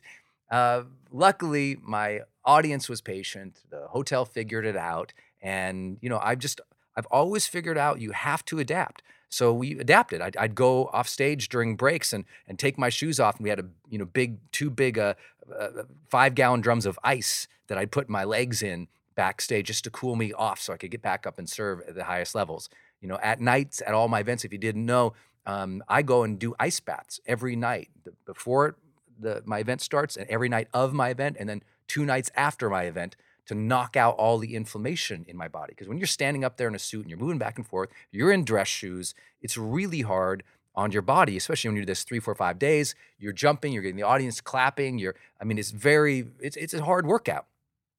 Uh, 0.51 0.83
luckily, 1.11 1.77
my 1.81 2.21
audience 2.45 2.87
was 2.87 3.01
patient. 3.01 3.61
The 3.69 3.87
hotel 3.87 4.25
figured 4.25 4.65
it 4.65 4.77
out, 4.77 5.13
and, 5.41 5.97
you 6.01 6.09
know, 6.09 6.19
I've 6.21 6.39
just, 6.39 6.61
I've 6.95 7.05
always 7.07 7.47
figured 7.47 7.77
out 7.77 8.01
you 8.01 8.11
have 8.11 8.43
to 8.45 8.59
adapt. 8.59 9.01
So 9.29 9.53
we 9.53 9.79
adapted. 9.79 10.21
I'd, 10.21 10.35
I'd, 10.37 10.55
go 10.55 10.85
off 10.91 11.07
stage 11.07 11.49
during 11.49 11.75
breaks 11.75 12.13
and 12.13 12.25
and 12.47 12.57
take 12.57 12.77
my 12.79 12.89
shoes 12.89 13.19
off, 13.19 13.37
and 13.37 13.43
we 13.43 13.49
had 13.49 13.59
a 13.59 13.65
you 13.87 13.99
know 13.99 14.05
big 14.05 14.39
two 14.51 14.71
big 14.71 14.97
uh, 14.97 15.13
uh, 15.57 15.83
five 16.09 16.33
gallon 16.33 16.61
drums 16.61 16.85
of 16.87 16.99
ice 17.03 17.47
that 17.67 17.77
I'd 17.77 17.91
put 17.91 18.09
my 18.09 18.23
legs 18.23 18.63
in 18.63 18.87
backstage 19.15 19.67
just 19.67 19.83
to 19.83 19.91
cool 19.91 20.15
me 20.15 20.33
off, 20.33 20.59
so 20.59 20.73
I 20.73 20.77
could 20.77 20.89
get 20.89 21.03
back 21.03 21.27
up 21.27 21.37
and 21.37 21.47
serve 21.47 21.81
at 21.87 21.93
the 21.93 22.05
highest 22.05 22.33
levels. 22.33 22.69
You 23.01 23.07
know, 23.07 23.19
at 23.21 23.39
nights 23.39 23.83
at 23.85 23.93
all 23.93 24.07
my 24.07 24.19
events, 24.19 24.43
if 24.43 24.51
you 24.51 24.57
didn't 24.57 24.85
know, 24.85 25.13
um, 25.45 25.83
I 25.87 26.01
go 26.01 26.23
and 26.23 26.39
do 26.39 26.55
ice 26.59 26.79
baths 26.79 27.19
every 27.27 27.55
night 27.55 27.89
before 28.25 28.77
the 29.19 29.43
my 29.45 29.59
event 29.59 29.81
starts, 29.81 30.17
and 30.17 30.27
every 30.27 30.49
night 30.49 30.69
of 30.73 30.91
my 30.91 31.09
event, 31.09 31.37
and 31.39 31.47
then 31.47 31.61
two 31.87 32.03
nights 32.03 32.31
after 32.35 32.67
my 32.67 32.83
event 32.83 33.15
to 33.49 33.55
knock 33.55 33.97
out 33.97 34.15
all 34.17 34.37
the 34.37 34.55
inflammation 34.55 35.25
in 35.27 35.35
my 35.35 35.47
body. 35.47 35.71
Because 35.71 35.87
when 35.87 35.97
you're 35.97 36.05
standing 36.05 36.43
up 36.43 36.57
there 36.57 36.67
in 36.67 36.75
a 36.75 36.79
suit 36.79 37.01
and 37.01 37.09
you're 37.09 37.17
moving 37.17 37.39
back 37.39 37.57
and 37.57 37.65
forth, 37.65 37.89
you're 38.11 38.31
in 38.31 38.45
dress 38.45 38.67
shoes, 38.67 39.15
it's 39.41 39.57
really 39.57 40.01
hard 40.01 40.43
on 40.75 40.91
your 40.91 41.01
body, 41.01 41.35
especially 41.35 41.69
when 41.69 41.75
you 41.77 41.81
do 41.81 41.87
this 41.87 42.03
three, 42.03 42.19
four, 42.19 42.35
five 42.35 42.59
days. 42.59 42.93
You're 43.17 43.33
jumping, 43.33 43.73
you're 43.73 43.81
getting 43.81 43.95
the 43.95 44.03
audience 44.03 44.39
clapping. 44.39 44.99
You're, 44.99 45.15
I 45.41 45.45
mean, 45.45 45.57
it's 45.57 45.71
very, 45.71 46.27
it's 46.39 46.57
it's 46.57 46.75
a 46.75 46.83
hard 46.83 47.07
workout. 47.07 47.47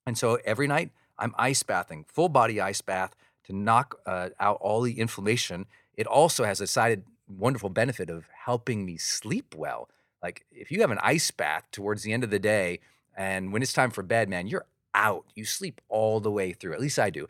And 0.07 0.17
so 0.17 0.39
every 0.45 0.69
night 0.69 0.93
I'm 1.19 1.35
ice 1.37 1.65
bathing, 1.65 2.05
full 2.07 2.29
body 2.29 2.61
ice 2.61 2.81
bath 2.81 3.17
to 3.47 3.53
knock 3.53 3.99
uh, 4.07 4.29
out 4.39 4.59
all 4.61 4.83
the 4.83 5.01
inflammation. 5.01 5.67
It 5.97 6.07
also 6.07 6.45
has 6.45 6.61
a 6.61 6.69
side 6.69 7.03
wonderful 7.29 7.71
benefit 7.71 8.09
of 8.09 8.29
helping 8.45 8.87
me 8.87 8.99
sleep 8.99 9.53
well. 9.57 9.89
Like 10.23 10.45
if 10.53 10.71
you 10.71 10.81
have 10.83 10.93
an 10.93 11.01
ice 11.03 11.33
bath 11.33 11.65
towards 11.73 12.05
the 12.05 12.13
end 12.13 12.23
of 12.23 12.31
the 12.31 12.39
day, 12.39 12.79
and 13.17 13.53
when 13.53 13.63
it's 13.63 13.73
time 13.73 13.91
for 13.91 14.05
bed, 14.05 14.29
man, 14.29 14.47
you're 14.47 14.67
out. 14.95 15.25
You 15.35 15.45
sleep 15.45 15.81
all 15.89 16.21
the 16.21 16.31
way 16.31 16.53
through. 16.53 16.75
At 16.75 16.81
least 16.81 16.99
I 16.99 17.11
do. 17.11 17.27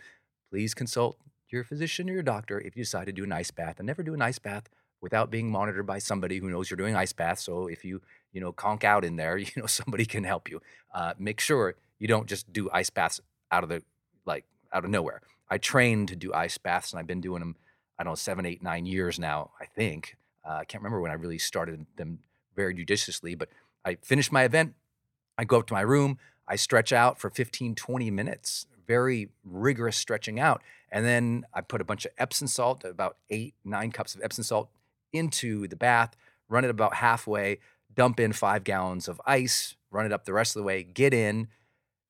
Please 0.50 0.74
consult 0.74 1.16
your 1.50 1.64
physician 1.64 2.08
or 2.08 2.12
your 2.12 2.22
doctor 2.22 2.60
if 2.60 2.76
you 2.76 2.82
decide 2.82 3.06
to 3.06 3.12
do 3.12 3.24
an 3.24 3.32
ice 3.32 3.50
bath 3.50 3.78
and 3.78 3.86
never 3.86 4.02
do 4.02 4.14
an 4.14 4.22
ice 4.22 4.38
bath 4.38 4.68
without 5.00 5.30
being 5.30 5.50
monitored 5.50 5.86
by 5.86 5.98
somebody 5.98 6.38
who 6.38 6.50
knows 6.50 6.70
you're 6.70 6.76
doing 6.76 6.94
ice 6.94 7.12
baths. 7.12 7.42
So 7.42 7.66
if 7.66 7.84
you, 7.84 8.02
you 8.32 8.40
know, 8.40 8.52
conk 8.52 8.84
out 8.84 9.04
in 9.04 9.16
there, 9.16 9.36
you 9.38 9.50
know, 9.56 9.66
somebody 9.66 10.04
can 10.04 10.24
help 10.24 10.48
you. 10.48 10.60
Uh, 10.94 11.14
make 11.18 11.40
sure 11.40 11.74
you 11.98 12.08
don't 12.08 12.26
just 12.26 12.52
do 12.52 12.70
ice 12.72 12.90
baths 12.90 13.20
out 13.50 13.62
of 13.62 13.68
the, 13.68 13.82
like, 14.24 14.44
out 14.72 14.84
of 14.84 14.90
nowhere. 14.90 15.22
I 15.48 15.58
trained 15.58 16.08
to 16.08 16.16
do 16.16 16.32
ice 16.32 16.58
baths 16.58 16.92
and 16.92 17.00
I've 17.00 17.06
been 17.06 17.20
doing 17.20 17.40
them, 17.40 17.56
I 17.98 18.04
don't 18.04 18.12
know, 18.12 18.16
seven, 18.16 18.46
eight, 18.46 18.62
nine 18.62 18.86
years 18.86 19.18
now, 19.18 19.50
I 19.60 19.66
think. 19.66 20.16
Uh, 20.48 20.54
I 20.54 20.64
can't 20.64 20.82
remember 20.82 21.00
when 21.00 21.10
I 21.10 21.14
really 21.14 21.38
started 21.38 21.86
them 21.96 22.20
very 22.54 22.74
judiciously, 22.74 23.34
but 23.34 23.48
I 23.84 23.96
finished 23.96 24.32
my 24.32 24.44
event. 24.44 24.74
I 25.36 25.44
go 25.44 25.58
up 25.58 25.66
to 25.68 25.74
my 25.74 25.80
room. 25.80 26.18
I 26.50 26.56
stretch 26.56 26.92
out 26.92 27.20
for 27.20 27.30
15, 27.30 27.76
20 27.76 28.10
minutes, 28.10 28.66
very 28.88 29.28
rigorous 29.44 29.96
stretching 29.96 30.40
out. 30.40 30.62
And 30.90 31.06
then 31.06 31.46
I 31.54 31.60
put 31.60 31.80
a 31.80 31.84
bunch 31.84 32.04
of 32.04 32.10
Epsom 32.18 32.48
salt, 32.48 32.84
about 32.84 33.18
eight, 33.30 33.54
nine 33.64 33.92
cups 33.92 34.16
of 34.16 34.20
Epsom 34.20 34.42
salt 34.42 34.68
into 35.12 35.68
the 35.68 35.76
bath, 35.76 36.16
run 36.48 36.64
it 36.64 36.70
about 36.70 36.94
halfway, 36.94 37.60
dump 37.94 38.18
in 38.18 38.32
five 38.32 38.64
gallons 38.64 39.06
of 39.06 39.20
ice, 39.24 39.76
run 39.92 40.06
it 40.06 40.12
up 40.12 40.24
the 40.24 40.32
rest 40.32 40.56
of 40.56 40.60
the 40.60 40.66
way, 40.66 40.82
get 40.82 41.14
in, 41.14 41.46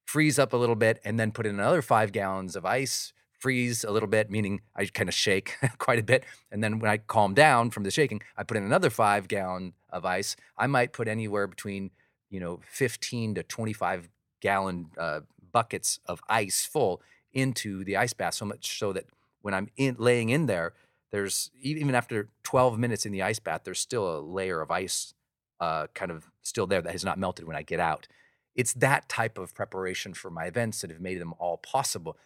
freeze 0.06 0.38
up 0.38 0.54
a 0.54 0.56
little 0.56 0.74
bit, 0.74 1.00
and 1.04 1.20
then 1.20 1.32
put 1.32 1.44
in 1.44 1.54
another 1.54 1.82
five 1.82 2.10
gallons 2.10 2.56
of 2.56 2.64
ice, 2.64 3.12
freeze 3.38 3.84
a 3.84 3.90
little 3.90 4.08
bit, 4.08 4.30
meaning 4.30 4.62
I 4.74 4.86
kind 4.86 5.08
of 5.10 5.14
shake 5.14 5.56
quite 5.78 5.98
a 5.98 6.02
bit. 6.02 6.24
And 6.50 6.64
then 6.64 6.78
when 6.78 6.90
I 6.90 6.96
calm 6.96 7.34
down 7.34 7.70
from 7.70 7.82
the 7.82 7.90
shaking, 7.90 8.22
I 8.38 8.42
put 8.44 8.56
in 8.56 8.62
another 8.62 8.88
five 8.88 9.28
gallon 9.28 9.74
of 9.90 10.06
ice. 10.06 10.34
I 10.56 10.66
might 10.66 10.94
put 10.94 11.08
anywhere 11.08 11.46
between, 11.46 11.90
you 12.30 12.40
know, 12.40 12.60
15 12.70 13.34
to 13.34 13.42
25 13.42 14.08
gallon 14.40 14.86
uh, 14.98 15.20
buckets 15.52 16.00
of 16.06 16.20
ice 16.28 16.64
full 16.64 17.00
into 17.32 17.84
the 17.84 17.96
ice 17.96 18.12
bath 18.12 18.34
so 18.34 18.44
much 18.44 18.78
so 18.78 18.92
that 18.92 19.06
when 19.42 19.54
I'm 19.54 19.68
in, 19.76 19.96
laying 19.98 20.30
in 20.30 20.46
there, 20.46 20.74
there's 21.10 21.50
even 21.60 21.94
after 21.94 22.28
12 22.44 22.78
minutes 22.78 23.06
in 23.06 23.12
the 23.12 23.22
ice 23.22 23.38
bath, 23.38 23.62
there's 23.64 23.80
still 23.80 24.18
a 24.18 24.20
layer 24.20 24.60
of 24.60 24.70
ice 24.70 25.14
uh, 25.60 25.86
kind 25.94 26.10
of 26.10 26.30
still 26.42 26.66
there 26.66 26.82
that 26.82 26.92
has 26.92 27.04
not 27.04 27.18
melted 27.18 27.46
when 27.46 27.56
I 27.56 27.62
get 27.62 27.80
out. 27.80 28.06
It's 28.54 28.72
that 28.74 29.08
type 29.08 29.38
of 29.38 29.54
preparation 29.54 30.14
for 30.14 30.30
my 30.30 30.44
events 30.44 30.80
that 30.80 30.90
have 30.90 31.00
made 31.00 31.20
them 31.20 31.34
all 31.38 31.58
possible. 31.58 32.16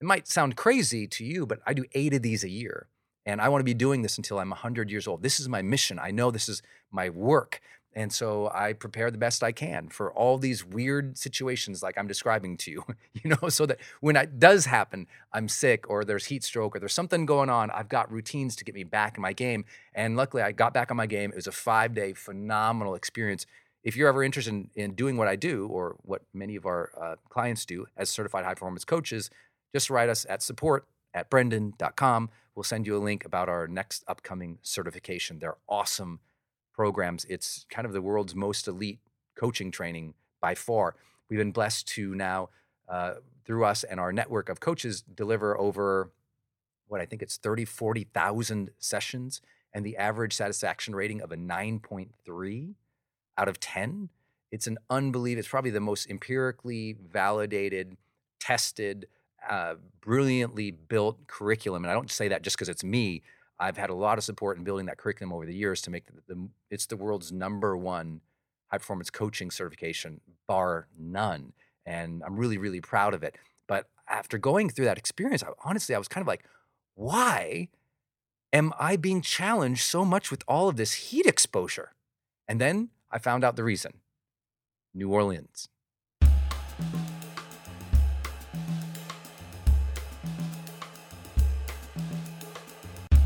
It 0.00 0.04
might 0.04 0.28
sound 0.28 0.56
crazy 0.56 1.06
to 1.08 1.24
you, 1.24 1.46
but 1.46 1.60
I 1.66 1.74
do 1.74 1.84
eight 1.92 2.14
of 2.14 2.22
these 2.22 2.44
a 2.44 2.48
year. 2.48 2.88
And 3.26 3.40
I 3.40 3.48
want 3.48 3.60
to 3.60 3.64
be 3.64 3.74
doing 3.74 4.02
this 4.02 4.18
until 4.18 4.38
I'm 4.38 4.50
100 4.50 4.90
years 4.90 5.06
old. 5.06 5.22
This 5.22 5.40
is 5.40 5.48
my 5.48 5.62
mission. 5.62 5.98
I 5.98 6.10
know 6.10 6.30
this 6.30 6.48
is 6.48 6.62
my 6.90 7.08
work. 7.08 7.60
And 7.96 8.12
so 8.12 8.50
I 8.52 8.72
prepare 8.72 9.10
the 9.10 9.18
best 9.18 9.42
I 9.44 9.52
can 9.52 9.88
for 9.88 10.12
all 10.12 10.36
these 10.36 10.64
weird 10.64 11.16
situations 11.16 11.82
like 11.82 11.96
I'm 11.96 12.08
describing 12.08 12.56
to 12.58 12.70
you, 12.70 12.84
you 13.14 13.30
know, 13.30 13.48
so 13.48 13.66
that 13.66 13.78
when 14.00 14.16
it 14.16 14.38
does 14.40 14.66
happen, 14.66 15.06
I'm 15.32 15.48
sick 15.48 15.88
or 15.88 16.04
there's 16.04 16.26
heat 16.26 16.42
stroke 16.42 16.74
or 16.74 16.80
there's 16.80 16.92
something 16.92 17.24
going 17.24 17.50
on, 17.50 17.70
I've 17.70 17.88
got 17.88 18.10
routines 18.10 18.56
to 18.56 18.64
get 18.64 18.74
me 18.74 18.84
back 18.84 19.16
in 19.16 19.22
my 19.22 19.32
game. 19.32 19.64
And 19.94 20.16
luckily, 20.16 20.42
I 20.42 20.52
got 20.52 20.74
back 20.74 20.90
on 20.90 20.96
my 20.96 21.06
game. 21.06 21.30
It 21.30 21.36
was 21.36 21.46
a 21.46 21.52
five 21.52 21.94
day 21.94 22.12
phenomenal 22.12 22.94
experience. 22.94 23.46
If 23.84 23.96
you're 23.96 24.08
ever 24.08 24.24
interested 24.24 24.52
in, 24.52 24.70
in, 24.74 24.94
doing 24.94 25.16
what 25.16 25.28
I 25.28 25.36
do 25.36 25.68
or 25.68 25.96
what 26.02 26.22
many 26.32 26.56
of 26.56 26.66
our 26.66 26.90
uh, 27.00 27.16
clients 27.28 27.64
do 27.64 27.86
as 27.96 28.08
certified 28.08 28.44
high 28.44 28.54
performance 28.54 28.84
coaches, 28.84 29.30
just 29.72 29.90
write 29.90 30.08
us 30.08 30.26
at 30.28 30.42
support 30.42 30.86
at 31.12 31.30
brendon.com. 31.30 32.30
We'll 32.54 32.64
send 32.64 32.86
you 32.86 32.96
a 32.96 32.98
link 32.98 33.24
about 33.24 33.48
our 33.48 33.68
next 33.68 34.02
upcoming 34.08 34.58
certification. 34.62 35.38
They're 35.38 35.58
awesome 35.68 36.20
programs. 36.74 37.24
It's 37.26 37.64
kind 37.70 37.86
of 37.86 37.92
the 37.92 38.02
world's 38.02 38.34
most 38.34 38.68
elite 38.68 39.00
coaching 39.34 39.70
training 39.70 40.14
by 40.40 40.54
far. 40.54 40.96
We've 41.28 41.38
been 41.38 41.52
blessed 41.52 41.88
to 41.88 42.14
now, 42.14 42.50
uh, 42.88 43.14
through 43.46 43.64
us 43.64 43.84
and 43.84 43.98
our 43.98 44.12
network 44.12 44.48
of 44.48 44.60
coaches, 44.60 45.02
deliver 45.02 45.58
over 45.58 46.10
what 46.86 47.00
I 47.00 47.06
think 47.06 47.22
it's 47.22 47.36
30, 47.36 47.64
40,000 47.64 48.70
sessions 48.78 49.40
and 49.72 49.84
the 49.84 49.96
average 49.96 50.34
satisfaction 50.34 50.94
rating 50.94 51.20
of 51.20 51.32
a 51.32 51.36
9.3 51.36 52.74
out 53.36 53.48
of 53.48 53.58
10. 53.58 54.10
It's 54.52 54.66
an 54.66 54.78
unbelievable, 54.88 55.40
it's 55.40 55.48
probably 55.48 55.72
the 55.72 55.80
most 55.80 56.08
empirically 56.08 56.96
validated, 57.10 57.96
tested, 58.38 59.08
uh, 59.48 59.74
brilliantly 60.00 60.70
built 60.70 61.26
curriculum. 61.26 61.84
And 61.84 61.90
I 61.90 61.94
don't 61.94 62.10
say 62.10 62.28
that 62.28 62.42
just 62.42 62.56
because 62.56 62.68
it's 62.68 62.84
me. 62.84 63.22
I've 63.64 63.78
had 63.78 63.88
a 63.88 63.94
lot 63.94 64.18
of 64.18 64.24
support 64.24 64.58
in 64.58 64.64
building 64.64 64.84
that 64.86 64.98
curriculum 64.98 65.32
over 65.32 65.46
the 65.46 65.54
years 65.54 65.80
to 65.82 65.90
make 65.90 66.04
the, 66.04 66.12
the 66.28 66.48
it's 66.70 66.84
the 66.84 66.98
world's 66.98 67.32
number 67.32 67.74
one 67.74 68.20
high 68.70 68.76
performance 68.76 69.08
coaching 69.08 69.50
certification, 69.50 70.20
bar 70.46 70.86
none. 70.98 71.54
And 71.86 72.22
I'm 72.26 72.36
really, 72.36 72.58
really 72.58 72.82
proud 72.82 73.14
of 73.14 73.22
it. 73.22 73.36
But 73.66 73.86
after 74.06 74.36
going 74.36 74.68
through 74.68 74.84
that 74.84 74.98
experience, 74.98 75.42
I, 75.42 75.48
honestly, 75.64 75.94
I 75.94 75.98
was 75.98 76.08
kind 76.08 76.20
of 76.20 76.28
like, 76.28 76.44
why 76.94 77.68
am 78.52 78.74
I 78.78 78.96
being 78.96 79.22
challenged 79.22 79.82
so 79.82 80.04
much 80.04 80.30
with 80.30 80.42
all 80.46 80.68
of 80.68 80.76
this 80.76 80.92
heat 80.92 81.24
exposure? 81.24 81.94
And 82.46 82.60
then 82.60 82.90
I 83.10 83.18
found 83.18 83.44
out 83.44 83.56
the 83.56 83.64
reason 83.64 83.94
New 84.92 85.08
Orleans. 85.08 85.70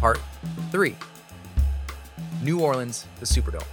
Part 0.00 0.20
3 0.70 0.94
New 2.42 2.60
Orleans, 2.60 3.06
the 3.18 3.26
Superdome. 3.26 3.66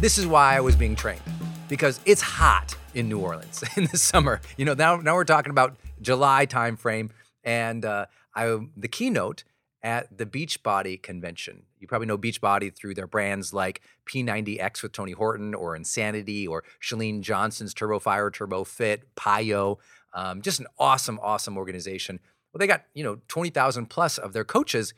This 0.00 0.16
is 0.16 0.26
why 0.26 0.56
I 0.56 0.60
was 0.60 0.76
being 0.76 0.96
trained 0.96 1.20
because 1.68 2.00
it's 2.06 2.22
hot 2.22 2.74
in 2.94 3.08
New 3.08 3.18
Orleans 3.18 3.62
in 3.76 3.84
the 3.84 3.98
summer. 3.98 4.40
You 4.56 4.64
know, 4.64 4.74
now, 4.74 4.96
now 4.96 5.14
we're 5.14 5.24
talking 5.24 5.50
about 5.50 5.76
July 6.00 6.46
timeframe, 6.46 7.10
and 7.44 7.84
uh, 7.84 8.06
I 8.34 8.58
the 8.76 8.88
keynote 8.88 9.44
at 9.82 10.16
the 10.16 10.26
Beachbody 10.26 11.00
convention. 11.00 11.64
You 11.78 11.86
probably 11.86 12.06
know 12.06 12.18
Beachbody 12.18 12.74
through 12.74 12.94
their 12.94 13.06
brands 13.06 13.52
like 13.52 13.82
P90X 14.06 14.82
with 14.82 14.92
Tony 14.92 15.12
Horton 15.12 15.54
or 15.54 15.76
Insanity 15.76 16.46
or 16.46 16.64
Chalene 16.82 17.20
Johnson's 17.20 17.74
Turbo 17.74 17.98
Fire, 17.98 18.30
Turbo 18.30 18.64
Fit, 18.64 19.14
PiYo. 19.14 19.76
Um, 20.14 20.42
just 20.42 20.60
an 20.60 20.66
awesome, 20.78 21.20
awesome 21.22 21.56
organization. 21.56 22.18
Well, 22.52 22.58
they 22.58 22.66
got, 22.66 22.84
you 22.94 23.04
know, 23.04 23.20
20,000 23.28 23.86
plus 23.86 24.18
of 24.18 24.32
their 24.32 24.44
coaches 24.44 24.94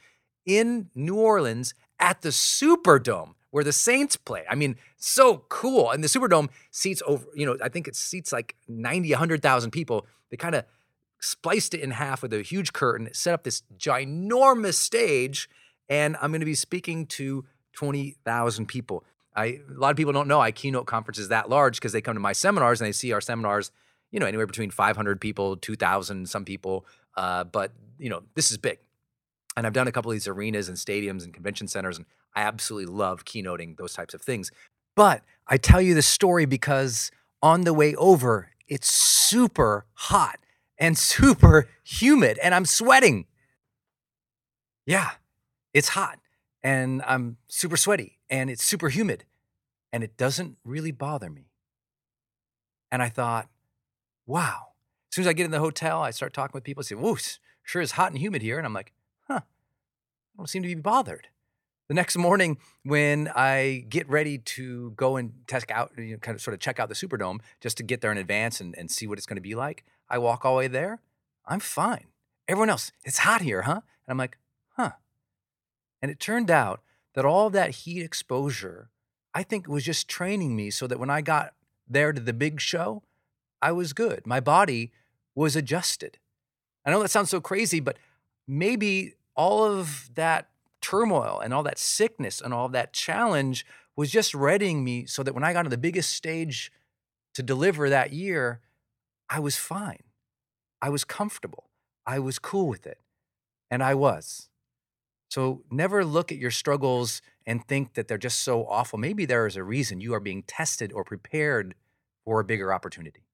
in 0.47 0.91
New 0.95 1.17
Orleans 1.17 1.75
at 1.99 2.23
the 2.23 2.31
Superdome 2.31 3.35
where 3.51 3.65
the 3.65 3.73
Saints 3.73 4.17
play. 4.17 4.45
I 4.49 4.55
mean, 4.55 4.77
so 4.97 5.45
cool. 5.49 5.91
And 5.91 6.03
the 6.03 6.09
Superdome 6.09 6.49
seats 6.71 7.03
over, 7.07 7.27
you 7.35 7.45
know, 7.45 7.57
I 7.63 7.69
think 7.69 7.89
it 7.89 7.97
seats 7.97 8.33
like 8.33 8.55
90, 8.69 9.11
100,000 9.11 9.71
people. 9.71 10.07
They 10.31 10.37
kind 10.37 10.55
of 10.55 10.65
spliced 11.21 11.75
it 11.75 11.81
in 11.81 11.91
half 11.91 12.23
with 12.23 12.33
a 12.33 12.43
huge 12.43 12.73
curtain, 12.73 13.09
set 13.13 13.35
up 13.35 13.43
this 13.43 13.63
ginormous 13.77 14.75
stage, 14.75 15.49
and 15.89 16.17
I'm 16.21 16.31
going 16.31 16.41
to 16.41 16.47
be 16.47 16.55
speaking 16.55 17.07
to 17.07 17.45
20,000 17.75 18.67
people. 18.67 19.05
I, 19.35 19.45
a 19.69 19.79
lot 19.79 19.91
of 19.91 19.97
people 19.97 20.13
don't 20.13 20.29
know 20.29 20.41
I 20.41 20.51
keynote 20.53 20.87
conferences 20.87 21.29
that 21.29 21.49
large 21.49 21.77
because 21.77 21.93
they 21.93 22.01
come 22.01 22.15
to 22.15 22.21
my 22.21 22.33
seminars 22.33 22.81
and 22.81 22.89
they 22.89 22.93
see 22.93 23.13
our 23.13 23.21
seminars, 23.21 23.71
you 24.11 24.19
know, 24.19 24.27
anywhere 24.27 24.47
between 24.47 24.71
500 24.71 25.21
people, 25.21 25.57
2,000, 25.57 26.29
some 26.29 26.45
people. 26.45 26.87
Uh, 27.17 27.45
but 27.45 27.73
you 27.99 28.09
know, 28.09 28.23
this 28.35 28.51
is 28.51 28.57
big. 28.57 28.79
And 29.57 29.67
I've 29.67 29.73
done 29.73 29.89
a 29.89 29.93
couple 29.93 30.11
of 30.11 30.15
these 30.15 30.29
arenas 30.29 30.69
and 30.69 30.77
stadiums 30.77 31.25
and 31.25 31.35
convention 31.35 31.69
centers, 31.69 31.97
and 31.97 32.07
I 32.35 32.43
absolutely 32.43 32.93
love 32.93 33.25
keynoting 33.25 33.77
those 33.77 33.93
types 33.93 34.15
of 34.15 34.23
things. 34.23 34.51
But 34.97 35.23
I 35.47 35.57
tell 35.57 35.81
you 35.81 35.95
this 35.95 36.07
story 36.07 36.45
because 36.45 37.11
on 37.43 37.63
the 37.63 37.75
way 37.75 37.95
over, 37.97 38.51
it's 38.69 38.91
super 38.91 39.87
hot 39.95 40.39
and 40.79 40.97
super 41.17 41.69
humid, 41.85 42.39
and 42.43 42.55
I'm 42.55 42.65
sweating. 42.65 43.27
Yeah, 44.87 45.11
it's 45.75 45.91
hot, 45.91 46.19
and 46.63 47.03
I'm 47.07 47.37
super 47.49 47.77
sweaty, 47.77 48.19
and 48.29 48.51
it's 48.51 48.65
super 48.65 48.89
humid, 48.89 49.25
and 49.93 50.03
it 50.03 50.17
doesn't 50.17 50.57
really 50.65 50.93
bother 50.93 51.31
me. 51.31 51.51
And 52.91 53.03
I 53.03 53.09
thought, 53.09 53.49
wow, 54.27 54.70
as 55.11 55.17
soon 55.17 55.23
as 55.25 55.29
I 55.29 55.33
get 55.33 55.45
in 55.45 55.51
the 55.51 55.59
hotel, 55.59 56.01
I 56.03 56.11
start 56.13 56.33
talking 56.33 56.53
with 56.55 56.65
people. 56.65 56.83
I 56.83 56.85
say, 56.85 56.95
"Whoa, 56.95 57.17
sure 57.63 57.83
is 57.83 57.93
hot 57.93 58.13
and 58.13 58.19
humid 58.19 58.43
here," 58.43 58.59
and 58.59 58.67
I'm 58.67 58.73
like, 58.73 58.93
"Huh, 59.27 59.41
I 59.43 60.37
don't 60.37 60.49
seem 60.49 60.63
to 60.63 60.69
be 60.69 60.75
bothered." 60.75 61.29
The 61.89 61.95
next 61.95 62.17
morning, 62.17 62.59
when 62.85 63.27
I 63.35 63.85
get 63.89 64.09
ready 64.09 64.39
to 64.39 64.93
go 64.93 65.17
and 65.17 65.33
test 65.49 65.73
out, 65.73 65.91
you 65.99 66.13
know, 66.13 66.19
kind 66.19 66.37
of 66.37 66.41
sort 66.41 66.55
of 66.55 66.61
check 66.61 66.79
out 66.79 66.89
the 66.89 66.95
Superdome 66.95 67.41
just 67.61 67.77
to 67.79 67.83
get 67.83 68.01
there 68.01 68.13
in 68.13 68.19
advance 68.19 68.61
and, 68.61 68.79
and 68.79 68.89
see 68.89 69.09
what 69.09 69.19
it's 69.19 69.27
going 69.27 69.39
to 69.39 69.43
be 69.43 69.57
like, 69.57 69.85
I 70.09 70.19
walk 70.19 70.45
all 70.45 70.55
the 70.55 70.59
way 70.59 70.69
there. 70.69 71.01
I'm 71.47 71.59
fine. 71.59 72.07
Everyone 72.47 72.71
else, 72.71 72.93
it's 73.05 73.19
hot 73.19 73.41
here, 73.41 73.63
huh? 73.63 73.81
And 74.07 74.11
I'm 74.11 74.19
like, 74.19 74.39
huh. 74.77 74.93
And 76.01 76.13
it 76.13 76.21
turned 76.21 76.49
out 76.49 76.81
that 77.15 77.25
all 77.25 77.51
that 77.51 77.71
heat 77.71 78.03
exposure, 78.03 78.91
I 79.35 79.43
think, 79.43 79.67
was 79.67 79.83
just 79.83 80.09
training 80.09 80.55
me 80.55 80.71
so 80.71 80.87
that 80.87 81.01
when 81.01 81.11
I 81.11 81.23
got 81.23 81.55
there 81.89 82.13
to 82.13 82.21
the 82.21 82.33
big 82.33 82.61
show, 82.61 83.03
I 83.61 83.73
was 83.73 83.93
good. 83.93 84.29
My 84.29 84.39
body 84.39 84.93
was 85.35 85.57
adjusted. 85.57 86.19
I 86.85 86.91
know 86.91 87.03
that 87.03 87.11
sounds 87.11 87.31
so 87.31 87.41
crazy, 87.41 87.81
but 87.81 87.99
maybe 88.49 89.15
all 89.37 89.65
of 89.65 90.11
that 90.15 90.49
turmoil 90.81 91.41
and 91.43 91.53
all 91.53 91.63
that 91.63 91.79
sickness 91.79 92.41
and 92.41 92.55
all 92.55 92.69
that 92.71 92.93
challenge 92.93 93.67
was 93.97 94.11
just 94.11 94.35
readying 94.35 94.83
me 94.83 95.07
so 95.07 95.23
that 95.23 95.35
when 95.35 95.45
I 95.45 95.53
got 95.53 95.67
on 95.67 95.71
the 95.71 95.79
biggest 95.79 96.11
stage 96.11 96.73
to 97.35 97.43
deliver 97.43 97.89
that 97.91 98.13
year, 98.13 98.61
I 99.29 99.41
was 99.41 99.57
fine. 99.57 100.03
I 100.83 100.89
was 100.89 101.05
comfortable. 101.05 101.71
I 102.07 102.19
was 102.19 102.39
cool 102.39 102.67
with 102.67 102.87
it. 102.87 102.99
And 103.71 103.83
I 103.83 103.95
was. 103.95 104.49
So 105.29 105.63
never 105.71 106.05
look 106.05 106.33
at 106.33 106.39
your 106.39 106.51
struggles 106.51 107.23
and 107.47 107.67
think 107.67 107.95
that 107.95 108.09
they're 108.09 108.19
just 108.19 108.41
so 108.41 108.67
awful. 108.67 108.99
Maybe 108.99 109.27
there 109.27 109.47
is 109.47 109.57
a 109.57 109.63
reason 109.63 110.01
you 110.01 110.13
are 110.15 110.21
being 110.21 110.43
tested 110.43 110.93
or 110.93 111.05
prepared 111.05 111.75
for 112.25 112.41
a 112.41 112.45
bigger 112.45 112.73
opportunity. 112.73 113.25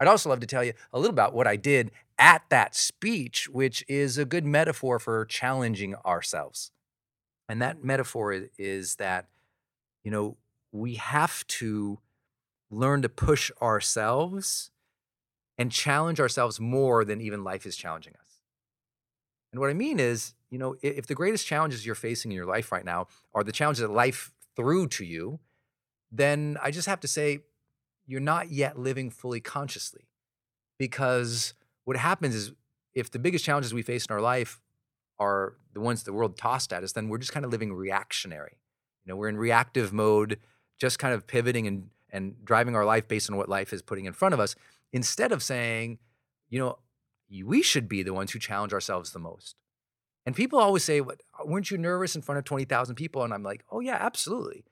I'd 0.00 0.08
also 0.08 0.30
love 0.30 0.40
to 0.40 0.46
tell 0.46 0.64
you 0.64 0.72
a 0.92 0.98
little 0.98 1.12
about 1.12 1.34
what 1.34 1.46
I 1.46 1.56
did 1.56 1.90
at 2.18 2.42
that 2.48 2.74
speech, 2.74 3.48
which 3.48 3.84
is 3.86 4.16
a 4.16 4.24
good 4.24 4.46
metaphor 4.46 4.98
for 4.98 5.26
challenging 5.26 5.94
ourselves. 6.06 6.72
And 7.48 7.60
that 7.60 7.84
metaphor 7.84 8.46
is 8.58 8.96
that, 8.96 9.28
you 10.02 10.10
know, 10.10 10.36
we 10.72 10.94
have 10.94 11.46
to 11.48 11.98
learn 12.70 13.02
to 13.02 13.08
push 13.08 13.50
ourselves 13.60 14.70
and 15.58 15.70
challenge 15.70 16.20
ourselves 16.20 16.58
more 16.58 17.04
than 17.04 17.20
even 17.20 17.44
life 17.44 17.66
is 17.66 17.76
challenging 17.76 18.14
us. 18.14 18.40
And 19.52 19.60
what 19.60 19.68
I 19.68 19.74
mean 19.74 20.00
is, 20.00 20.34
you 20.48 20.58
know, 20.58 20.76
if 20.80 21.06
the 21.06 21.14
greatest 21.14 21.46
challenges 21.46 21.84
you're 21.84 21.94
facing 21.94 22.30
in 22.30 22.36
your 22.36 22.46
life 22.46 22.72
right 22.72 22.84
now 22.84 23.08
are 23.34 23.44
the 23.44 23.52
challenges 23.52 23.82
that 23.82 23.90
life 23.90 24.32
threw 24.56 24.86
to 24.88 25.04
you, 25.04 25.40
then 26.10 26.56
I 26.62 26.70
just 26.70 26.88
have 26.88 27.00
to 27.00 27.08
say, 27.08 27.40
you're 28.06 28.20
not 28.20 28.50
yet 28.50 28.78
living 28.78 29.10
fully 29.10 29.40
consciously. 29.40 30.08
Because 30.78 31.54
what 31.84 31.96
happens 31.96 32.34
is 32.34 32.52
if 32.94 33.10
the 33.10 33.18
biggest 33.18 33.44
challenges 33.44 33.74
we 33.74 33.82
face 33.82 34.06
in 34.06 34.14
our 34.14 34.20
life 34.20 34.60
are 35.18 35.54
the 35.74 35.80
ones 35.80 36.02
the 36.02 36.12
world 36.12 36.36
tossed 36.36 36.72
at 36.72 36.82
us, 36.82 36.92
then 36.92 37.08
we're 37.08 37.18
just 37.18 37.32
kind 37.32 37.44
of 37.44 37.52
living 37.52 37.72
reactionary. 37.72 38.58
You 39.04 39.12
know, 39.12 39.16
we're 39.16 39.28
in 39.28 39.36
reactive 39.36 39.92
mode, 39.92 40.38
just 40.78 40.98
kind 40.98 41.14
of 41.14 41.26
pivoting 41.26 41.66
and 41.66 41.90
and 42.12 42.34
driving 42.44 42.74
our 42.74 42.84
life 42.84 43.06
based 43.06 43.30
on 43.30 43.36
what 43.36 43.48
life 43.48 43.72
is 43.72 43.82
putting 43.82 44.04
in 44.04 44.12
front 44.12 44.34
of 44.34 44.40
us, 44.40 44.56
instead 44.92 45.30
of 45.30 45.44
saying, 45.44 45.98
you 46.48 46.58
know, 46.58 46.78
we 47.44 47.62
should 47.62 47.88
be 47.88 48.02
the 48.02 48.12
ones 48.12 48.32
who 48.32 48.40
challenge 48.40 48.72
ourselves 48.72 49.12
the 49.12 49.20
most. 49.20 49.54
And 50.26 50.34
people 50.34 50.58
always 50.58 50.84
say, 50.84 51.00
"What? 51.00 51.20
Weren't 51.44 51.70
you 51.70 51.78
nervous 51.78 52.16
in 52.16 52.22
front 52.22 52.38
of 52.38 52.44
twenty 52.44 52.64
thousand 52.64 52.96
people?" 52.96 53.22
And 53.22 53.32
I'm 53.32 53.42
like, 53.42 53.64
"Oh 53.70 53.80
yeah, 53.80 53.96
absolutely." 54.00 54.64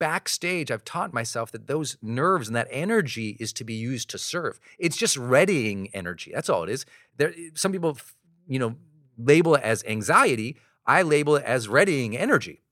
Backstage, 0.00 0.72
I've 0.72 0.84
taught 0.84 1.12
myself 1.12 1.52
that 1.52 1.68
those 1.68 1.96
nerves 2.02 2.48
and 2.48 2.56
that 2.56 2.66
energy 2.70 3.36
is 3.38 3.52
to 3.52 3.64
be 3.64 3.74
used 3.74 4.10
to 4.10 4.18
serve. 4.18 4.58
It's 4.78 4.96
just 4.96 5.16
readying 5.16 5.90
energy. 5.94 6.32
That's 6.34 6.48
all 6.48 6.64
it 6.64 6.70
is. 6.70 6.84
There, 7.18 7.32
some 7.54 7.70
people, 7.70 7.98
you 8.48 8.58
know, 8.58 8.74
label 9.16 9.54
it 9.54 9.62
as 9.62 9.84
anxiety. 9.84 10.56
I 10.86 11.02
label 11.02 11.36
it 11.36 11.44
as 11.44 11.68
readying 11.68 12.16
energy. 12.16 12.62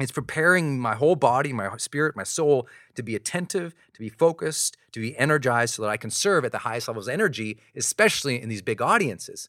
It's 0.00 0.10
preparing 0.10 0.80
my 0.80 0.96
whole 0.96 1.14
body, 1.14 1.52
my 1.52 1.76
spirit, 1.76 2.16
my 2.16 2.24
soul 2.24 2.68
to 2.96 3.02
be 3.02 3.14
attentive, 3.14 3.74
to 3.92 4.00
be 4.00 4.08
focused, 4.08 4.76
to 4.92 5.00
be 5.00 5.16
energized 5.16 5.74
so 5.74 5.82
that 5.82 5.88
I 5.88 5.96
can 5.96 6.10
serve 6.10 6.44
at 6.44 6.52
the 6.52 6.58
highest 6.58 6.88
levels 6.88 7.06
of 7.06 7.14
energy, 7.14 7.58
especially 7.76 8.42
in 8.42 8.48
these 8.48 8.62
big 8.62 8.82
audiences. 8.82 9.48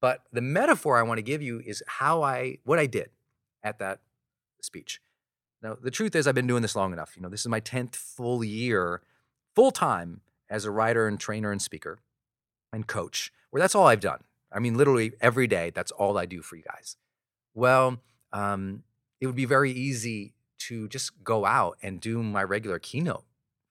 But 0.00 0.22
the 0.32 0.40
metaphor 0.40 0.98
I 0.98 1.02
want 1.02 1.18
to 1.18 1.22
give 1.22 1.42
you 1.42 1.60
is 1.64 1.82
how 1.86 2.22
I, 2.22 2.58
what 2.64 2.78
I 2.78 2.86
did 2.86 3.10
at 3.62 3.78
that 3.80 4.00
speech. 4.62 5.00
Now, 5.62 5.76
the 5.80 5.90
truth 5.90 6.16
is, 6.16 6.26
I've 6.26 6.34
been 6.34 6.46
doing 6.46 6.62
this 6.62 6.74
long 6.74 6.92
enough. 6.92 7.12
You 7.16 7.22
know, 7.22 7.28
this 7.28 7.40
is 7.40 7.48
my 7.48 7.60
10th 7.60 7.94
full 7.94 8.42
year, 8.42 9.00
full 9.54 9.70
time 9.70 10.20
as 10.50 10.64
a 10.64 10.70
writer 10.70 11.06
and 11.06 11.18
trainer 11.18 11.52
and 11.52 11.62
speaker 11.62 11.98
and 12.72 12.86
coach, 12.86 13.32
where 13.50 13.60
that's 13.60 13.74
all 13.74 13.86
I've 13.86 14.00
done. 14.00 14.24
I 14.50 14.58
mean, 14.58 14.76
literally 14.76 15.12
every 15.20 15.46
day, 15.46 15.70
that's 15.70 15.92
all 15.92 16.18
I 16.18 16.26
do 16.26 16.42
for 16.42 16.56
you 16.56 16.62
guys. 16.62 16.96
Well, 17.54 17.98
um, 18.32 18.82
it 19.20 19.26
would 19.26 19.36
be 19.36 19.44
very 19.44 19.70
easy 19.70 20.34
to 20.68 20.88
just 20.88 21.22
go 21.22 21.44
out 21.44 21.78
and 21.82 22.00
do 22.00 22.22
my 22.22 22.42
regular 22.42 22.78
keynote 22.78 23.24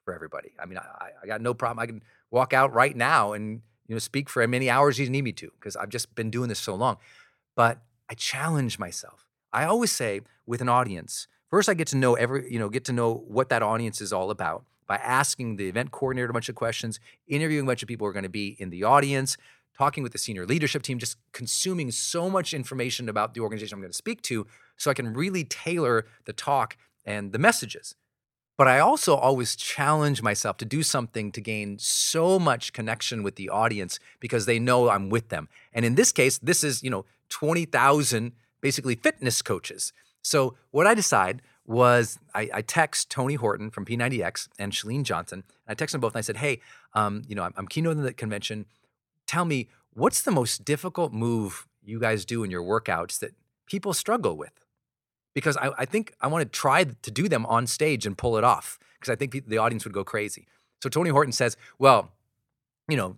for 0.05 0.13
everybody. 0.13 0.53
I 0.59 0.65
mean, 0.65 0.77
I, 0.77 1.09
I 1.21 1.27
got 1.27 1.41
no 1.41 1.53
problem. 1.53 1.79
I 1.79 1.85
can 1.85 2.03
walk 2.31 2.53
out 2.53 2.73
right 2.73 2.95
now 2.95 3.33
and 3.33 3.61
you 3.87 3.95
know 3.95 3.99
speak 3.99 4.29
for 4.29 4.41
as 4.41 4.49
many 4.49 4.69
hours 4.69 4.95
as 4.95 5.01
you 5.01 5.09
need 5.09 5.23
me 5.23 5.33
to 5.33 5.51
because 5.59 5.75
I've 5.75 5.89
just 5.89 6.15
been 6.15 6.29
doing 6.31 6.49
this 6.49 6.59
so 6.59 6.75
long. 6.75 6.97
But 7.55 7.79
I 8.09 8.13
challenge 8.13 8.79
myself. 8.79 9.27
I 9.53 9.65
always 9.65 9.91
say 9.91 10.21
with 10.45 10.61
an 10.61 10.69
audience, 10.69 11.27
first 11.51 11.69
I 11.69 11.75
get 11.75 11.87
to 11.89 11.97
know 11.97 12.15
every 12.15 12.51
you 12.51 12.57
know 12.57 12.69
get 12.69 12.85
to 12.85 12.93
know 12.93 13.23
what 13.27 13.49
that 13.49 13.61
audience 13.61 14.01
is 14.01 14.11
all 14.11 14.31
about 14.31 14.65
by 14.87 14.95
asking 14.97 15.57
the 15.57 15.69
event 15.69 15.91
coordinator 15.91 16.29
a 16.29 16.33
bunch 16.33 16.49
of 16.49 16.55
questions, 16.55 16.99
interviewing 17.27 17.65
a 17.65 17.67
bunch 17.67 17.81
of 17.81 17.87
people 17.87 18.05
who 18.05 18.09
are 18.09 18.13
going 18.13 18.23
to 18.23 18.29
be 18.29 18.57
in 18.59 18.71
the 18.71 18.83
audience, 18.83 19.37
talking 19.77 20.03
with 20.03 20.11
the 20.11 20.17
senior 20.17 20.45
leadership 20.45 20.83
team, 20.83 20.99
just 20.99 21.17
consuming 21.31 21.91
so 21.91 22.29
much 22.29 22.53
information 22.53 23.07
about 23.07 23.33
the 23.33 23.39
organization 23.39 23.75
I'm 23.75 23.81
going 23.81 23.91
to 23.91 23.97
speak 23.97 24.21
to 24.23 24.45
so 24.75 24.91
I 24.91 24.93
can 24.93 25.13
really 25.13 25.45
tailor 25.45 26.07
the 26.25 26.33
talk 26.33 26.75
and 27.05 27.31
the 27.31 27.39
messages. 27.39 27.95
But 28.57 28.67
I 28.67 28.79
also 28.79 29.15
always 29.15 29.55
challenge 29.55 30.21
myself 30.21 30.57
to 30.57 30.65
do 30.65 30.83
something 30.83 31.31
to 31.31 31.41
gain 31.41 31.79
so 31.79 32.37
much 32.37 32.73
connection 32.73 33.23
with 33.23 33.35
the 33.35 33.49
audience 33.49 33.97
because 34.19 34.45
they 34.45 34.59
know 34.59 34.89
I'm 34.89 35.09
with 35.09 35.29
them. 35.29 35.47
And 35.73 35.85
in 35.85 35.95
this 35.95 36.11
case, 36.11 36.37
this 36.37 36.63
is, 36.63 36.83
you 36.83 36.89
know, 36.89 37.05
20,000 37.29 38.33
basically 38.59 38.95
fitness 38.95 39.41
coaches. 39.41 39.93
So 40.23 40.55
what 40.71 40.87
I 40.87 40.93
decide 40.93 41.41
was 41.65 42.19
I, 42.33 42.49
I, 42.53 42.61
text 42.61 43.09
Tony 43.09 43.35
Horton 43.35 43.69
from 43.69 43.85
P90X 43.85 44.49
and 44.59 44.71
Chalene 44.71 45.03
Johnson. 45.03 45.43
I 45.67 45.73
text 45.73 45.93
them 45.93 46.01
both 46.01 46.13
and 46.13 46.19
I 46.19 46.21
said, 46.21 46.37
hey, 46.37 46.59
um, 46.93 47.21
you 47.27 47.35
know, 47.35 47.43
I'm, 47.43 47.53
I'm 47.55 47.67
keynoting 47.67 48.03
the 48.03 48.13
convention. 48.13 48.65
Tell 49.27 49.45
me, 49.45 49.69
what's 49.93 50.21
the 50.21 50.31
most 50.31 50.65
difficult 50.65 51.13
move 51.13 51.67
you 51.83 51.99
guys 51.99 52.25
do 52.25 52.43
in 52.43 52.51
your 52.51 52.63
workouts 52.63 53.19
that 53.19 53.33
people 53.67 53.93
struggle 53.93 54.35
with? 54.35 54.61
because 55.33 55.57
I, 55.57 55.71
I 55.77 55.85
think 55.85 56.13
I 56.21 56.27
want 56.27 56.41
to 56.43 56.49
try 56.49 56.83
to 56.83 57.11
do 57.11 57.29
them 57.29 57.45
on 57.45 57.67
stage 57.67 58.05
and 58.05 58.17
pull 58.17 58.37
it 58.37 58.43
off 58.43 58.79
because 58.99 59.11
I 59.11 59.15
think 59.15 59.47
the 59.47 59.57
audience 59.57 59.83
would 59.83 59.93
go 59.93 60.03
crazy. 60.03 60.47
So 60.81 60.89
Tony 60.89 61.09
Horton 61.09 61.31
says, 61.31 61.57
well, 61.79 62.11
you 62.87 62.97
know, 62.97 63.17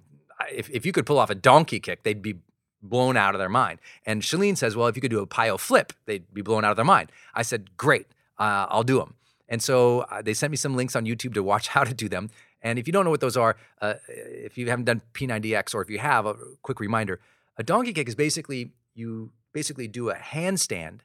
if, 0.52 0.70
if 0.70 0.86
you 0.86 0.92
could 0.92 1.06
pull 1.06 1.18
off 1.18 1.30
a 1.30 1.36
donkey 1.36 1.80
kick, 1.80 2.04
they'd 2.04 2.22
be 2.22 2.36
blown 2.84 3.18
out 3.18 3.34
of 3.34 3.40
their 3.40 3.50
mind. 3.50 3.80
And 4.06 4.22
Chalene 4.22 4.58
says, 4.58 4.76
well, 4.76 4.88
if 4.88 4.96
you 4.96 5.02
could 5.02 5.12
do 5.12 5.22
a 5.22 5.26
pile 5.26 5.58
flip, 5.58 5.94
they'd 6.06 6.32
be 6.34 6.42
blown 6.42 6.64
out 6.64 6.72
of 6.72 6.76
their 6.76 6.86
mind. 6.86 7.12
I 7.34 7.42
said, 7.42 7.76
great, 7.78 8.08
uh, 8.38 8.68
I'll 8.70 8.84
do 8.84 9.00
them. 9.00 9.16
And 9.50 9.62
so 9.62 10.02
uh, 10.02 10.22
they 10.22 10.34
sent 10.34 10.52
me 10.52 10.58
some 10.58 10.76
links 10.76 10.96
on 10.96 11.06
YouTube 11.06 11.34
to 11.34 11.44
watch 11.44 11.68
how 11.76 11.84
to 11.84 11.94
do 11.94 12.08
them. 12.08 12.30
And 12.62 12.78
if 12.78 12.88
you 12.88 12.94
don't 12.94 13.04
know 13.04 13.12
what 13.12 13.22
those 13.22 13.38
are, 13.38 13.58
uh, 13.82 13.96
if 14.08 14.58
you 14.58 14.70
haven't 14.70 14.86
done 14.86 15.02
P90X 15.14 15.74
or 15.74 15.82
if 15.82 15.90
you 15.90 16.00
have, 16.00 16.26
a 16.26 16.36
quick 16.62 16.80
reminder: 16.80 17.20
a 17.58 17.64
donkey 17.64 17.92
kick 17.92 18.08
is 18.08 18.16
basically 18.16 18.72
you 18.96 19.32
basically 19.52 19.88
do 19.88 20.10
a 20.10 20.16
handstand 20.16 21.00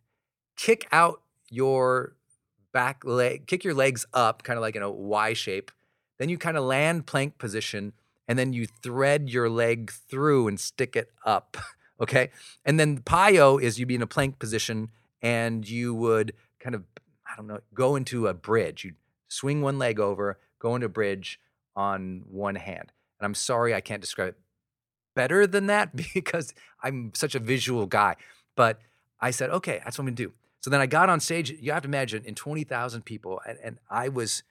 kick 0.59 0.87
out 0.93 1.23
your 1.49 2.15
back 2.73 3.05
leg, 3.05 3.47
kick 3.47 3.65
your 3.65 3.73
legs 3.73 4.05
up, 4.13 4.43
kind 4.43 4.59
of 4.59 4.61
like 4.61 4.77
in 4.77 4.83
a 4.83 4.91
Y 4.91 5.33
shape. 5.33 5.71
Then 6.19 6.29
you 6.29 6.37
kind 6.37 6.57
of 6.57 6.65
land 6.65 7.07
plank 7.07 7.39
position, 7.39 7.93
and 8.29 8.39
then 8.39 8.53
you 8.53 8.67
thread 8.67 9.31
your 9.31 9.49
leg 9.49 9.91
through 9.91 10.47
and 10.47 10.61
stick 10.61 10.95
it 10.95 11.11
up. 11.25 11.57
Okay. 12.01 12.31
And 12.65 12.79
then 12.79 13.01
PiYo 13.01 13.61
is 13.61 13.81
you'd 13.81 13.89
be 13.89 13.97
in 13.97 14.03
a 14.03 14.07
plank 14.07 14.39
position 14.39 14.91
and 15.21 15.69
you 15.69 15.93
would 15.93 16.33
kind 16.61 16.77
of, 16.77 16.85
I 17.27 17.35
don't 17.37 17.49
know, 17.49 17.59
go 17.75 17.97
into 17.97 18.29
a 18.29 18.35
bridge. 18.35 18.85
You'd 18.85 18.95
swing 19.27 19.63
one 19.63 19.81
leg 19.81 19.99
over, 19.99 20.39
go 20.61 20.77
into 20.77 20.89
bridge 20.89 21.41
on 21.75 22.23
one 22.31 22.55
hand. 22.55 22.93
And 23.19 23.27
I'm 23.27 23.35
sorry 23.35 23.75
I 23.75 23.81
can't 23.81 24.01
describe 24.01 24.29
it 24.29 24.37
better 25.17 25.45
than 25.45 25.67
that 25.67 25.97
because 26.15 26.55
I'm 26.85 27.11
such 27.15 27.35
a 27.35 27.41
visual 27.41 27.87
guy. 27.87 28.15
But 28.55 28.79
I 29.21 29.33
said, 29.33 29.51
okay, 29.51 29.81
that's 29.85 29.99
what 29.99 30.03
I'm 30.03 30.07
gonna 30.07 30.15
do. 30.15 30.33
So 30.61 30.71
then 30.71 30.81
I 30.81 30.87
got 30.87 31.09
on 31.09 31.19
stage. 31.19 31.51
You 31.51 31.73
have 31.73 31.83
to 31.83 31.89
imagine 31.89 32.25
in 32.25 32.37
20,000 32.37 33.05
people, 33.05 33.41
and, 33.47 33.59
and 33.63 33.79
I 33.91 34.09
was 34.09 34.45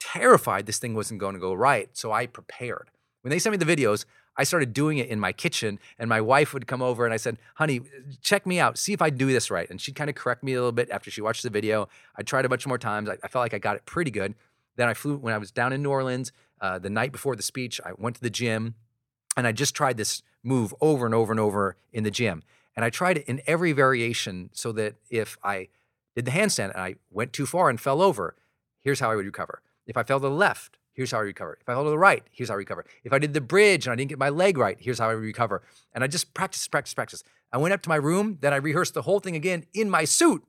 terrified 0.00 0.66
this 0.66 0.78
thing 0.78 0.94
wasn't 0.94 1.20
going 1.20 1.34
to 1.34 1.40
go 1.40 1.52
right. 1.52 1.90
So 1.92 2.12
I 2.12 2.26
prepared. 2.26 2.90
When 3.28 3.34
they 3.34 3.40
sent 3.40 3.52
me 3.52 3.62
the 3.62 3.76
videos, 3.76 4.06
I 4.38 4.44
started 4.44 4.72
doing 4.72 4.96
it 4.96 5.10
in 5.10 5.20
my 5.20 5.32
kitchen, 5.32 5.78
and 5.98 6.08
my 6.08 6.18
wife 6.18 6.54
would 6.54 6.66
come 6.66 6.80
over 6.80 7.04
and 7.04 7.12
I 7.12 7.18
said, 7.18 7.36
Honey, 7.56 7.82
check 8.22 8.46
me 8.46 8.58
out, 8.58 8.78
see 8.78 8.94
if 8.94 9.02
I 9.02 9.10
do 9.10 9.26
this 9.26 9.50
right. 9.50 9.68
And 9.68 9.78
she'd 9.78 9.96
kind 9.96 10.08
of 10.08 10.16
correct 10.16 10.42
me 10.42 10.54
a 10.54 10.56
little 10.56 10.72
bit 10.72 10.88
after 10.90 11.10
she 11.10 11.20
watched 11.20 11.42
the 11.42 11.50
video. 11.50 11.90
I 12.16 12.22
tried 12.22 12.46
a 12.46 12.48
bunch 12.48 12.66
more 12.66 12.78
times. 12.78 13.10
I, 13.10 13.18
I 13.22 13.28
felt 13.28 13.42
like 13.42 13.52
I 13.52 13.58
got 13.58 13.76
it 13.76 13.84
pretty 13.84 14.10
good. 14.10 14.34
Then 14.76 14.88
I 14.88 14.94
flew, 14.94 15.18
when 15.18 15.34
I 15.34 15.36
was 15.36 15.50
down 15.50 15.74
in 15.74 15.82
New 15.82 15.90
Orleans, 15.90 16.32
uh, 16.62 16.78
the 16.78 16.88
night 16.88 17.12
before 17.12 17.36
the 17.36 17.42
speech, 17.42 17.82
I 17.84 17.90
went 17.98 18.16
to 18.16 18.22
the 18.22 18.30
gym 18.30 18.76
and 19.36 19.46
I 19.46 19.52
just 19.52 19.74
tried 19.74 19.98
this 19.98 20.22
move 20.42 20.74
over 20.80 21.04
and 21.04 21.14
over 21.14 21.30
and 21.30 21.38
over 21.38 21.76
in 21.92 22.04
the 22.04 22.10
gym. 22.10 22.42
And 22.74 22.82
I 22.82 22.88
tried 22.88 23.18
it 23.18 23.26
in 23.26 23.42
every 23.46 23.72
variation 23.72 24.48
so 24.54 24.72
that 24.72 24.94
if 25.10 25.36
I 25.44 25.68
did 26.16 26.24
the 26.24 26.30
handstand 26.30 26.72
and 26.72 26.80
I 26.80 26.94
went 27.10 27.34
too 27.34 27.44
far 27.44 27.68
and 27.68 27.78
fell 27.78 28.00
over, 28.00 28.36
here's 28.80 29.00
how 29.00 29.10
I 29.10 29.16
would 29.16 29.26
recover. 29.26 29.60
If 29.86 29.98
I 29.98 30.02
fell 30.02 30.18
to 30.18 30.28
the 30.28 30.30
left, 30.30 30.78
here's 30.98 31.12
how 31.12 31.18
I 31.18 31.22
recover. 31.22 31.56
If 31.60 31.68
I 31.68 31.74
fell 31.74 31.84
to 31.84 31.90
the 31.90 31.96
right, 31.96 32.24
here's 32.32 32.48
how 32.48 32.56
I 32.56 32.58
recover. 32.58 32.84
If 33.04 33.12
I 33.12 33.20
did 33.20 33.32
the 33.32 33.40
bridge 33.40 33.86
and 33.86 33.92
I 33.92 33.94
didn't 33.94 34.08
get 34.08 34.18
my 34.18 34.30
leg 34.30 34.58
right, 34.58 34.76
here's 34.80 34.98
how 34.98 35.08
I 35.08 35.12
recover. 35.12 35.62
And 35.94 36.02
I 36.02 36.08
just 36.08 36.34
practice, 36.34 36.66
practice, 36.66 36.92
practice. 36.92 37.22
I 37.52 37.58
went 37.58 37.72
up 37.72 37.82
to 37.82 37.88
my 37.88 37.94
room, 37.94 38.38
then 38.40 38.52
I 38.52 38.56
rehearsed 38.56 38.94
the 38.94 39.02
whole 39.02 39.20
thing 39.20 39.36
again 39.36 39.64
in 39.72 39.88
my 39.88 40.04
suit, 40.04 40.42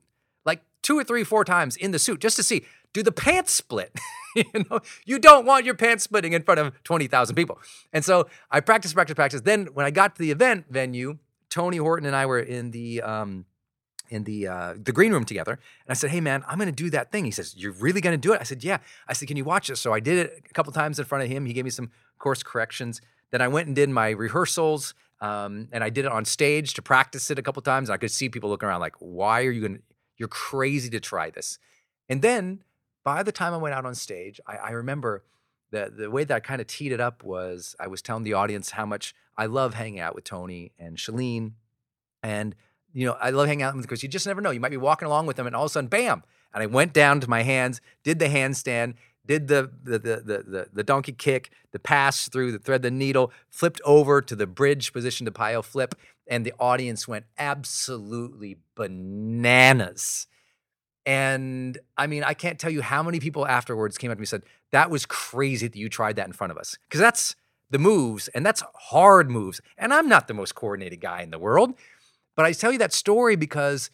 like 0.45 0.63
two 0.81 0.97
or 0.97 1.03
three, 1.03 1.23
four 1.23 1.45
times 1.45 1.75
in 1.75 1.91
the 1.91 1.99
suit, 1.99 2.19
just 2.19 2.35
to 2.37 2.41
see 2.41 2.65
do 2.93 3.03
the 3.03 3.11
pants 3.11 3.53
split. 3.53 3.95
you 4.35 4.65
know, 4.71 4.79
you 5.05 5.19
don't 5.19 5.45
want 5.45 5.65
your 5.65 5.75
pants 5.75 6.03
splitting 6.03 6.33
in 6.33 6.41
front 6.41 6.59
of 6.59 6.73
20,000 6.83 7.35
people. 7.35 7.59
And 7.93 8.03
so 8.03 8.27
I 8.49 8.59
practiced, 8.59 8.95
practice, 8.95 9.13
practice. 9.13 9.41
Then 9.41 9.67
when 9.75 9.85
I 9.85 9.91
got 9.91 10.15
to 10.15 10.19
the 10.19 10.31
event 10.31 10.65
venue, 10.67 11.19
Tony 11.51 11.77
Horton 11.77 12.07
and 12.07 12.15
I 12.15 12.25
were 12.25 12.39
in 12.39 12.71
the 12.71 13.03
um, 13.03 13.45
in 14.09 14.23
the 14.23 14.47
uh, 14.47 14.73
the 14.77 14.91
green 14.91 15.11
room 15.11 15.25
together, 15.25 15.53
and 15.53 15.89
I 15.89 15.93
said, 15.93 16.09
"Hey, 16.09 16.21
man, 16.21 16.43
I'm 16.47 16.57
going 16.57 16.67
to 16.67 16.83
do 16.83 16.89
that 16.91 17.11
thing." 17.11 17.25
He 17.25 17.31
says, 17.31 17.55
"You're 17.55 17.71
really 17.71 18.01
going 18.01 18.19
to 18.19 18.27
do 18.27 18.33
it?" 18.33 18.41
I 18.41 18.43
said, 18.43 18.63
"Yeah." 18.63 18.79
I 19.07 19.13
said, 19.13 19.27
"Can 19.27 19.37
you 19.37 19.45
watch 19.45 19.69
it?" 19.69 19.77
So 19.77 19.93
I 19.93 19.99
did 19.99 20.17
it 20.17 20.43
a 20.49 20.53
couple 20.53 20.73
times 20.73 20.99
in 20.99 21.05
front 21.05 21.23
of 21.23 21.29
him. 21.29 21.45
He 21.45 21.53
gave 21.53 21.63
me 21.63 21.71
some 21.71 21.91
course 22.17 22.43
corrections. 22.43 23.01
Then 23.31 23.41
I 23.41 23.47
went 23.47 23.67
and 23.67 23.75
did 23.75 23.89
my 23.89 24.09
rehearsals, 24.09 24.93
um, 25.21 25.69
and 25.71 25.83
I 25.83 25.89
did 25.89 26.05
it 26.05 26.11
on 26.11 26.25
stage 26.25 26.73
to 26.75 26.81
practice 26.81 27.29
it 27.31 27.39
a 27.39 27.41
couple 27.41 27.61
times. 27.61 27.89
And 27.89 27.93
I 27.93 27.97
could 27.97 28.11
see 28.11 28.29
people 28.29 28.49
looking 28.49 28.67
around 28.67 28.81
like, 28.81 28.95
"Why 28.99 29.43
are 29.43 29.51
you 29.51 29.61
going? 29.61 29.81
You're 30.17 30.27
crazy 30.27 30.89
to 30.89 30.99
try 30.99 31.29
this." 31.29 31.59
And 32.09 32.21
then 32.21 32.63
by 33.03 33.23
the 33.23 33.31
time 33.31 33.53
I 33.53 33.57
went 33.57 33.75
out 33.75 33.85
on 33.85 33.95
stage, 33.95 34.39
I, 34.47 34.57
I 34.57 34.69
remember 34.71 35.23
the 35.71 35.93
the 35.95 36.09
way 36.09 36.23
that 36.23 36.35
I 36.35 36.39
kind 36.39 36.61
of 36.61 36.67
teed 36.67 36.91
it 36.91 36.99
up 36.99 37.23
was 37.23 37.75
I 37.79 37.87
was 37.87 38.01
telling 38.01 38.23
the 38.23 38.33
audience 38.33 38.71
how 38.71 38.85
much 38.85 39.13
I 39.37 39.45
love 39.45 39.73
hanging 39.73 39.99
out 39.99 40.15
with 40.15 40.23
Tony 40.23 40.73
and 40.77 40.97
Chalene, 40.97 41.53
and 42.23 42.55
you 42.93 43.05
know 43.05 43.13
I 43.19 43.29
love 43.29 43.47
hanging 43.47 43.63
out 43.63 43.73
with 43.73 43.83
them 43.83 43.87
because 43.87 44.03
you 44.03 44.09
just 44.09 44.27
never 44.27 44.41
know. 44.41 44.51
You 44.51 44.59
might 44.59 44.69
be 44.69 44.77
walking 44.77 45.05
along 45.05 45.25
with 45.25 45.37
them, 45.37 45.47
and 45.47 45.55
all 45.55 45.63
of 45.63 45.71
a 45.71 45.73
sudden, 45.73 45.89
bam! 45.89 46.23
And 46.53 46.63
I 46.63 46.65
went 46.65 46.93
down 46.93 47.19
to 47.21 47.29
my 47.29 47.43
hands, 47.43 47.81
did 48.03 48.19
the 48.19 48.25
handstand, 48.25 48.95
did 49.25 49.47
the 49.47 49.71
the 49.83 49.99
the 49.99 50.15
the, 50.25 50.67
the, 50.73 50.83
donkey 50.83 51.11
kick, 51.11 51.51
the 51.71 51.79
pass 51.79 52.27
through, 52.29 52.51
the 52.51 52.59
thread 52.59 52.81
the 52.81 52.91
needle, 52.91 53.31
flipped 53.49 53.81
over 53.85 54.21
to 54.21 54.35
the 54.35 54.47
bridge 54.47 54.91
position 54.91 55.25
to 55.25 55.31
pile 55.31 55.61
flip, 55.61 55.95
and 56.27 56.45
the 56.45 56.53
audience 56.59 57.07
went 57.07 57.25
absolutely 57.37 58.57
bananas. 58.75 60.27
And 61.05 61.77
I 61.97 62.07
mean, 62.07 62.23
I 62.23 62.33
can't 62.33 62.59
tell 62.59 62.71
you 62.71 62.81
how 62.81 63.03
many 63.03 63.19
people 63.19 63.47
afterwards 63.47 63.97
came 63.97 64.11
up 64.11 64.17
to 64.17 64.19
me 64.19 64.23
and 64.23 64.29
said, 64.29 64.43
That 64.71 64.89
was 64.89 65.05
crazy 65.05 65.67
that 65.67 65.77
you 65.77 65.89
tried 65.89 66.15
that 66.17 66.27
in 66.27 66.33
front 66.33 66.51
of 66.51 66.57
us. 66.57 66.77
Because 66.87 66.99
that's 66.99 67.35
the 67.69 67.79
moves, 67.79 68.27
and 68.29 68.45
that's 68.45 68.63
hard 68.75 69.29
moves. 69.29 69.61
And 69.77 69.93
I'm 69.93 70.09
not 70.09 70.27
the 70.27 70.33
most 70.33 70.55
coordinated 70.55 71.01
guy 71.01 71.21
in 71.21 71.31
the 71.31 71.39
world. 71.39 71.73
But 72.39 72.45
I 72.45 72.53
tell 72.53 72.71
you 72.71 72.77
that 72.77 72.93
story 72.93 73.35
because 73.35 73.89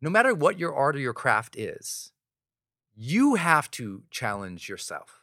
no 0.00 0.10
matter 0.10 0.32
what 0.32 0.60
your 0.60 0.72
art 0.72 0.94
or 0.94 1.00
your 1.00 1.12
craft 1.12 1.56
is, 1.56 2.12
you 2.94 3.34
have 3.34 3.68
to 3.72 4.04
challenge 4.12 4.68
yourself 4.68 5.22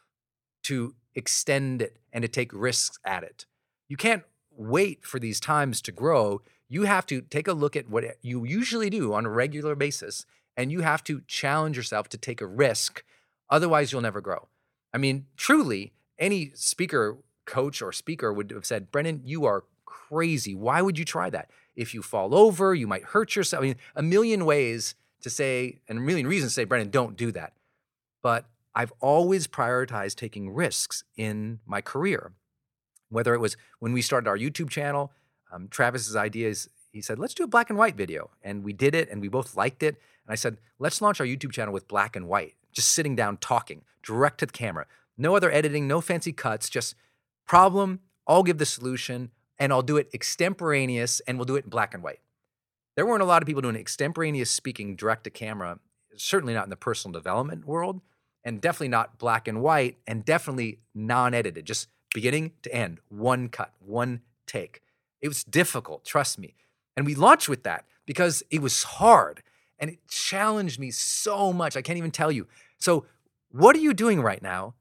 to 0.64 0.94
extend 1.14 1.80
it 1.80 1.96
and 2.12 2.20
to 2.20 2.28
take 2.28 2.52
risks 2.52 2.98
at 3.06 3.22
it. 3.22 3.46
You 3.88 3.96
can't 3.96 4.22
wait 4.50 5.06
for 5.06 5.18
these 5.18 5.40
times 5.40 5.80
to 5.80 5.92
grow. 5.92 6.42
you 6.68 6.82
have 6.82 7.06
to 7.06 7.22
take 7.22 7.48
a 7.48 7.54
look 7.54 7.74
at 7.74 7.88
what 7.88 8.04
you 8.20 8.44
usually 8.44 8.90
do 8.90 9.14
on 9.14 9.24
a 9.24 9.30
regular 9.30 9.74
basis 9.74 10.26
and 10.54 10.70
you 10.70 10.82
have 10.82 11.02
to 11.04 11.22
challenge 11.26 11.74
yourself 11.74 12.10
to 12.10 12.18
take 12.18 12.42
a 12.42 12.46
risk. 12.46 13.02
Otherwise, 13.48 13.92
you'll 13.92 14.02
never 14.02 14.20
grow. 14.20 14.48
I 14.92 14.98
mean, 14.98 15.24
truly, 15.38 15.94
any 16.18 16.50
speaker, 16.52 17.16
coach, 17.46 17.80
or 17.80 17.92
speaker 17.92 18.30
would 18.30 18.50
have 18.50 18.66
said, 18.66 18.90
Brendon, 18.92 19.22
you 19.24 19.46
are 19.46 19.64
crazy. 19.86 20.54
Why 20.54 20.82
would 20.82 20.98
you 20.98 21.06
try 21.06 21.30
that? 21.30 21.50
If 21.78 21.94
you 21.94 22.02
fall 22.02 22.34
over, 22.34 22.74
you 22.74 22.88
might 22.88 23.04
hurt 23.04 23.36
yourself. 23.36 23.62
I 23.62 23.66
mean, 23.66 23.76
a 23.94 24.02
million 24.02 24.44
ways 24.44 24.96
to 25.20 25.30
say, 25.30 25.78
and 25.88 25.98
a 25.98 26.00
million 26.00 26.26
reasons 26.26 26.50
to 26.52 26.54
say, 26.56 26.64
Brendon, 26.64 26.90
don't 26.90 27.16
do 27.16 27.30
that. 27.30 27.52
But 28.20 28.46
I've 28.74 28.92
always 28.98 29.46
prioritized 29.46 30.16
taking 30.16 30.50
risks 30.50 31.04
in 31.16 31.60
my 31.64 31.80
career. 31.80 32.32
Whether 33.10 33.32
it 33.32 33.38
was 33.38 33.56
when 33.78 33.92
we 33.92 34.02
started 34.02 34.28
our 34.28 34.36
YouTube 34.36 34.70
channel, 34.70 35.12
um, 35.52 35.68
Travis's 35.68 36.16
idea 36.16 36.48
is 36.48 36.68
he 36.90 37.00
said, 37.00 37.20
let's 37.20 37.32
do 37.32 37.44
a 37.44 37.46
black 37.46 37.70
and 37.70 37.78
white 37.78 37.94
video. 37.94 38.30
And 38.42 38.64
we 38.64 38.72
did 38.72 38.96
it 38.96 39.08
and 39.08 39.20
we 39.20 39.28
both 39.28 39.56
liked 39.56 39.84
it. 39.84 39.94
And 40.26 40.32
I 40.32 40.34
said, 40.34 40.58
let's 40.80 41.00
launch 41.00 41.20
our 41.20 41.26
YouTube 41.26 41.52
channel 41.52 41.72
with 41.72 41.86
black 41.86 42.16
and 42.16 42.26
white, 42.26 42.54
just 42.72 42.88
sitting 42.88 43.14
down 43.14 43.36
talking 43.36 43.82
direct 44.02 44.38
to 44.38 44.46
the 44.46 44.52
camera. 44.52 44.86
No 45.16 45.36
other 45.36 45.52
editing, 45.52 45.86
no 45.86 46.00
fancy 46.00 46.32
cuts, 46.32 46.68
just 46.68 46.96
problem, 47.46 48.00
I'll 48.26 48.42
give 48.42 48.58
the 48.58 48.66
solution, 48.66 49.30
and 49.58 49.72
I'll 49.72 49.82
do 49.82 49.96
it 49.96 50.08
extemporaneous 50.14 51.20
and 51.20 51.38
we'll 51.38 51.44
do 51.44 51.56
it 51.56 51.64
in 51.64 51.70
black 51.70 51.94
and 51.94 52.02
white. 52.02 52.20
There 52.96 53.06
weren't 53.06 53.22
a 53.22 53.26
lot 53.26 53.42
of 53.42 53.46
people 53.46 53.62
doing 53.62 53.76
extemporaneous 53.76 54.50
speaking 54.50 54.96
direct 54.96 55.24
to 55.24 55.30
camera, 55.30 55.78
certainly 56.16 56.54
not 56.54 56.64
in 56.64 56.70
the 56.70 56.76
personal 56.76 57.12
development 57.12 57.64
world, 57.64 58.00
and 58.44 58.60
definitely 58.60 58.88
not 58.88 59.18
black 59.18 59.46
and 59.46 59.62
white, 59.62 59.98
and 60.06 60.24
definitely 60.24 60.80
non 60.94 61.34
edited, 61.34 61.64
just 61.64 61.88
beginning 62.14 62.52
to 62.62 62.74
end, 62.74 62.98
one 63.08 63.48
cut, 63.48 63.72
one 63.78 64.22
take. 64.46 64.82
It 65.20 65.28
was 65.28 65.44
difficult, 65.44 66.04
trust 66.04 66.38
me. 66.38 66.54
And 66.96 67.06
we 67.06 67.14
launched 67.14 67.48
with 67.48 67.62
that 67.64 67.84
because 68.06 68.42
it 68.50 68.60
was 68.60 68.82
hard 68.82 69.42
and 69.78 69.90
it 69.90 69.98
challenged 70.08 70.80
me 70.80 70.90
so 70.90 71.52
much. 71.52 71.76
I 71.76 71.82
can't 71.82 71.98
even 71.98 72.10
tell 72.10 72.32
you. 72.32 72.46
So, 72.78 73.06
what 73.50 73.76
are 73.76 73.80
you 73.80 73.94
doing 73.94 74.20
right 74.20 74.42
now? 74.42 74.74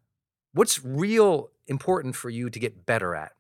What's 0.54 0.84
real 0.84 1.52
important 1.68 2.16
for 2.16 2.30
you 2.30 2.50
to 2.50 2.60
get 2.60 2.86
better 2.86 3.16
at? 3.16 3.34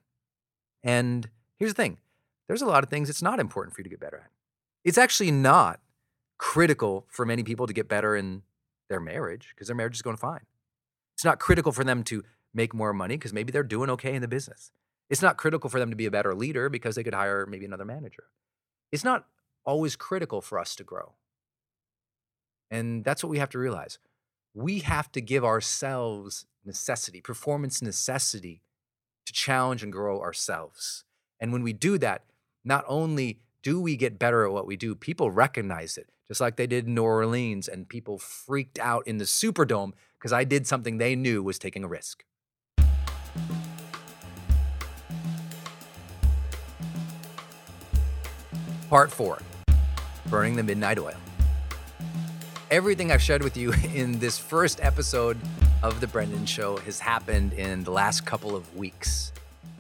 And 0.88 1.30
here's 1.58 1.74
the 1.74 1.84
thing 1.84 1.98
there's 2.48 2.62
a 2.62 2.66
lot 2.66 2.84
of 2.84 2.90
things 2.90 3.10
it's 3.10 3.22
not 3.22 3.40
important 3.40 3.76
for 3.76 3.82
you 3.82 3.84
to 3.84 3.90
get 3.90 4.00
better 4.00 4.18
at. 4.18 4.32
It's 4.84 4.98
actually 4.98 5.32
not 5.32 5.82
critical 6.40 7.06
for 7.10 7.26
many 7.26 7.44
people 7.44 7.68
to 7.68 7.74
get 7.74 7.90
better 7.90 8.16
in 8.16 8.44
their 8.90 9.02
marriage 9.02 9.50
because 9.54 9.68
their 9.68 9.76
marriage 9.76 9.96
is 9.96 10.02
going 10.02 10.18
fine. 10.18 10.46
It's 11.16 11.26
not 11.26 11.40
critical 11.40 11.72
for 11.72 11.84
them 11.84 12.04
to 12.06 12.24
make 12.54 12.74
more 12.74 12.94
money 12.94 13.18
because 13.18 13.34
maybe 13.34 13.52
they're 13.52 13.64
doing 13.64 13.90
okay 13.90 14.16
in 14.16 14.22
the 14.22 14.28
business. 14.28 14.72
It's 15.10 15.22
not 15.22 15.38
critical 15.38 15.70
for 15.70 15.80
them 15.80 15.90
to 15.90 15.96
be 15.96 16.06
a 16.06 16.12
better 16.12 16.34
leader 16.34 16.70
because 16.70 16.96
they 16.96 17.04
could 17.04 17.14
hire 17.14 17.46
maybe 17.46 17.66
another 17.66 17.86
manager. 17.86 18.24
It's 18.92 19.04
not 19.04 19.26
always 19.66 19.96
critical 19.96 20.42
for 20.42 20.58
us 20.58 20.76
to 20.76 20.84
grow. 20.84 21.16
And 22.72 23.04
that's 23.04 23.24
what 23.24 23.30
we 23.30 23.40
have 23.40 23.50
to 23.50 23.60
realize. 23.60 24.00
We 24.54 24.80
have 24.80 25.12
to 25.14 25.22
give 25.22 25.44
ourselves 25.44 26.46
necessity, 26.66 27.20
performance 27.20 27.82
necessity 27.82 28.62
to 29.28 29.34
challenge 29.34 29.84
and 29.84 29.92
grow 29.92 30.22
ourselves. 30.22 31.04
And 31.40 31.52
when 31.52 31.62
we 31.62 31.74
do 31.74 31.98
that, 32.00 32.24
not 32.64 32.86
only 32.88 33.42
do 33.62 33.80
we 33.80 33.98
get 33.98 34.18
better 34.18 34.46
at 34.46 34.54
what 34.54 34.66
we 34.66 34.78
do, 34.78 34.96
people 34.96 35.30
recognize 35.30 35.98
it, 35.98 36.10
just 36.28 36.40
like 36.40 36.56
they 36.56 36.66
did 36.66 36.88
in 36.88 36.96
New 36.96 37.04
Orleans, 37.04 37.68
and 37.68 37.90
people 37.90 38.18
freaked 38.18 38.80
out 38.80 39.06
in 39.06 39.18
the 39.18 39.26
Superdome 39.26 39.92
because 40.18 40.32
I 40.32 40.46
did 40.46 40.66
something 40.66 40.98
they 40.98 41.16
knew 41.16 41.44
was 41.44 41.60
taking 41.60 41.84
a 41.84 41.88
risk. 41.88 42.24
Part 48.90 49.12
four 49.12 49.40
Burning 50.28 50.56
the 50.56 50.64
Midnight 50.64 51.00
Oil. 51.00 51.16
Everything 52.72 53.12
I've 53.12 53.22
shared 53.22 53.44
with 53.44 53.58
you 53.58 53.74
in 53.94 54.20
this 54.20 54.38
first 54.38 54.80
episode 54.82 55.38
of 55.84 56.00
The 56.00 56.08
Brendon 56.08 56.46
Show 56.46 56.78
has 56.78 57.00
happened 57.00 57.54
in 57.54 57.84
the 57.84 57.92
last 57.92 58.26
couple 58.26 58.56
of 58.56 58.76
weeks. 58.76 59.32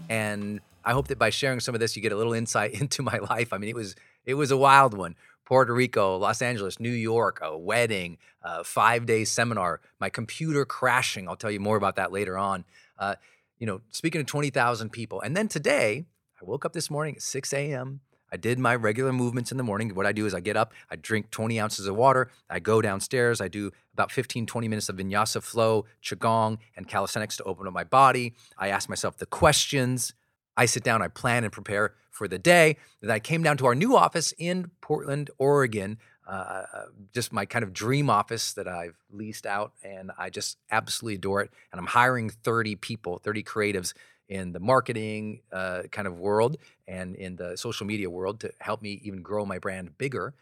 And 0.09 0.61
I 0.85 0.93
hope 0.93 1.07
that 1.07 1.17
by 1.17 1.31
sharing 1.31 1.59
some 1.59 1.73
of 1.73 1.79
this, 1.79 1.95
you 1.95 2.01
get 2.01 2.11
a 2.11 2.15
little 2.15 2.33
insight 2.33 2.71
into 2.81 3.01
my 3.01 3.17
life. 3.17 3.51
I 3.51 3.57
mean, 3.57 3.69
it 3.69 3.75
was 3.75 3.95
it 4.25 4.35
was 4.35 4.51
a 4.51 4.57
wild 4.57 4.95
one. 4.95 5.15
Puerto 5.45 5.73
Rico, 5.73 6.17
Los 6.17 6.41
Angeles, 6.41 6.79
New 6.79 6.91
York, 6.91 7.39
a 7.41 7.57
wedding, 7.57 8.17
a 8.43 8.63
five 8.63 9.05
day 9.05 9.23
seminar, 9.23 9.79
my 9.99 10.09
computer 10.09 10.65
crashing. 10.65 11.27
I'll 11.27 11.37
tell 11.37 11.51
you 11.51 11.59
more 11.59 11.77
about 11.77 11.95
that 11.95 12.11
later 12.11 12.37
on. 12.37 12.65
Uh, 12.99 13.15
you 13.57 13.65
know, 13.65 13.81
speaking 13.89 14.19
to 14.19 14.25
20,000 14.25 14.91
people. 14.91 15.21
And 15.21 15.35
then 15.35 15.47
today, 15.47 16.05
I 16.39 16.45
woke 16.45 16.65
up 16.65 16.73
this 16.73 16.91
morning 16.91 17.15
at 17.15 17.21
6 17.21 17.53
a.m. 17.53 18.01
I 18.32 18.38
did 18.38 18.59
my 18.59 18.75
regular 18.75 19.13
movements 19.13 19.51
in 19.51 19.57
the 19.57 19.63
morning. 19.63 19.93
What 19.95 20.05
I 20.05 20.11
do 20.11 20.25
is 20.25 20.34
I 20.34 20.39
get 20.39 20.57
up, 20.57 20.73
I 20.89 20.95
drink 20.95 21.32
20 21.32 21.59
ounces 21.59 21.88
of 21.88 21.95
water, 21.95 22.30
I 22.49 22.59
go 22.59 22.82
downstairs, 22.82 23.41
I 23.41 23.47
do 23.47 23.71
about 23.93 24.11
15, 24.11 24.45
20 24.45 24.67
minutes 24.67 24.89
of 24.89 24.97
vinyasa 24.97 25.41
flow, 25.41 25.86
qigong, 26.03 26.57
and 26.75 26.88
calisthenics 26.88 27.38
to 27.38 27.43
open 27.43 27.67
up 27.67 27.73
my 27.73 27.84
body. 27.84 28.34
I 28.57 28.69
ask 28.69 28.89
myself 28.89 29.17
the 29.17 29.25
questions. 29.25 30.13
I 30.55 30.65
sit 30.65 30.84
down, 30.84 31.01
I 31.01 31.07
plan 31.07 31.43
and 31.43 31.53
prepare 31.53 31.93
for 32.09 32.28
the 32.28 32.39
day. 32.39 32.78
Then 33.01 33.11
I 33.11 33.19
came 33.19 33.43
down 33.43 33.57
to 33.57 33.65
our 33.67 33.75
new 33.75 33.95
office 33.95 34.34
in 34.38 34.71
Portland, 34.82 35.30
Oregon, 35.38 35.97
uh, 36.28 36.63
uh 36.73 36.86
just 37.13 37.32
my 37.32 37.45
kind 37.45 37.63
of 37.63 37.73
dream 37.73 38.09
office 38.09 38.53
that 38.53 38.67
I've 38.67 38.97
leased 39.11 39.45
out, 39.45 39.73
and 39.84 40.11
I 40.17 40.30
just 40.30 40.57
absolutely 40.71 41.15
adore 41.15 41.41
it. 41.41 41.51
And 41.71 41.80
I'm 41.80 41.88
hiring 41.88 42.30
30 42.30 42.75
people, 42.75 43.19
30 43.19 43.43
creatives 43.43 43.93
in 44.30 44.51
the 44.51 44.59
marketing 44.59 45.41
uh, 45.51 45.84
kind 45.91 46.07
of 46.07 46.19
world 46.19 46.57
and 46.88 47.15
in 47.15 47.36
the 47.36 47.55
social 47.57 47.86
media 47.86 48.09
world 48.09 48.39
to 48.41 48.51
help 48.59 48.82
me 48.82 48.99
even 49.03 49.21
grow 49.21 49.45
my 49.45 49.57
brand 49.59 49.97
bigger 49.97 50.34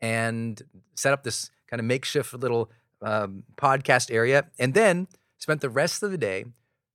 and 0.00 0.62
set 0.94 1.12
up 1.12 1.24
this 1.24 1.50
kind 1.68 1.80
of 1.80 1.86
makeshift 1.86 2.34
little 2.34 2.70
um, 3.02 3.44
podcast 3.56 4.12
area. 4.12 4.46
And 4.58 4.74
then 4.74 5.08
spent 5.38 5.60
the 5.60 5.70
rest 5.70 6.02
of 6.02 6.10
the 6.10 6.18
day 6.18 6.44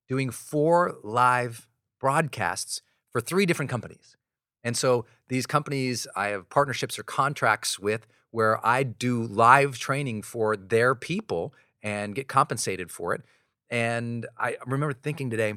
doing 0.07 0.29
four 0.31 0.97
live 1.03 1.67
broadcasts 1.99 2.81
for 3.11 3.21
three 3.21 3.45
different 3.45 3.69
companies. 3.69 4.17
And 4.63 4.75
so 4.75 5.05
these 5.27 5.45
companies 5.45 6.07
I 6.15 6.27
have 6.29 6.49
partnerships 6.49 6.99
or 6.99 7.03
contracts 7.03 7.79
with 7.79 8.07
where 8.31 8.65
I 8.65 8.83
do 8.83 9.23
live 9.23 9.77
training 9.79 10.21
for 10.23 10.55
their 10.55 10.93
people 10.95 11.53
and 11.81 12.13
get 12.13 12.27
compensated 12.27 12.91
for 12.91 13.13
it. 13.13 13.21
And 13.69 14.27
I 14.37 14.57
remember 14.65 14.93
thinking 14.93 15.29
today, 15.29 15.55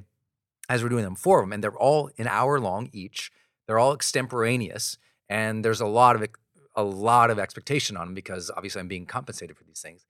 as 0.68 0.82
we're 0.82 0.88
doing 0.88 1.04
them, 1.04 1.14
four 1.14 1.40
of 1.40 1.44
them, 1.44 1.52
and 1.52 1.62
they're 1.62 1.76
all 1.76 2.10
an 2.18 2.26
hour 2.26 2.58
long 2.58 2.90
each. 2.92 3.30
They're 3.66 3.78
all 3.78 3.94
extemporaneous, 3.94 4.98
and 5.28 5.64
there's 5.64 5.80
a 5.80 5.86
lot 5.86 6.16
of 6.16 6.26
a 6.74 6.82
lot 6.82 7.30
of 7.30 7.38
expectation 7.38 7.96
on 7.96 8.08
them 8.08 8.14
because 8.14 8.50
obviously 8.56 8.80
I'm 8.80 8.88
being 8.88 9.06
compensated 9.06 9.56
for 9.56 9.62
these 9.64 9.80
things. 9.80 10.04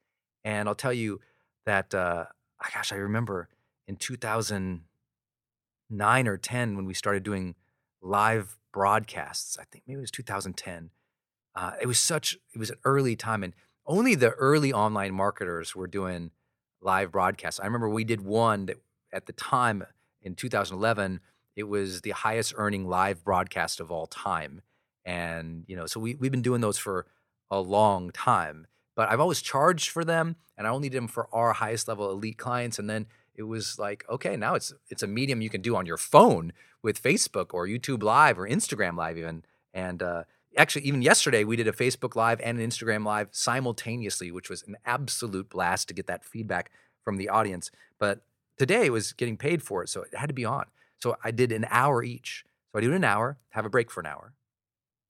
And 0.44 0.68
I'll 0.68 0.74
tell 0.74 0.92
you 0.92 1.20
that, 1.66 1.94
uh, 1.94 2.24
gosh, 2.72 2.92
I 2.92 2.96
remember 2.96 3.48
in 3.88 3.96
2009 3.96 6.28
or 6.28 6.36
10 6.36 6.76
when 6.76 6.86
we 6.86 6.94
started 6.94 7.22
doing 7.22 7.54
live 8.00 8.58
broadcasts. 8.72 9.58
I 9.58 9.64
think 9.64 9.84
maybe 9.86 9.98
it 9.98 10.02
was 10.02 10.10
2010. 10.10 10.90
Uh, 11.54 11.72
it 11.80 11.86
was 11.86 11.98
such 11.98 12.38
it 12.54 12.58
was 12.58 12.70
an 12.70 12.78
early 12.84 13.14
time, 13.14 13.42
and 13.42 13.54
only 13.86 14.14
the 14.14 14.30
early 14.30 14.72
online 14.72 15.14
marketers 15.14 15.76
were 15.76 15.86
doing 15.86 16.30
live 16.80 17.12
broadcasts. 17.12 17.60
I 17.60 17.64
remember 17.64 17.88
we 17.88 18.04
did 18.04 18.22
one 18.22 18.66
that 18.66 18.78
at 19.12 19.26
the 19.26 19.32
time 19.32 19.84
in 20.22 20.34
2011, 20.34 21.20
it 21.56 21.64
was 21.64 22.00
the 22.00 22.10
highest 22.10 22.54
earning 22.56 22.88
live 22.88 23.24
broadcast 23.24 23.80
of 23.80 23.90
all 23.90 24.06
time. 24.06 24.62
And, 25.04 25.64
you 25.66 25.76
know, 25.76 25.86
so 25.86 26.00
we, 26.00 26.14
we've 26.14 26.30
been 26.30 26.42
doing 26.42 26.60
those 26.60 26.78
for 26.78 27.06
a 27.50 27.60
long 27.60 28.10
time, 28.10 28.66
but 28.94 29.10
I've 29.10 29.20
always 29.20 29.42
charged 29.42 29.90
for 29.90 30.04
them 30.04 30.36
and 30.56 30.66
I 30.66 30.70
only 30.70 30.88
did 30.88 30.96
them 30.96 31.08
for 31.08 31.28
our 31.32 31.52
highest 31.52 31.88
level 31.88 32.10
elite 32.10 32.38
clients. 32.38 32.78
And 32.78 32.88
then 32.88 33.06
it 33.34 33.42
was 33.42 33.78
like, 33.78 34.04
okay, 34.08 34.36
now 34.36 34.54
it's, 34.54 34.72
it's 34.88 35.02
a 35.02 35.06
medium 35.06 35.40
you 35.40 35.50
can 35.50 35.60
do 35.60 35.76
on 35.76 35.86
your 35.86 35.96
phone 35.96 36.52
with 36.82 37.02
Facebook 37.02 37.52
or 37.52 37.66
YouTube 37.66 38.02
live 38.02 38.38
or 38.38 38.48
Instagram 38.48 38.96
live 38.96 39.18
even. 39.18 39.44
And, 39.74 40.02
uh, 40.02 40.24
actually 40.56 40.82
even 40.82 41.02
yesterday 41.02 41.44
we 41.44 41.56
did 41.56 41.66
a 41.66 41.72
facebook 41.72 42.14
live 42.14 42.40
and 42.42 42.58
an 42.58 42.68
instagram 42.68 43.06
live 43.06 43.28
simultaneously 43.30 44.30
which 44.30 44.50
was 44.50 44.62
an 44.66 44.76
absolute 44.84 45.48
blast 45.48 45.88
to 45.88 45.94
get 45.94 46.06
that 46.06 46.24
feedback 46.24 46.70
from 47.02 47.16
the 47.16 47.28
audience 47.28 47.70
but 47.98 48.20
today 48.58 48.90
was 48.90 49.12
getting 49.12 49.36
paid 49.36 49.62
for 49.62 49.82
it, 49.82 49.88
so 49.88 50.02
it 50.02 50.14
had 50.14 50.28
to 50.28 50.34
be 50.34 50.44
on. 50.44 50.66
So 51.00 51.16
I 51.24 51.30
did 51.30 51.52
an 51.52 51.66
hour 51.70 52.02
each. 52.02 52.44
So 52.72 52.78
I 52.78 52.82
do 52.82 52.92
an 52.92 53.04
hour, 53.04 53.38
have 53.50 53.66
a 53.66 53.70
break 53.70 53.90
for 53.90 54.00
an 54.00 54.06
hour, 54.06 54.32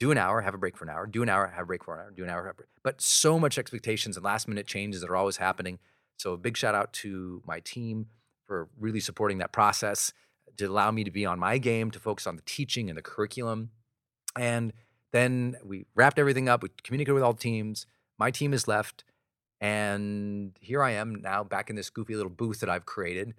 do 0.01 0.11
an 0.11 0.19
hour, 0.19 0.41
have 0.41 0.55
a 0.55 0.59
break 0.59 0.77
for 0.77 0.85
an 0.85 0.91
hour, 0.91 1.07
do 1.07 1.23
an 1.23 1.29
hour, 1.29 1.47
have 1.47 1.65
a 1.65 1.67
break 1.67 1.85
for 1.85 1.95
an 1.95 2.01
hour, 2.01 2.11
do 2.11 2.25
an 2.25 2.31
hour, 2.31 2.45
have 2.45 2.55
a 2.55 2.57
break. 2.57 2.69
But 2.83 3.01
so 3.01 3.39
much 3.39 3.59
expectations 3.59 4.17
and 4.17 4.25
last 4.25 4.49
minute 4.49 4.67
changes 4.67 5.01
that 5.01 5.11
are 5.11 5.17
always 5.17 5.37
happening. 5.37 5.79
So 6.17 6.33
a 6.33 6.37
big 6.37 6.57
shout 6.57 6.75
out 6.75 6.93
to 6.95 7.43
my 7.47 7.61
team 7.61 8.07
for 8.47 8.69
really 8.79 9.01
supporting 9.01 9.39
that 9.39 9.53
process 9.53 10.13
to 10.57 10.65
allow 10.65 10.91
me 10.91 11.05
to 11.05 11.11
be 11.11 11.25
on 11.25 11.39
my 11.39 11.59
game, 11.59 11.91
to 11.91 11.99
focus 11.99 12.27
on 12.27 12.37
the 12.37 12.43
teaching 12.43 12.89
and 12.89 12.99
the 12.99 13.03
curriculum. 13.03 13.71
And 14.37 14.73
then 15.13 15.57
we 15.65 15.87
wrapped 15.95 16.19
everything 16.19 16.49
up. 16.49 16.63
We 16.63 16.71
communicated 16.83 17.15
with 17.15 17.23
all 17.23 17.35
teams. 17.35 17.87
My 18.19 18.31
team 18.31 18.53
is 18.53 18.67
left. 18.67 19.05
And 19.63 20.59
here 20.61 20.83
I 20.83 20.91
am 20.91 21.23
now 21.23 21.45
back 21.45 21.71
in 21.71 21.77
this 21.77 21.89
goofy 21.89 22.17
little 22.17 22.31
booth 22.31 22.59
that 22.61 22.69
I've 22.69 22.85
created. 22.85 23.35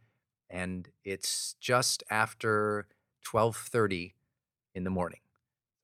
And 0.49 0.88
it's 1.03 1.55
just 1.59 2.01
after 2.09 2.88
1230 3.30 4.15
in 4.74 4.86
the 4.86 4.89
morning. 4.89 5.19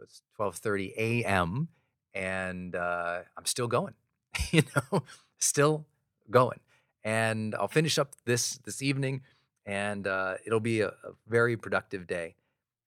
it's 0.02 0.22
12:30 0.40 0.94
a.m. 0.98 1.68
and 2.14 2.74
uh, 2.74 3.20
I'm 3.38 3.46
still 3.46 3.68
going. 3.68 3.96
you 4.52 4.64
know, 4.76 5.04
still 5.40 5.86
going. 6.32 6.62
And 7.04 7.54
I'll 7.56 7.68
finish 7.68 7.98
up 7.98 8.16
this 8.26 8.60
this 8.60 8.82
evening, 8.82 9.24
and 9.66 10.08
uh, 10.08 10.36
it'll 10.46 10.62
be 10.62 10.80
a, 10.80 10.90
a 10.90 11.12
very 11.28 11.58
productive 11.58 12.08
day. 12.08 12.36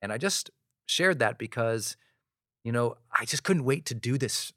And 0.00 0.10
I 0.10 0.16
just 0.16 0.50
shared 0.86 1.18
that 1.18 1.38
because, 1.38 1.96
you 2.64 2.72
know, 2.72 2.96
I 3.12 3.24
just 3.26 3.44
couldn't 3.44 3.64
wait 3.64 3.84
to 3.86 3.94
do 3.94 4.16
this 4.16 4.52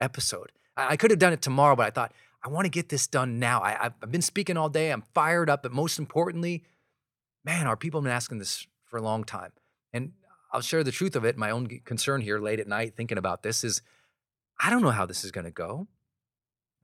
episode. 0.00 0.52
I 0.76 0.96
could 0.96 1.10
have 1.10 1.18
done 1.18 1.32
it 1.32 1.42
tomorrow, 1.42 1.74
but 1.74 1.86
I 1.86 1.90
thought 1.90 2.12
I 2.42 2.48
want 2.48 2.66
to 2.66 2.70
get 2.70 2.88
this 2.88 3.06
done 3.06 3.38
now. 3.38 3.60
I, 3.60 3.86
I've 3.86 4.10
been 4.10 4.22
speaking 4.22 4.56
all 4.56 4.68
day. 4.68 4.90
I'm 4.90 5.02
fired 5.14 5.50
up, 5.50 5.62
but 5.62 5.72
most 5.72 5.98
importantly, 5.98 6.64
man, 7.44 7.66
our 7.66 7.76
people 7.76 8.00
have 8.00 8.04
been 8.04 8.12
asking 8.12 8.38
this 8.38 8.66
for 8.84 8.96
a 8.98 9.02
long 9.02 9.24
time. 9.24 9.52
And 9.92 10.12
I'll 10.52 10.60
share 10.60 10.84
the 10.84 10.92
truth 10.92 11.16
of 11.16 11.24
it. 11.24 11.36
My 11.36 11.50
own 11.50 11.66
concern 11.84 12.20
here 12.20 12.38
late 12.38 12.60
at 12.60 12.68
night 12.68 12.94
thinking 12.96 13.18
about 13.18 13.42
this 13.42 13.64
is 13.64 13.82
I 14.60 14.70
don't 14.70 14.82
know 14.82 14.90
how 14.90 15.06
this 15.06 15.24
is 15.24 15.30
going 15.30 15.44
to 15.44 15.50
go. 15.50 15.88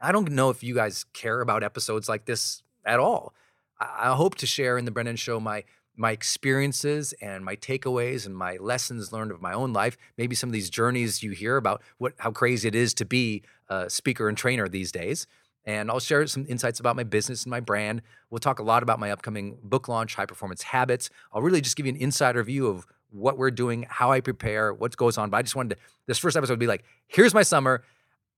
I 0.01 0.13
don't 0.13 0.31
know 0.33 0.51
if 0.51 0.63
you 0.63 0.75
guys 0.75 1.05
care 1.13 1.41
about 1.41 1.63
episodes 1.63 2.09
like 2.09 2.27
this 2.27 2.63
at 2.85 3.01
all. 3.01 3.35
I, 3.81 4.11
I 4.11 4.15
hope 4.15 4.35
to 4.37 4.47
share 4.47 4.77
in 4.77 4.85
the 4.85 4.91
Brendon 4.91 5.17
Show 5.17 5.41
my 5.41 5.65
my 5.97 6.11
experiences 6.11 7.15
and 7.21 7.45
my 7.45 7.55
takeaways 7.55 8.27
and 8.27 8.37
my 8.37 8.57
lessons 8.57 9.13
learned 9.13 9.31
of 9.31 9.41
my 9.41 9.53
own 9.53 9.73
life. 9.73 9.97
Maybe 10.19 10.35
some 10.35 10.49
of 10.49 10.53
these 10.53 10.69
journeys 10.69 11.23
you 11.23 11.31
hear 11.31 11.57
about 11.57 11.83
what 11.99 12.15
how 12.19 12.33
crazy 12.33 12.69
it 12.69 12.75
is 12.75 12.95
to 12.95 13.05
be 13.05 13.43
a 13.69 13.89
speaker 13.89 14.29
and 14.29 14.37
trainer 14.37 14.69
these 14.69 14.91
days. 14.91 15.27
And 15.67 15.91
I'll 15.91 16.01
share 16.01 16.27
some 16.27 16.45
insights 16.49 16.79
about 16.79 16.95
my 16.95 17.05
business 17.05 17.45
and 17.45 17.51
my 17.51 17.61
brand. 17.61 18.03
We'll 18.29 18.39
talk 18.39 18.59
a 18.59 18.63
lot 18.63 18.83
about 18.83 18.99
my 18.99 19.11
upcoming 19.11 19.59
book 19.63 19.89
launch, 19.89 20.15
High 20.15 20.27
Performance 20.27 20.63
Habits. 20.63 21.09
I'll 21.33 21.43
really 21.43 21.63
just 21.63 21.77
give 21.77 21.87
you 21.87 21.93
an 21.93 21.99
insider 21.99 22.43
view 22.43 22.67
of 22.67 22.87
what 23.11 23.39
we're 23.39 23.51
doing, 23.51 23.87
how 23.89 24.13
I 24.13 24.21
prepare, 24.21 24.75
what 24.75 24.97
goes 24.97 25.17
on. 25.17 25.31
But 25.31 25.39
I 25.39 25.43
just 25.43 25.57
wanted 25.57 25.77
to, 25.77 25.81
this 26.07 26.19
first 26.19 26.37
episode 26.37 26.55
would 26.55 26.61
be 26.61 26.67
like, 26.67 26.85
here's 27.07 27.33
my 27.33 27.43
summer. 27.43 27.83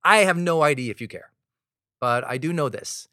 I 0.05 0.18
have 0.18 0.37
no 0.37 0.62
idea 0.62 0.91
if 0.91 1.01
you 1.01 1.09
care. 1.09 1.31
But 2.01 2.24
I 2.24 2.39
do 2.39 2.53
know 2.53 2.68
this 2.68 3.09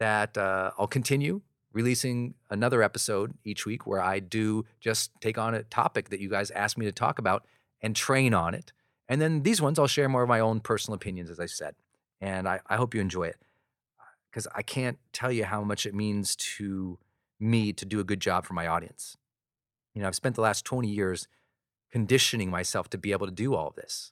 that 0.00 0.36
uh, 0.36 0.72
I'll 0.76 0.88
continue 0.88 1.40
releasing 1.72 2.34
another 2.50 2.82
episode 2.82 3.32
each 3.44 3.64
week 3.64 3.86
where 3.86 4.02
I 4.02 4.18
do 4.18 4.64
just 4.80 5.10
take 5.20 5.38
on 5.38 5.54
a 5.54 5.62
topic 5.62 6.10
that 6.10 6.20
you 6.20 6.28
guys 6.28 6.50
ask 6.50 6.76
me 6.76 6.84
to 6.84 6.92
talk 6.92 7.18
about 7.18 7.46
and 7.80 7.96
train 7.96 8.34
on 8.34 8.54
it. 8.54 8.72
And 9.08 9.20
then 9.20 9.42
these 9.42 9.62
ones, 9.62 9.78
I'll 9.78 9.86
share 9.86 10.08
more 10.08 10.22
of 10.22 10.28
my 10.28 10.40
own 10.40 10.60
personal 10.60 10.96
opinions, 10.96 11.30
as 11.30 11.40
I 11.40 11.46
said. 11.46 11.74
And 12.20 12.48
I, 12.48 12.60
I 12.66 12.76
hope 12.76 12.94
you 12.94 13.00
enjoy 13.00 13.24
it 13.24 13.36
because 14.34 14.48
I 14.52 14.62
can't 14.62 14.98
tell 15.12 15.30
you 15.30 15.44
how 15.44 15.62
much 15.62 15.86
it 15.86 15.94
means 15.94 16.34
to 16.34 16.98
me 17.38 17.72
to 17.72 17.84
do 17.84 18.00
a 18.00 18.04
good 18.04 18.18
job 18.18 18.44
for 18.44 18.52
my 18.52 18.66
audience. 18.66 19.16
You 19.94 20.02
know, 20.02 20.08
I've 20.08 20.16
spent 20.16 20.34
the 20.34 20.40
last 20.40 20.64
20 20.64 20.88
years 20.88 21.28
conditioning 21.92 22.50
myself 22.50 22.90
to 22.90 22.98
be 22.98 23.12
able 23.12 23.26
to 23.26 23.32
do 23.32 23.54
all 23.54 23.68
of 23.68 23.76
this. 23.76 24.10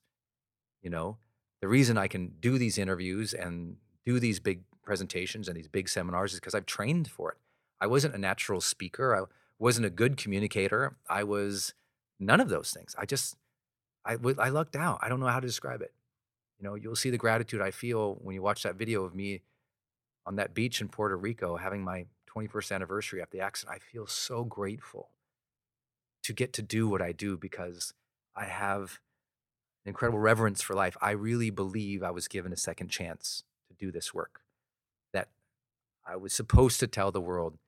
You 0.80 0.90
know, 0.90 1.18
the 1.60 1.66
reason 1.66 1.98
I 1.98 2.06
can 2.06 2.34
do 2.38 2.56
these 2.56 2.78
interviews 2.78 3.34
and 3.34 3.78
do 4.06 4.20
these 4.20 4.38
big 4.38 4.62
presentations 4.84 5.48
and 5.48 5.56
these 5.56 5.66
big 5.66 5.88
seminars 5.88 6.34
is 6.34 6.38
because 6.38 6.54
I've 6.54 6.66
trained 6.66 7.10
for 7.10 7.32
it. 7.32 7.38
I 7.80 7.88
wasn't 7.88 8.14
a 8.14 8.18
natural 8.18 8.60
speaker. 8.60 9.16
I 9.16 9.24
wasn't 9.58 9.86
a 9.86 9.90
good 9.90 10.16
communicator. 10.16 10.98
I 11.10 11.24
was 11.24 11.74
none 12.20 12.38
of 12.38 12.48
those 12.48 12.70
things. 12.70 12.94
I 12.96 13.06
just, 13.06 13.34
I, 14.04 14.18
I 14.38 14.50
lucked 14.50 14.76
out. 14.76 15.00
I 15.02 15.08
don't 15.08 15.18
know 15.18 15.26
how 15.26 15.40
to 15.40 15.46
describe 15.48 15.82
it. 15.82 15.92
You 16.60 16.68
know, 16.68 16.76
you'll 16.76 16.94
see 16.94 17.10
the 17.10 17.18
gratitude 17.18 17.60
I 17.60 17.72
feel 17.72 18.20
when 18.22 18.36
you 18.36 18.42
watch 18.42 18.62
that 18.62 18.76
video 18.76 19.02
of 19.02 19.16
me 19.16 19.42
on 20.26 20.36
that 20.36 20.54
beach 20.54 20.80
in 20.80 20.88
Puerto 20.88 21.16
Rico 21.16 21.56
having 21.56 21.82
my 21.82 22.06
21st 22.34 22.72
anniversary 22.72 23.20
after 23.20 23.36
the 23.36 23.42
accident. 23.42 23.76
I 23.76 23.78
feel 23.78 24.06
so 24.06 24.44
grateful 24.44 25.10
to 26.22 26.32
get 26.32 26.52
to 26.54 26.62
do 26.62 26.88
what 26.88 27.02
I 27.02 27.12
do 27.12 27.36
because 27.36 27.92
I 28.36 28.44
have 28.44 29.00
incredible 29.84 30.20
reverence 30.20 30.62
for 30.62 30.74
life. 30.74 30.96
I 31.00 31.10
really 31.10 31.50
believe 31.50 32.02
I 32.02 32.10
was 32.10 32.28
given 32.28 32.52
a 32.52 32.56
second 32.56 32.88
chance 32.88 33.42
to 33.68 33.74
do 33.74 33.90
this 33.90 34.14
work. 34.14 34.40
That 35.12 35.28
I 36.06 36.16
was 36.16 36.32
supposed 36.32 36.80
to 36.80 36.86
tell 36.86 37.10
the 37.10 37.20
world 37.20 37.58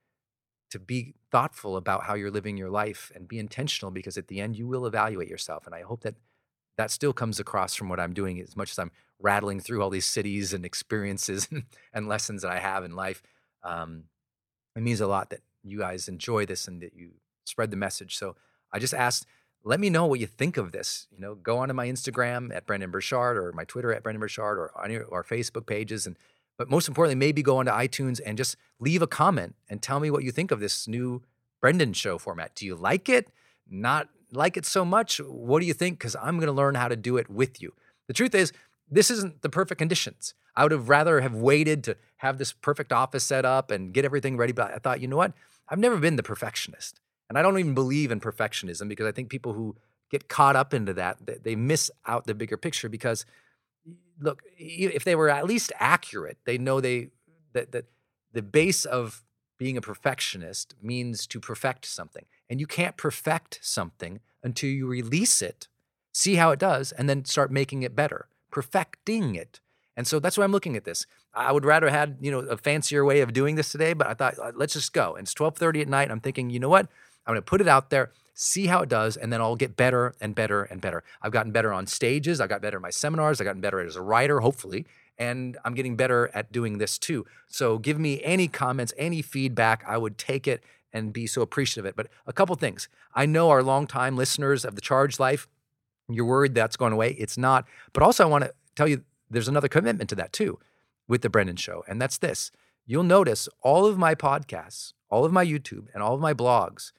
to 0.70 0.78
be 0.78 1.14
thoughtful 1.30 1.76
about 1.76 2.05
how 2.05 2.14
you're 2.14 2.30
living 2.30 2.57
your 2.57 2.70
life 2.70 3.12
and 3.14 3.28
be 3.28 3.38
intentional 3.38 3.90
because 3.90 4.16
at 4.16 4.28
the 4.28 4.40
end 4.40 4.57
you 4.57 4.66
will 4.66 4.86
evaluate 4.86 5.28
yourself. 5.28 5.66
And 5.66 5.74
I 5.74 5.82
hope 5.82 6.02
that 6.02 6.14
that 6.77 6.91
still 6.91 7.12
comes 7.12 7.41
across 7.41 7.75
from 7.75 7.89
what 7.89 8.01
I'm 8.01 8.12
doing 8.12 8.41
as 8.41 8.57
much 8.57 8.70
as 8.70 8.79
I'm 8.79 8.91
rattling 9.20 9.61
through 9.61 9.83
all 9.83 9.91
these 9.91 10.07
cities 10.07 10.53
and 10.53 10.64
experiences 10.64 11.49
and 11.93 12.09
lessons 12.09 12.43
that 12.43 12.51
I 12.51 12.59
have 12.59 12.85
in 12.85 12.97
life. 12.97 13.22
Um, 13.62 14.05
it 14.77 14.83
means 14.83 15.01
a 15.01 15.07
lot 15.07 15.31
that 15.31 15.41
you 15.62 15.79
guys 15.79 16.09
enjoy 16.09 16.47
this 16.47 16.68
and 16.68 16.83
that 16.83 16.95
you 16.95 17.12
spread 17.45 17.70
the 17.70 17.77
message. 17.77 18.16
So 18.16 18.37
I 18.72 18.79
just 18.79 18.95
asked 18.95 19.27
let 19.64 19.81
me 19.81 19.89
know 19.89 20.07
what 20.07 20.20
you 20.20 20.27
think 20.27 20.57
of 20.57 20.72
this. 20.72 21.09
You 21.11 21.18
know, 21.20 21.35
go 21.35 21.59
onto 21.59 21.75
my 21.75 21.87
Instagram 21.87 22.55
at 22.55 22.66
Brendon 22.66 22.91
Burchard 22.91 23.39
or 23.39 23.51
my 23.53 23.64
Twitter 23.64 23.93
at 23.93 24.03
Brendon 24.03 24.20
Burchard 24.20 24.59
or 24.59 24.70
on 24.77 24.95
our 25.11 25.25
Facebook 25.25 25.66
pages. 25.66 26.07
And 26.07 26.16
but 26.59 26.70
most 26.70 26.87
importantly, 26.87 27.16
maybe 27.16 27.43
go 27.43 27.57
onto 27.57 27.72
iTunes 27.72 28.20
and 28.25 28.37
just 28.37 28.57
leave 28.79 29.03
a 29.03 29.07
comment 29.07 29.57
and 29.68 29.83
tell 29.83 29.99
me 29.99 30.11
what 30.11 30.22
you 30.22 30.31
think 30.31 30.51
of 30.51 30.61
this 30.61 30.87
new 30.87 31.22
Brendon 31.61 31.95
show 31.95 32.18
format. 32.18 32.55
Do 32.55 32.66
you 32.66 32.77
like 32.77 33.09
it? 33.09 33.31
Not 33.68 34.09
like 34.35 34.57
it 34.57 34.66
so 34.66 34.85
much? 34.85 35.18
What 35.18 35.61
do 35.61 35.66
you 35.66 35.74
think? 35.74 35.99
Because 35.99 36.16
I'm 36.16 36.37
going 36.37 36.47
to 36.47 36.53
learn 36.53 36.74
how 36.74 36.89
to 36.89 36.97
do 36.97 37.16
it 37.16 37.28
with 37.30 37.61
you. 37.62 37.72
The 38.09 38.14
truth 38.14 38.35
is, 38.35 38.53
this 38.91 39.11
isn't 39.11 39.43
the 39.43 39.49
perfect 39.49 39.78
conditions. 39.78 40.35
I 40.57 40.62
would 40.62 40.72
have 40.72 40.89
rather 40.89 41.20
have 41.20 41.35
waited 41.35 41.85
to 41.85 41.97
have 42.18 42.39
this 42.39 42.53
perfect 42.53 42.93
office 42.93 43.24
set 43.24 43.45
up 43.45 43.70
and 43.70 43.93
get 43.93 44.05
everything 44.05 44.37
ready. 44.37 44.53
But 44.53 44.72
I 44.72 44.78
thought, 44.78 45.01
you 45.01 45.09
know 45.09 45.16
what? 45.16 45.32
I've 45.68 45.78
never 45.78 45.97
been 45.97 46.16
the 46.16 46.22
perfectionist. 46.22 47.01
And 47.28 47.39
I 47.39 47.43
don't 47.43 47.59
even 47.59 47.74
believe 47.74 48.11
in 48.11 48.20
perfectionism 48.20 48.89
because 48.89 49.07
I 49.07 49.12
think 49.12 49.30
people 49.30 49.55
who 49.55 49.76
get 50.11 50.28
caught 50.28 50.57
up 50.57 50.74
into 50.74 50.93
that, 50.95 51.18
they 51.43 51.57
miss 51.57 51.91
out 52.07 52.26
the 52.26 52.35
bigger 52.35 52.57
picture 52.57 52.89
because 52.89 53.24
look, 54.20 54.43
if 54.59 55.05
they 55.05 55.14
were 55.14 55.28
at 55.28 55.47
least 55.47 55.72
accurate, 55.80 56.39
they 56.45 56.59
know 56.59 56.80
they 56.80 57.09
that 57.53 57.72
that 57.72 57.87
the 58.32 58.43
base 58.43 58.85
of 58.85 59.24
being 59.59 59.76
a 59.76 59.80
perfectionist 59.80 60.74
means 60.82 61.26
to 61.28 61.41
perfect 61.41 61.87
something. 61.87 62.24
And 62.55 62.61
you 62.61 62.68
can't 62.68 62.96
perfect 62.96 63.59
something 63.62 64.20
until 64.44 64.70
you 64.70 64.86
release 64.86 65.42
it, 65.42 65.66
see 66.12 66.36
how 66.36 66.52
it 66.52 66.61
does, 66.61 66.92
and 66.92 67.09
then 67.09 67.24
start 67.24 67.50
making 67.50 67.82
it 67.82 67.96
better, 67.96 68.28
perfecting 68.52 69.34
it. 69.34 69.59
And 69.96 70.07
so 70.07 70.20
that's 70.20 70.38
why 70.38 70.44
I'm 70.44 70.52
looking 70.52 70.76
at 70.76 70.84
this. 70.84 71.05
I 71.34 71.50
would 71.50 71.64
rather 71.64 71.90
had, 71.90 72.18
you 72.20 72.30
know, 72.30 72.38
a 72.38 72.57
fancier 72.57 73.05
way 73.05 73.22
of 73.22 73.32
doing 73.32 73.57
this 73.57 73.72
today, 73.72 73.92
but 73.92 74.07
I 74.07 74.14
thought 74.14 74.38
uh, 74.38 74.52
let's 74.55 74.74
just 74.74 74.92
go. 74.92 75.16
And 75.16 75.24
it's 75.24 75.34
12:30 75.34 75.80
at 75.80 75.88
night. 75.88 76.12
I'm 76.12 76.20
thinking, 76.20 76.48
you 76.48 76.61
know 76.61 76.68
what? 76.68 76.86
I'm 77.26 77.32
going 77.32 77.42
to 77.42 77.42
put 77.42 77.61
it 77.61 77.66
out 77.66 77.90
there, 77.90 78.12
see 78.34 78.68
how 78.68 78.82
it 78.82 78.88
does, 78.88 79.16
and 79.16 79.32
then 79.32 79.40
I'll 79.40 79.57
get 79.57 79.74
better 79.74 80.14
and 80.20 80.32
better 80.32 80.62
and 80.62 80.80
better. 80.80 81.02
I've 81.22 81.32
gotten 81.32 81.50
better 81.50 81.72
on 81.72 81.88
stages. 81.88 82.40
I 82.40 82.46
got 82.46 82.62
better 82.62 82.76
in 82.76 82.82
my 82.82 82.90
seminars. 82.90 83.40
I've 83.40 83.46
gotten 83.46 83.61
better 83.61 83.80
as 83.80 83.96
a 83.96 84.00
writer, 84.00 84.38
hopefully. 84.38 84.86
And 85.18 85.59
I'm 85.64 85.74
getting 85.74 85.96
better 85.96 86.30
at 86.32 86.52
doing 86.52 86.78
this 86.78 86.98
too. 86.98 87.26
So 87.48 87.78
give 87.78 87.98
me 87.98 88.22
any 88.22 88.46
comments, 88.46 88.92
any 88.96 89.22
feedback. 89.22 89.82
I 89.88 89.98
would 89.98 90.18
take 90.18 90.46
it 90.46 90.62
and 90.95 91.12
be 91.12 91.26
so 91.26 91.42
appreciative 91.42 91.84
of 91.84 91.90
it. 91.90 91.97
But 91.97 92.07
a 92.26 92.32
couple 92.32 92.57
things. 92.57 92.88
I 93.14 93.26
know 93.26 93.51
our 93.51 93.62
longtime 93.62 94.16
listeners 94.16 94.64
of 94.64 94.74
the 94.74 94.80
Charged 94.80 95.20
Life, 95.20 95.47
you're 96.09 96.24
worried 96.24 96.55
that's 96.55 96.76
going 96.76 96.95
away. 96.95 97.12
It's 97.18 97.36
not. 97.36 97.66
But 97.92 98.03
also, 98.03 98.24
I 98.24 98.28
want 98.28 98.45
to 98.45 98.53
tell 98.74 98.88
you 98.88 99.05
there's 99.28 99.49
another 99.49 99.68
commitment 99.68 100.09
to 100.11 100.16
that 100.16 100.32
too 100.32 100.59
with 101.07 101.20
the 101.20 101.28
Brendon 101.28 101.57
Show. 101.57 101.84
And 101.86 102.01
that's 102.01 102.16
this 102.16 102.51
you'll 102.86 103.03
notice 103.03 103.49
all 103.61 103.84
of 103.84 103.99
my 103.99 104.14
podcasts, 104.14 104.95
all 105.11 105.26
of 105.26 105.32
my 105.32 105.45
YouTube, 105.45 105.88
and 105.92 106.03
all 106.03 106.14
of 106.14 106.20
my 106.20 106.32
blogs 106.32 106.92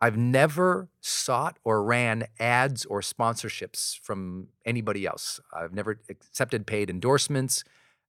I've 0.00 0.16
never 0.16 0.88
sought 1.00 1.58
or 1.62 1.82
ran 1.82 2.24
ads 2.38 2.86
or 2.86 3.02
sponsorships 3.02 3.98
from 4.00 4.48
anybody 4.64 5.04
else. 5.04 5.40
I've 5.52 5.74
never 5.74 6.00
accepted 6.08 6.66
paid 6.66 6.88
endorsements, 6.88 7.64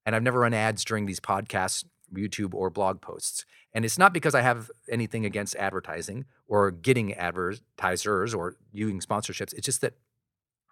and 0.05 0.15
I've 0.15 0.23
never 0.23 0.39
run 0.39 0.53
ads 0.53 0.85
during 0.85 1.05
these 1.05 1.19
podcasts, 1.19 1.83
YouTube, 2.13 2.53
or 2.53 2.69
blog 2.69 3.01
posts. 3.01 3.45
And 3.73 3.85
it's 3.85 3.97
not 3.97 4.13
because 4.13 4.35
I 4.35 4.41
have 4.41 4.69
anything 4.89 5.25
against 5.25 5.55
advertising 5.55 6.25
or 6.47 6.71
getting 6.71 7.13
advertisers 7.13 8.33
or 8.33 8.57
using 8.71 8.99
sponsorships. 8.99 9.53
It's 9.53 9.65
just 9.65 9.81
that 9.81 9.93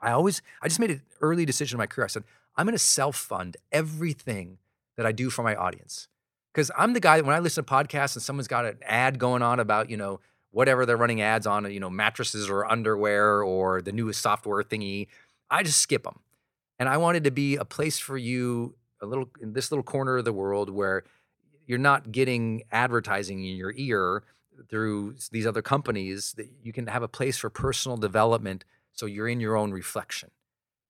I 0.01 0.11
always, 0.11 0.41
I 0.61 0.67
just 0.67 0.79
made 0.79 0.91
an 0.91 1.01
early 1.21 1.45
decision 1.45 1.77
in 1.77 1.79
my 1.79 1.87
career. 1.87 2.05
I 2.05 2.09
said, 2.09 2.23
I'm 2.55 2.65
going 2.65 2.73
to 2.73 2.79
self 2.79 3.15
fund 3.15 3.57
everything 3.71 4.57
that 4.97 5.05
I 5.05 5.11
do 5.11 5.29
for 5.29 5.43
my 5.43 5.55
audience. 5.55 6.07
Because 6.53 6.71
I'm 6.77 6.93
the 6.93 6.99
guy 6.99 7.17
that 7.17 7.25
when 7.25 7.35
I 7.35 7.39
listen 7.39 7.63
to 7.63 7.71
podcasts 7.71 8.15
and 8.15 8.23
someone's 8.23 8.47
got 8.47 8.65
an 8.65 8.79
ad 8.85 9.19
going 9.19 9.41
on 9.41 9.59
about, 9.59 9.89
you 9.89 9.97
know, 9.97 10.19
whatever 10.51 10.85
they're 10.85 10.97
running 10.97 11.21
ads 11.21 11.45
on, 11.45 11.71
you 11.71 11.79
know, 11.79 11.89
mattresses 11.89 12.49
or 12.49 12.69
underwear 12.69 13.43
or 13.43 13.81
the 13.81 13.91
newest 13.91 14.21
software 14.21 14.63
thingy. 14.63 15.07
I 15.49 15.63
just 15.63 15.79
skip 15.79 16.03
them. 16.03 16.19
And 16.79 16.89
I 16.89 16.97
wanted 16.97 17.25
to 17.25 17.31
be 17.31 17.55
a 17.55 17.65
place 17.65 17.99
for 17.99 18.17
you, 18.17 18.75
a 19.01 19.05
little 19.05 19.29
in 19.41 19.53
this 19.53 19.71
little 19.71 19.83
corner 19.83 20.17
of 20.17 20.25
the 20.25 20.33
world 20.33 20.69
where 20.69 21.03
you're 21.69 21.77
not 21.77 22.11
getting 22.11 22.63
advertising 22.71 23.45
in 23.45 23.55
your 23.55 23.71
ear 23.77 24.23
through 24.71 25.13
these 25.31 25.45
other 25.45 25.61
companies 25.61 26.33
that 26.35 26.49
you 26.63 26.73
can 26.73 26.87
have 26.87 27.03
a 27.03 27.07
place 27.07 27.37
for 27.37 27.51
personal 27.51 27.95
development 27.95 28.65
so 28.91 29.05
you're 29.05 29.27
in 29.27 29.39
your 29.39 29.55
own 29.55 29.71
reflection. 29.71 30.31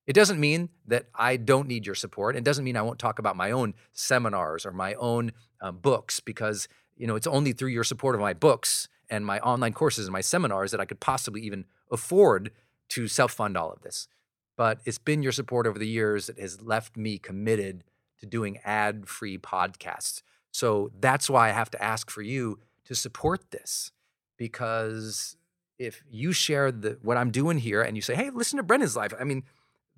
It 0.08 0.14
doesn't 0.14 0.40
mean 0.40 0.70
that 0.88 1.08
I 1.14 1.36
don't 1.36 1.68
need 1.68 1.86
your 1.86 1.96
support. 1.96 2.38
It 2.38 2.46
doesn't 2.46 2.64
mean 2.64 2.78
I 2.78 2.82
won't 2.82 2.98
talk 2.98 3.20
about 3.20 3.36
my 3.36 3.52
own 3.52 3.74
seminars 3.92 4.66
or 4.66 4.72
my 4.72 4.94
own 4.94 5.34
uh, 5.62 5.74
books 5.74 6.22
because 6.22 6.70
you 6.96 7.08
know 7.08 7.18
it's 7.18 7.28
only 7.28 7.52
through 7.52 7.72
your 7.72 7.84
support 7.84 8.16
of 8.16 8.22
my 8.22 8.34
books 8.34 8.88
and 9.10 9.26
my 9.26 9.40
online 9.42 9.74
courses 9.74 10.06
and 10.08 10.14
my 10.14 10.22
seminars 10.22 10.72
that 10.72 10.80
I 10.80 10.86
could 10.86 11.02
possibly 11.02 11.42
even 11.42 11.66
afford 11.92 12.52
to 12.90 13.10
self 13.10 13.34
fund 13.34 13.58
all 13.58 13.72
of 13.72 13.82
this. 13.82 14.08
but 14.56 14.80
it's 14.86 14.98
been 14.98 15.24
your 15.24 15.34
support 15.34 15.68
over 15.68 15.78
the 15.78 15.88
years 15.88 16.28
that 16.28 16.40
has 16.40 16.62
left 16.62 16.96
me 16.96 17.18
committed 17.18 17.84
to 18.20 18.26
doing 18.26 18.58
ad 18.64 19.08
free 19.08 19.38
podcasts. 19.38 20.22
So 20.52 20.92
that's 21.00 21.30
why 21.30 21.50
I 21.50 21.52
have 21.52 21.70
to 21.72 21.84
ask 21.84 22.10
for 22.10 22.22
you 22.22 22.60
to 22.86 22.96
support 22.96 23.52
this 23.52 23.92
because 24.38 25.38
if 25.78 26.04
you 26.10 26.32
share 26.32 26.72
the 26.72 26.98
what 27.02 27.18
I'm 27.18 27.32
doing 27.32 27.60
here 27.60 27.82
and 27.82 27.96
you 27.96 28.02
say, 28.02 28.16
"Hey, 28.16 28.30
listen 28.30 28.58
to 28.58 28.64
Brendon's 28.64 28.96
life," 28.96 29.14
I 29.20 29.24
mean, 29.24 29.44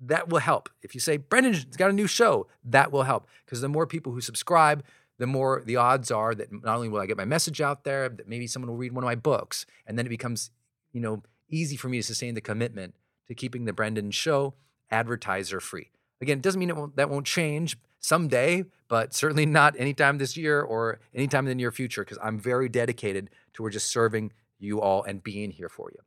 that 0.00 0.28
will 0.28 0.40
help. 0.40 0.68
If 0.82 0.94
you 0.94 1.00
say 1.00 1.16
Brendon's 1.16 1.64
got 1.64 1.90
a 1.90 1.92
new 1.92 2.06
show, 2.06 2.46
that 2.64 2.92
will 2.92 3.04
help 3.04 3.26
because 3.44 3.60
the 3.60 3.68
more 3.68 3.86
people 3.86 4.12
who 4.12 4.20
subscribe, 4.20 4.84
the 5.18 5.26
more 5.26 5.62
the 5.64 5.76
odds 5.76 6.10
are 6.10 6.34
that 6.34 6.52
not 6.52 6.76
only 6.76 6.88
will 6.88 7.00
I 7.00 7.06
get 7.06 7.16
my 7.16 7.24
message 7.24 7.60
out 7.60 7.84
there, 7.84 8.08
that 8.08 8.28
maybe 8.28 8.46
someone 8.46 8.70
will 8.70 8.76
read 8.76 8.92
one 8.92 9.04
of 9.04 9.08
my 9.08 9.14
books, 9.14 9.66
and 9.86 9.98
then 9.98 10.06
it 10.06 10.10
becomes, 10.10 10.50
you 10.92 11.00
know, 11.00 11.22
easy 11.48 11.76
for 11.76 11.88
me 11.88 11.98
to 11.98 12.02
sustain 12.02 12.34
the 12.34 12.40
commitment 12.40 12.94
to 13.28 13.34
keeping 13.34 13.64
the 13.64 13.72
Brendon 13.72 14.10
show 14.10 14.54
advertiser 14.90 15.60
free. 15.60 15.90
Again, 16.20 16.38
it 16.38 16.42
doesn't 16.42 16.58
mean 16.58 16.70
it 16.70 16.76
won't, 16.76 16.96
that 16.96 17.10
won't 17.10 17.26
change 17.26 17.76
someday, 18.02 18.64
but 18.88 19.14
certainly 19.14 19.46
not 19.46 19.74
anytime 19.78 20.18
this 20.18 20.36
year 20.36 20.60
or 20.60 21.00
anytime 21.14 21.46
in 21.46 21.50
the 21.50 21.54
near 21.54 21.72
future 21.72 22.04
because 22.04 22.18
I'm 22.22 22.38
very 22.38 22.68
dedicated 22.68 23.30
toward 23.54 23.72
just 23.72 23.88
serving 23.88 24.32
you 24.58 24.80
all 24.80 25.02
and 25.04 25.22
being 25.22 25.50
here 25.50 25.68
for 25.68 25.90
you. 25.90 26.00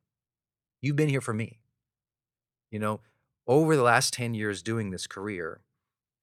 You've 0.81 0.95
been 0.95 1.09
here 1.09 1.21
for 1.21 1.33
me. 1.33 1.59
You 2.69 2.79
know, 2.79 2.99
over 3.47 3.75
the 3.75 3.83
last 3.83 4.13
10 4.13 4.33
years 4.33 4.61
doing 4.61 4.91
this 4.91 5.07
career, 5.07 5.61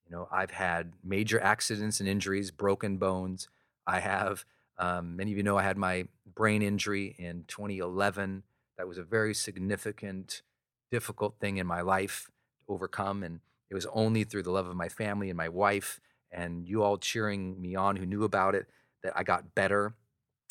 you 0.07 0.15
know, 0.15 0.29
I've 0.31 0.51
had 0.51 0.93
major 1.03 1.41
accidents 1.41 2.01
and 2.01 2.09
injuries, 2.09 2.51
broken 2.51 2.99
bones. 2.99 3.49
I 3.87 4.01
have, 4.01 4.45
um, 4.79 5.17
many 5.17 5.33
of 5.33 5.37
you 5.39 5.43
know, 5.43 5.57
I 5.57 5.63
had 5.63 5.79
my 5.79 6.07
brain 6.35 6.63
injury 6.63 7.15
in 7.19 7.45
2011. 7.49 8.43
That 8.77 8.87
was 8.87 8.99
a 8.99 9.03
very 9.03 9.35
significant, 9.35 10.43
difficult 10.91 11.37
thing 11.41 11.57
in 11.57 11.67
my 11.67 11.81
life 11.81 12.31
to 12.67 12.73
overcome. 12.73 13.23
And 13.23 13.41
it 13.73 13.75
was 13.75 13.87
only 13.95 14.23
through 14.23 14.43
the 14.43 14.51
love 14.51 14.69
of 14.69 14.77
my 14.77 14.91
family 14.91 15.31
and 15.31 15.37
my 15.37 15.49
wife 15.49 15.99
and 16.31 16.69
you 16.69 16.83
all 16.83 16.99
cheering 16.99 17.59
me 17.59 17.75
on 17.75 17.97
who 17.97 18.05
knew 18.05 18.23
about 18.23 18.55
it 18.55 18.67
that 19.03 19.15
I 19.17 19.23
got 19.23 19.55
better. 19.55 19.95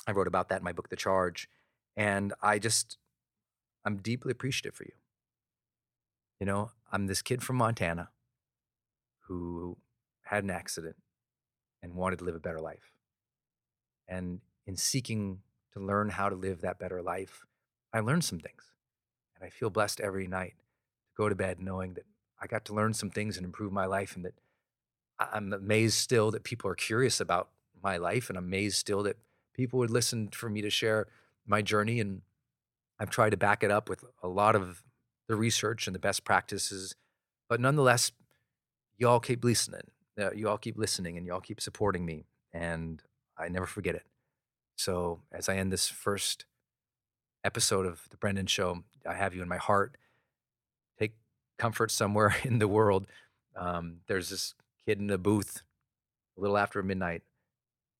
I 0.08 0.12
wrote 0.12 0.26
about 0.26 0.50
that 0.50 0.58
in 0.58 0.64
my 0.64 0.72
book, 0.74 0.90
The 0.90 0.96
Charge. 0.96 1.48
And 1.96 2.34
I 2.42 2.58
just, 2.58 2.98
I'm 3.86 3.98
deeply 3.98 4.32
appreciative 4.32 4.74
for 4.74 4.86
you. 4.86 4.94
You 6.40 6.48
know, 6.48 6.72
I'm 6.92 7.06
this 7.06 7.22
kid 7.22 7.44
from 7.44 7.58
Montana 7.58 8.10
who 9.28 9.78
had 10.24 10.44
an 10.44 10.50
accident 10.50 10.96
and 11.84 11.94
wanted 11.94 12.18
to 12.20 12.26
live 12.26 12.36
a 12.36 12.40
better 12.40 12.60
life. 12.60 12.92
And 14.08 14.40
in 14.66 14.78
seeking 14.78 15.42
to 15.74 15.80
learn 15.80 16.10
how 16.10 16.28
to 16.28 16.36
live 16.36 16.62
that 16.62 16.80
better 16.80 17.04
life, 17.04 17.46
I 17.94 18.00
learned 18.00 18.24
some 18.24 18.40
things. 18.40 18.74
And 19.36 19.46
I 19.46 19.52
feel 19.52 19.70
blessed 19.70 20.00
every 20.00 20.26
night 20.26 20.56
to 20.58 21.14
go 21.16 21.30
to 21.30 21.36
bed 21.36 21.60
knowing 21.60 21.94
that 21.94 22.06
I 22.42 22.48
got 22.48 22.66
to 22.66 22.74
learn 22.74 22.94
some 22.94 23.10
things 23.10 23.38
and 23.38 23.46
improve 23.46 23.72
my 23.72 23.86
life, 23.86 24.16
and 24.16 24.26
that 24.26 24.34
I'm 25.20 25.54
amazed 25.54 25.96
still 25.96 26.32
that 26.32 26.44
people 26.44 26.70
are 26.70 26.76
curious 26.76 27.20
about 27.20 27.50
my 27.84 27.98
life, 27.98 28.30
and 28.30 28.38
amazed 28.38 28.78
still 28.78 29.04
that 29.04 29.18
people 29.54 29.80
would 29.80 29.92
listen 29.92 30.30
for 30.30 30.50
me 30.50 30.62
to 30.62 30.70
share 30.70 31.08
my 31.46 31.62
journey. 31.62 32.00
And 32.00 32.22
I've 33.00 33.10
tried 33.10 33.32
to 33.32 33.38
back 33.38 33.64
it 33.64 33.72
up 33.72 33.90
with 33.90 34.04
a 34.24 34.28
lot 34.28 34.56
of 34.56 34.84
the 35.28 35.36
research 35.36 35.88
and 35.88 35.96
the 35.96 36.00
best 36.00 36.24
practices. 36.24 36.96
But 37.48 37.60
nonetheless, 37.60 38.12
you 38.98 39.08
all 39.08 39.20
keep 39.20 39.44
listening. 39.44 39.92
Uh, 40.20 40.32
you 40.34 40.50
all 40.50 40.58
keep 40.58 40.78
listening 40.78 41.18
and 41.18 41.26
you 41.26 41.34
all 41.34 41.42
keep 41.42 41.62
supporting 41.62 42.06
me. 42.06 42.26
And 42.54 43.02
I 43.38 43.48
never 43.48 43.66
forget 43.66 43.96
it. 43.96 44.04
So 44.76 45.22
as 45.32 45.48
I 45.48 45.56
end 45.56 45.72
this 45.72 45.88
first 45.88 46.46
episode 47.44 47.86
of 47.86 48.08
The 48.10 48.18
Brendon 48.18 48.46
Show, 48.46 48.84
I 49.08 49.14
have 49.14 49.34
you 49.34 49.42
in 49.42 49.48
my 49.48 49.58
heart. 49.58 49.98
Comfort 51.62 51.92
somewhere 51.92 52.36
in 52.44 52.58
the 52.58 52.68
world. 52.68 53.06
Um, 53.56 53.98
there's 54.08 54.30
this 54.30 54.56
kid 54.84 55.00
in 55.00 55.12
a 55.12 55.20
booth 55.20 55.62
a 56.36 56.42
little 56.42 56.58
after 56.58 56.82
midnight 56.82 57.22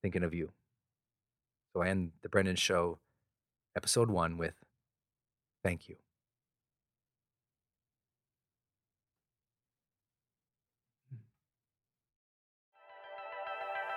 thinking 0.02 0.24
of 0.24 0.34
you. 0.34 0.50
So 1.72 1.80
I 1.80 1.88
end 1.88 2.10
The 2.22 2.28
Brendon 2.28 2.56
Show, 2.56 2.98
episode 3.76 4.10
one, 4.10 4.36
with 4.36 4.54
thank 5.62 5.88
you. 5.88 5.94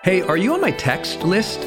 Hey, 0.04 0.22
are 0.22 0.38
you 0.38 0.54
on 0.54 0.62
my 0.62 0.70
text 0.70 1.24
list? 1.24 1.62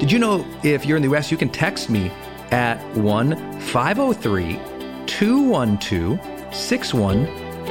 Did 0.00 0.10
you 0.10 0.18
know 0.18 0.44
if 0.64 0.84
you're 0.84 0.96
in 0.96 1.04
the 1.04 1.14
US, 1.14 1.30
you 1.30 1.36
can 1.36 1.50
text 1.50 1.88
me 1.88 2.10
at 2.50 2.82
1 2.96 3.60
503 3.60 4.58
212 5.06 7.43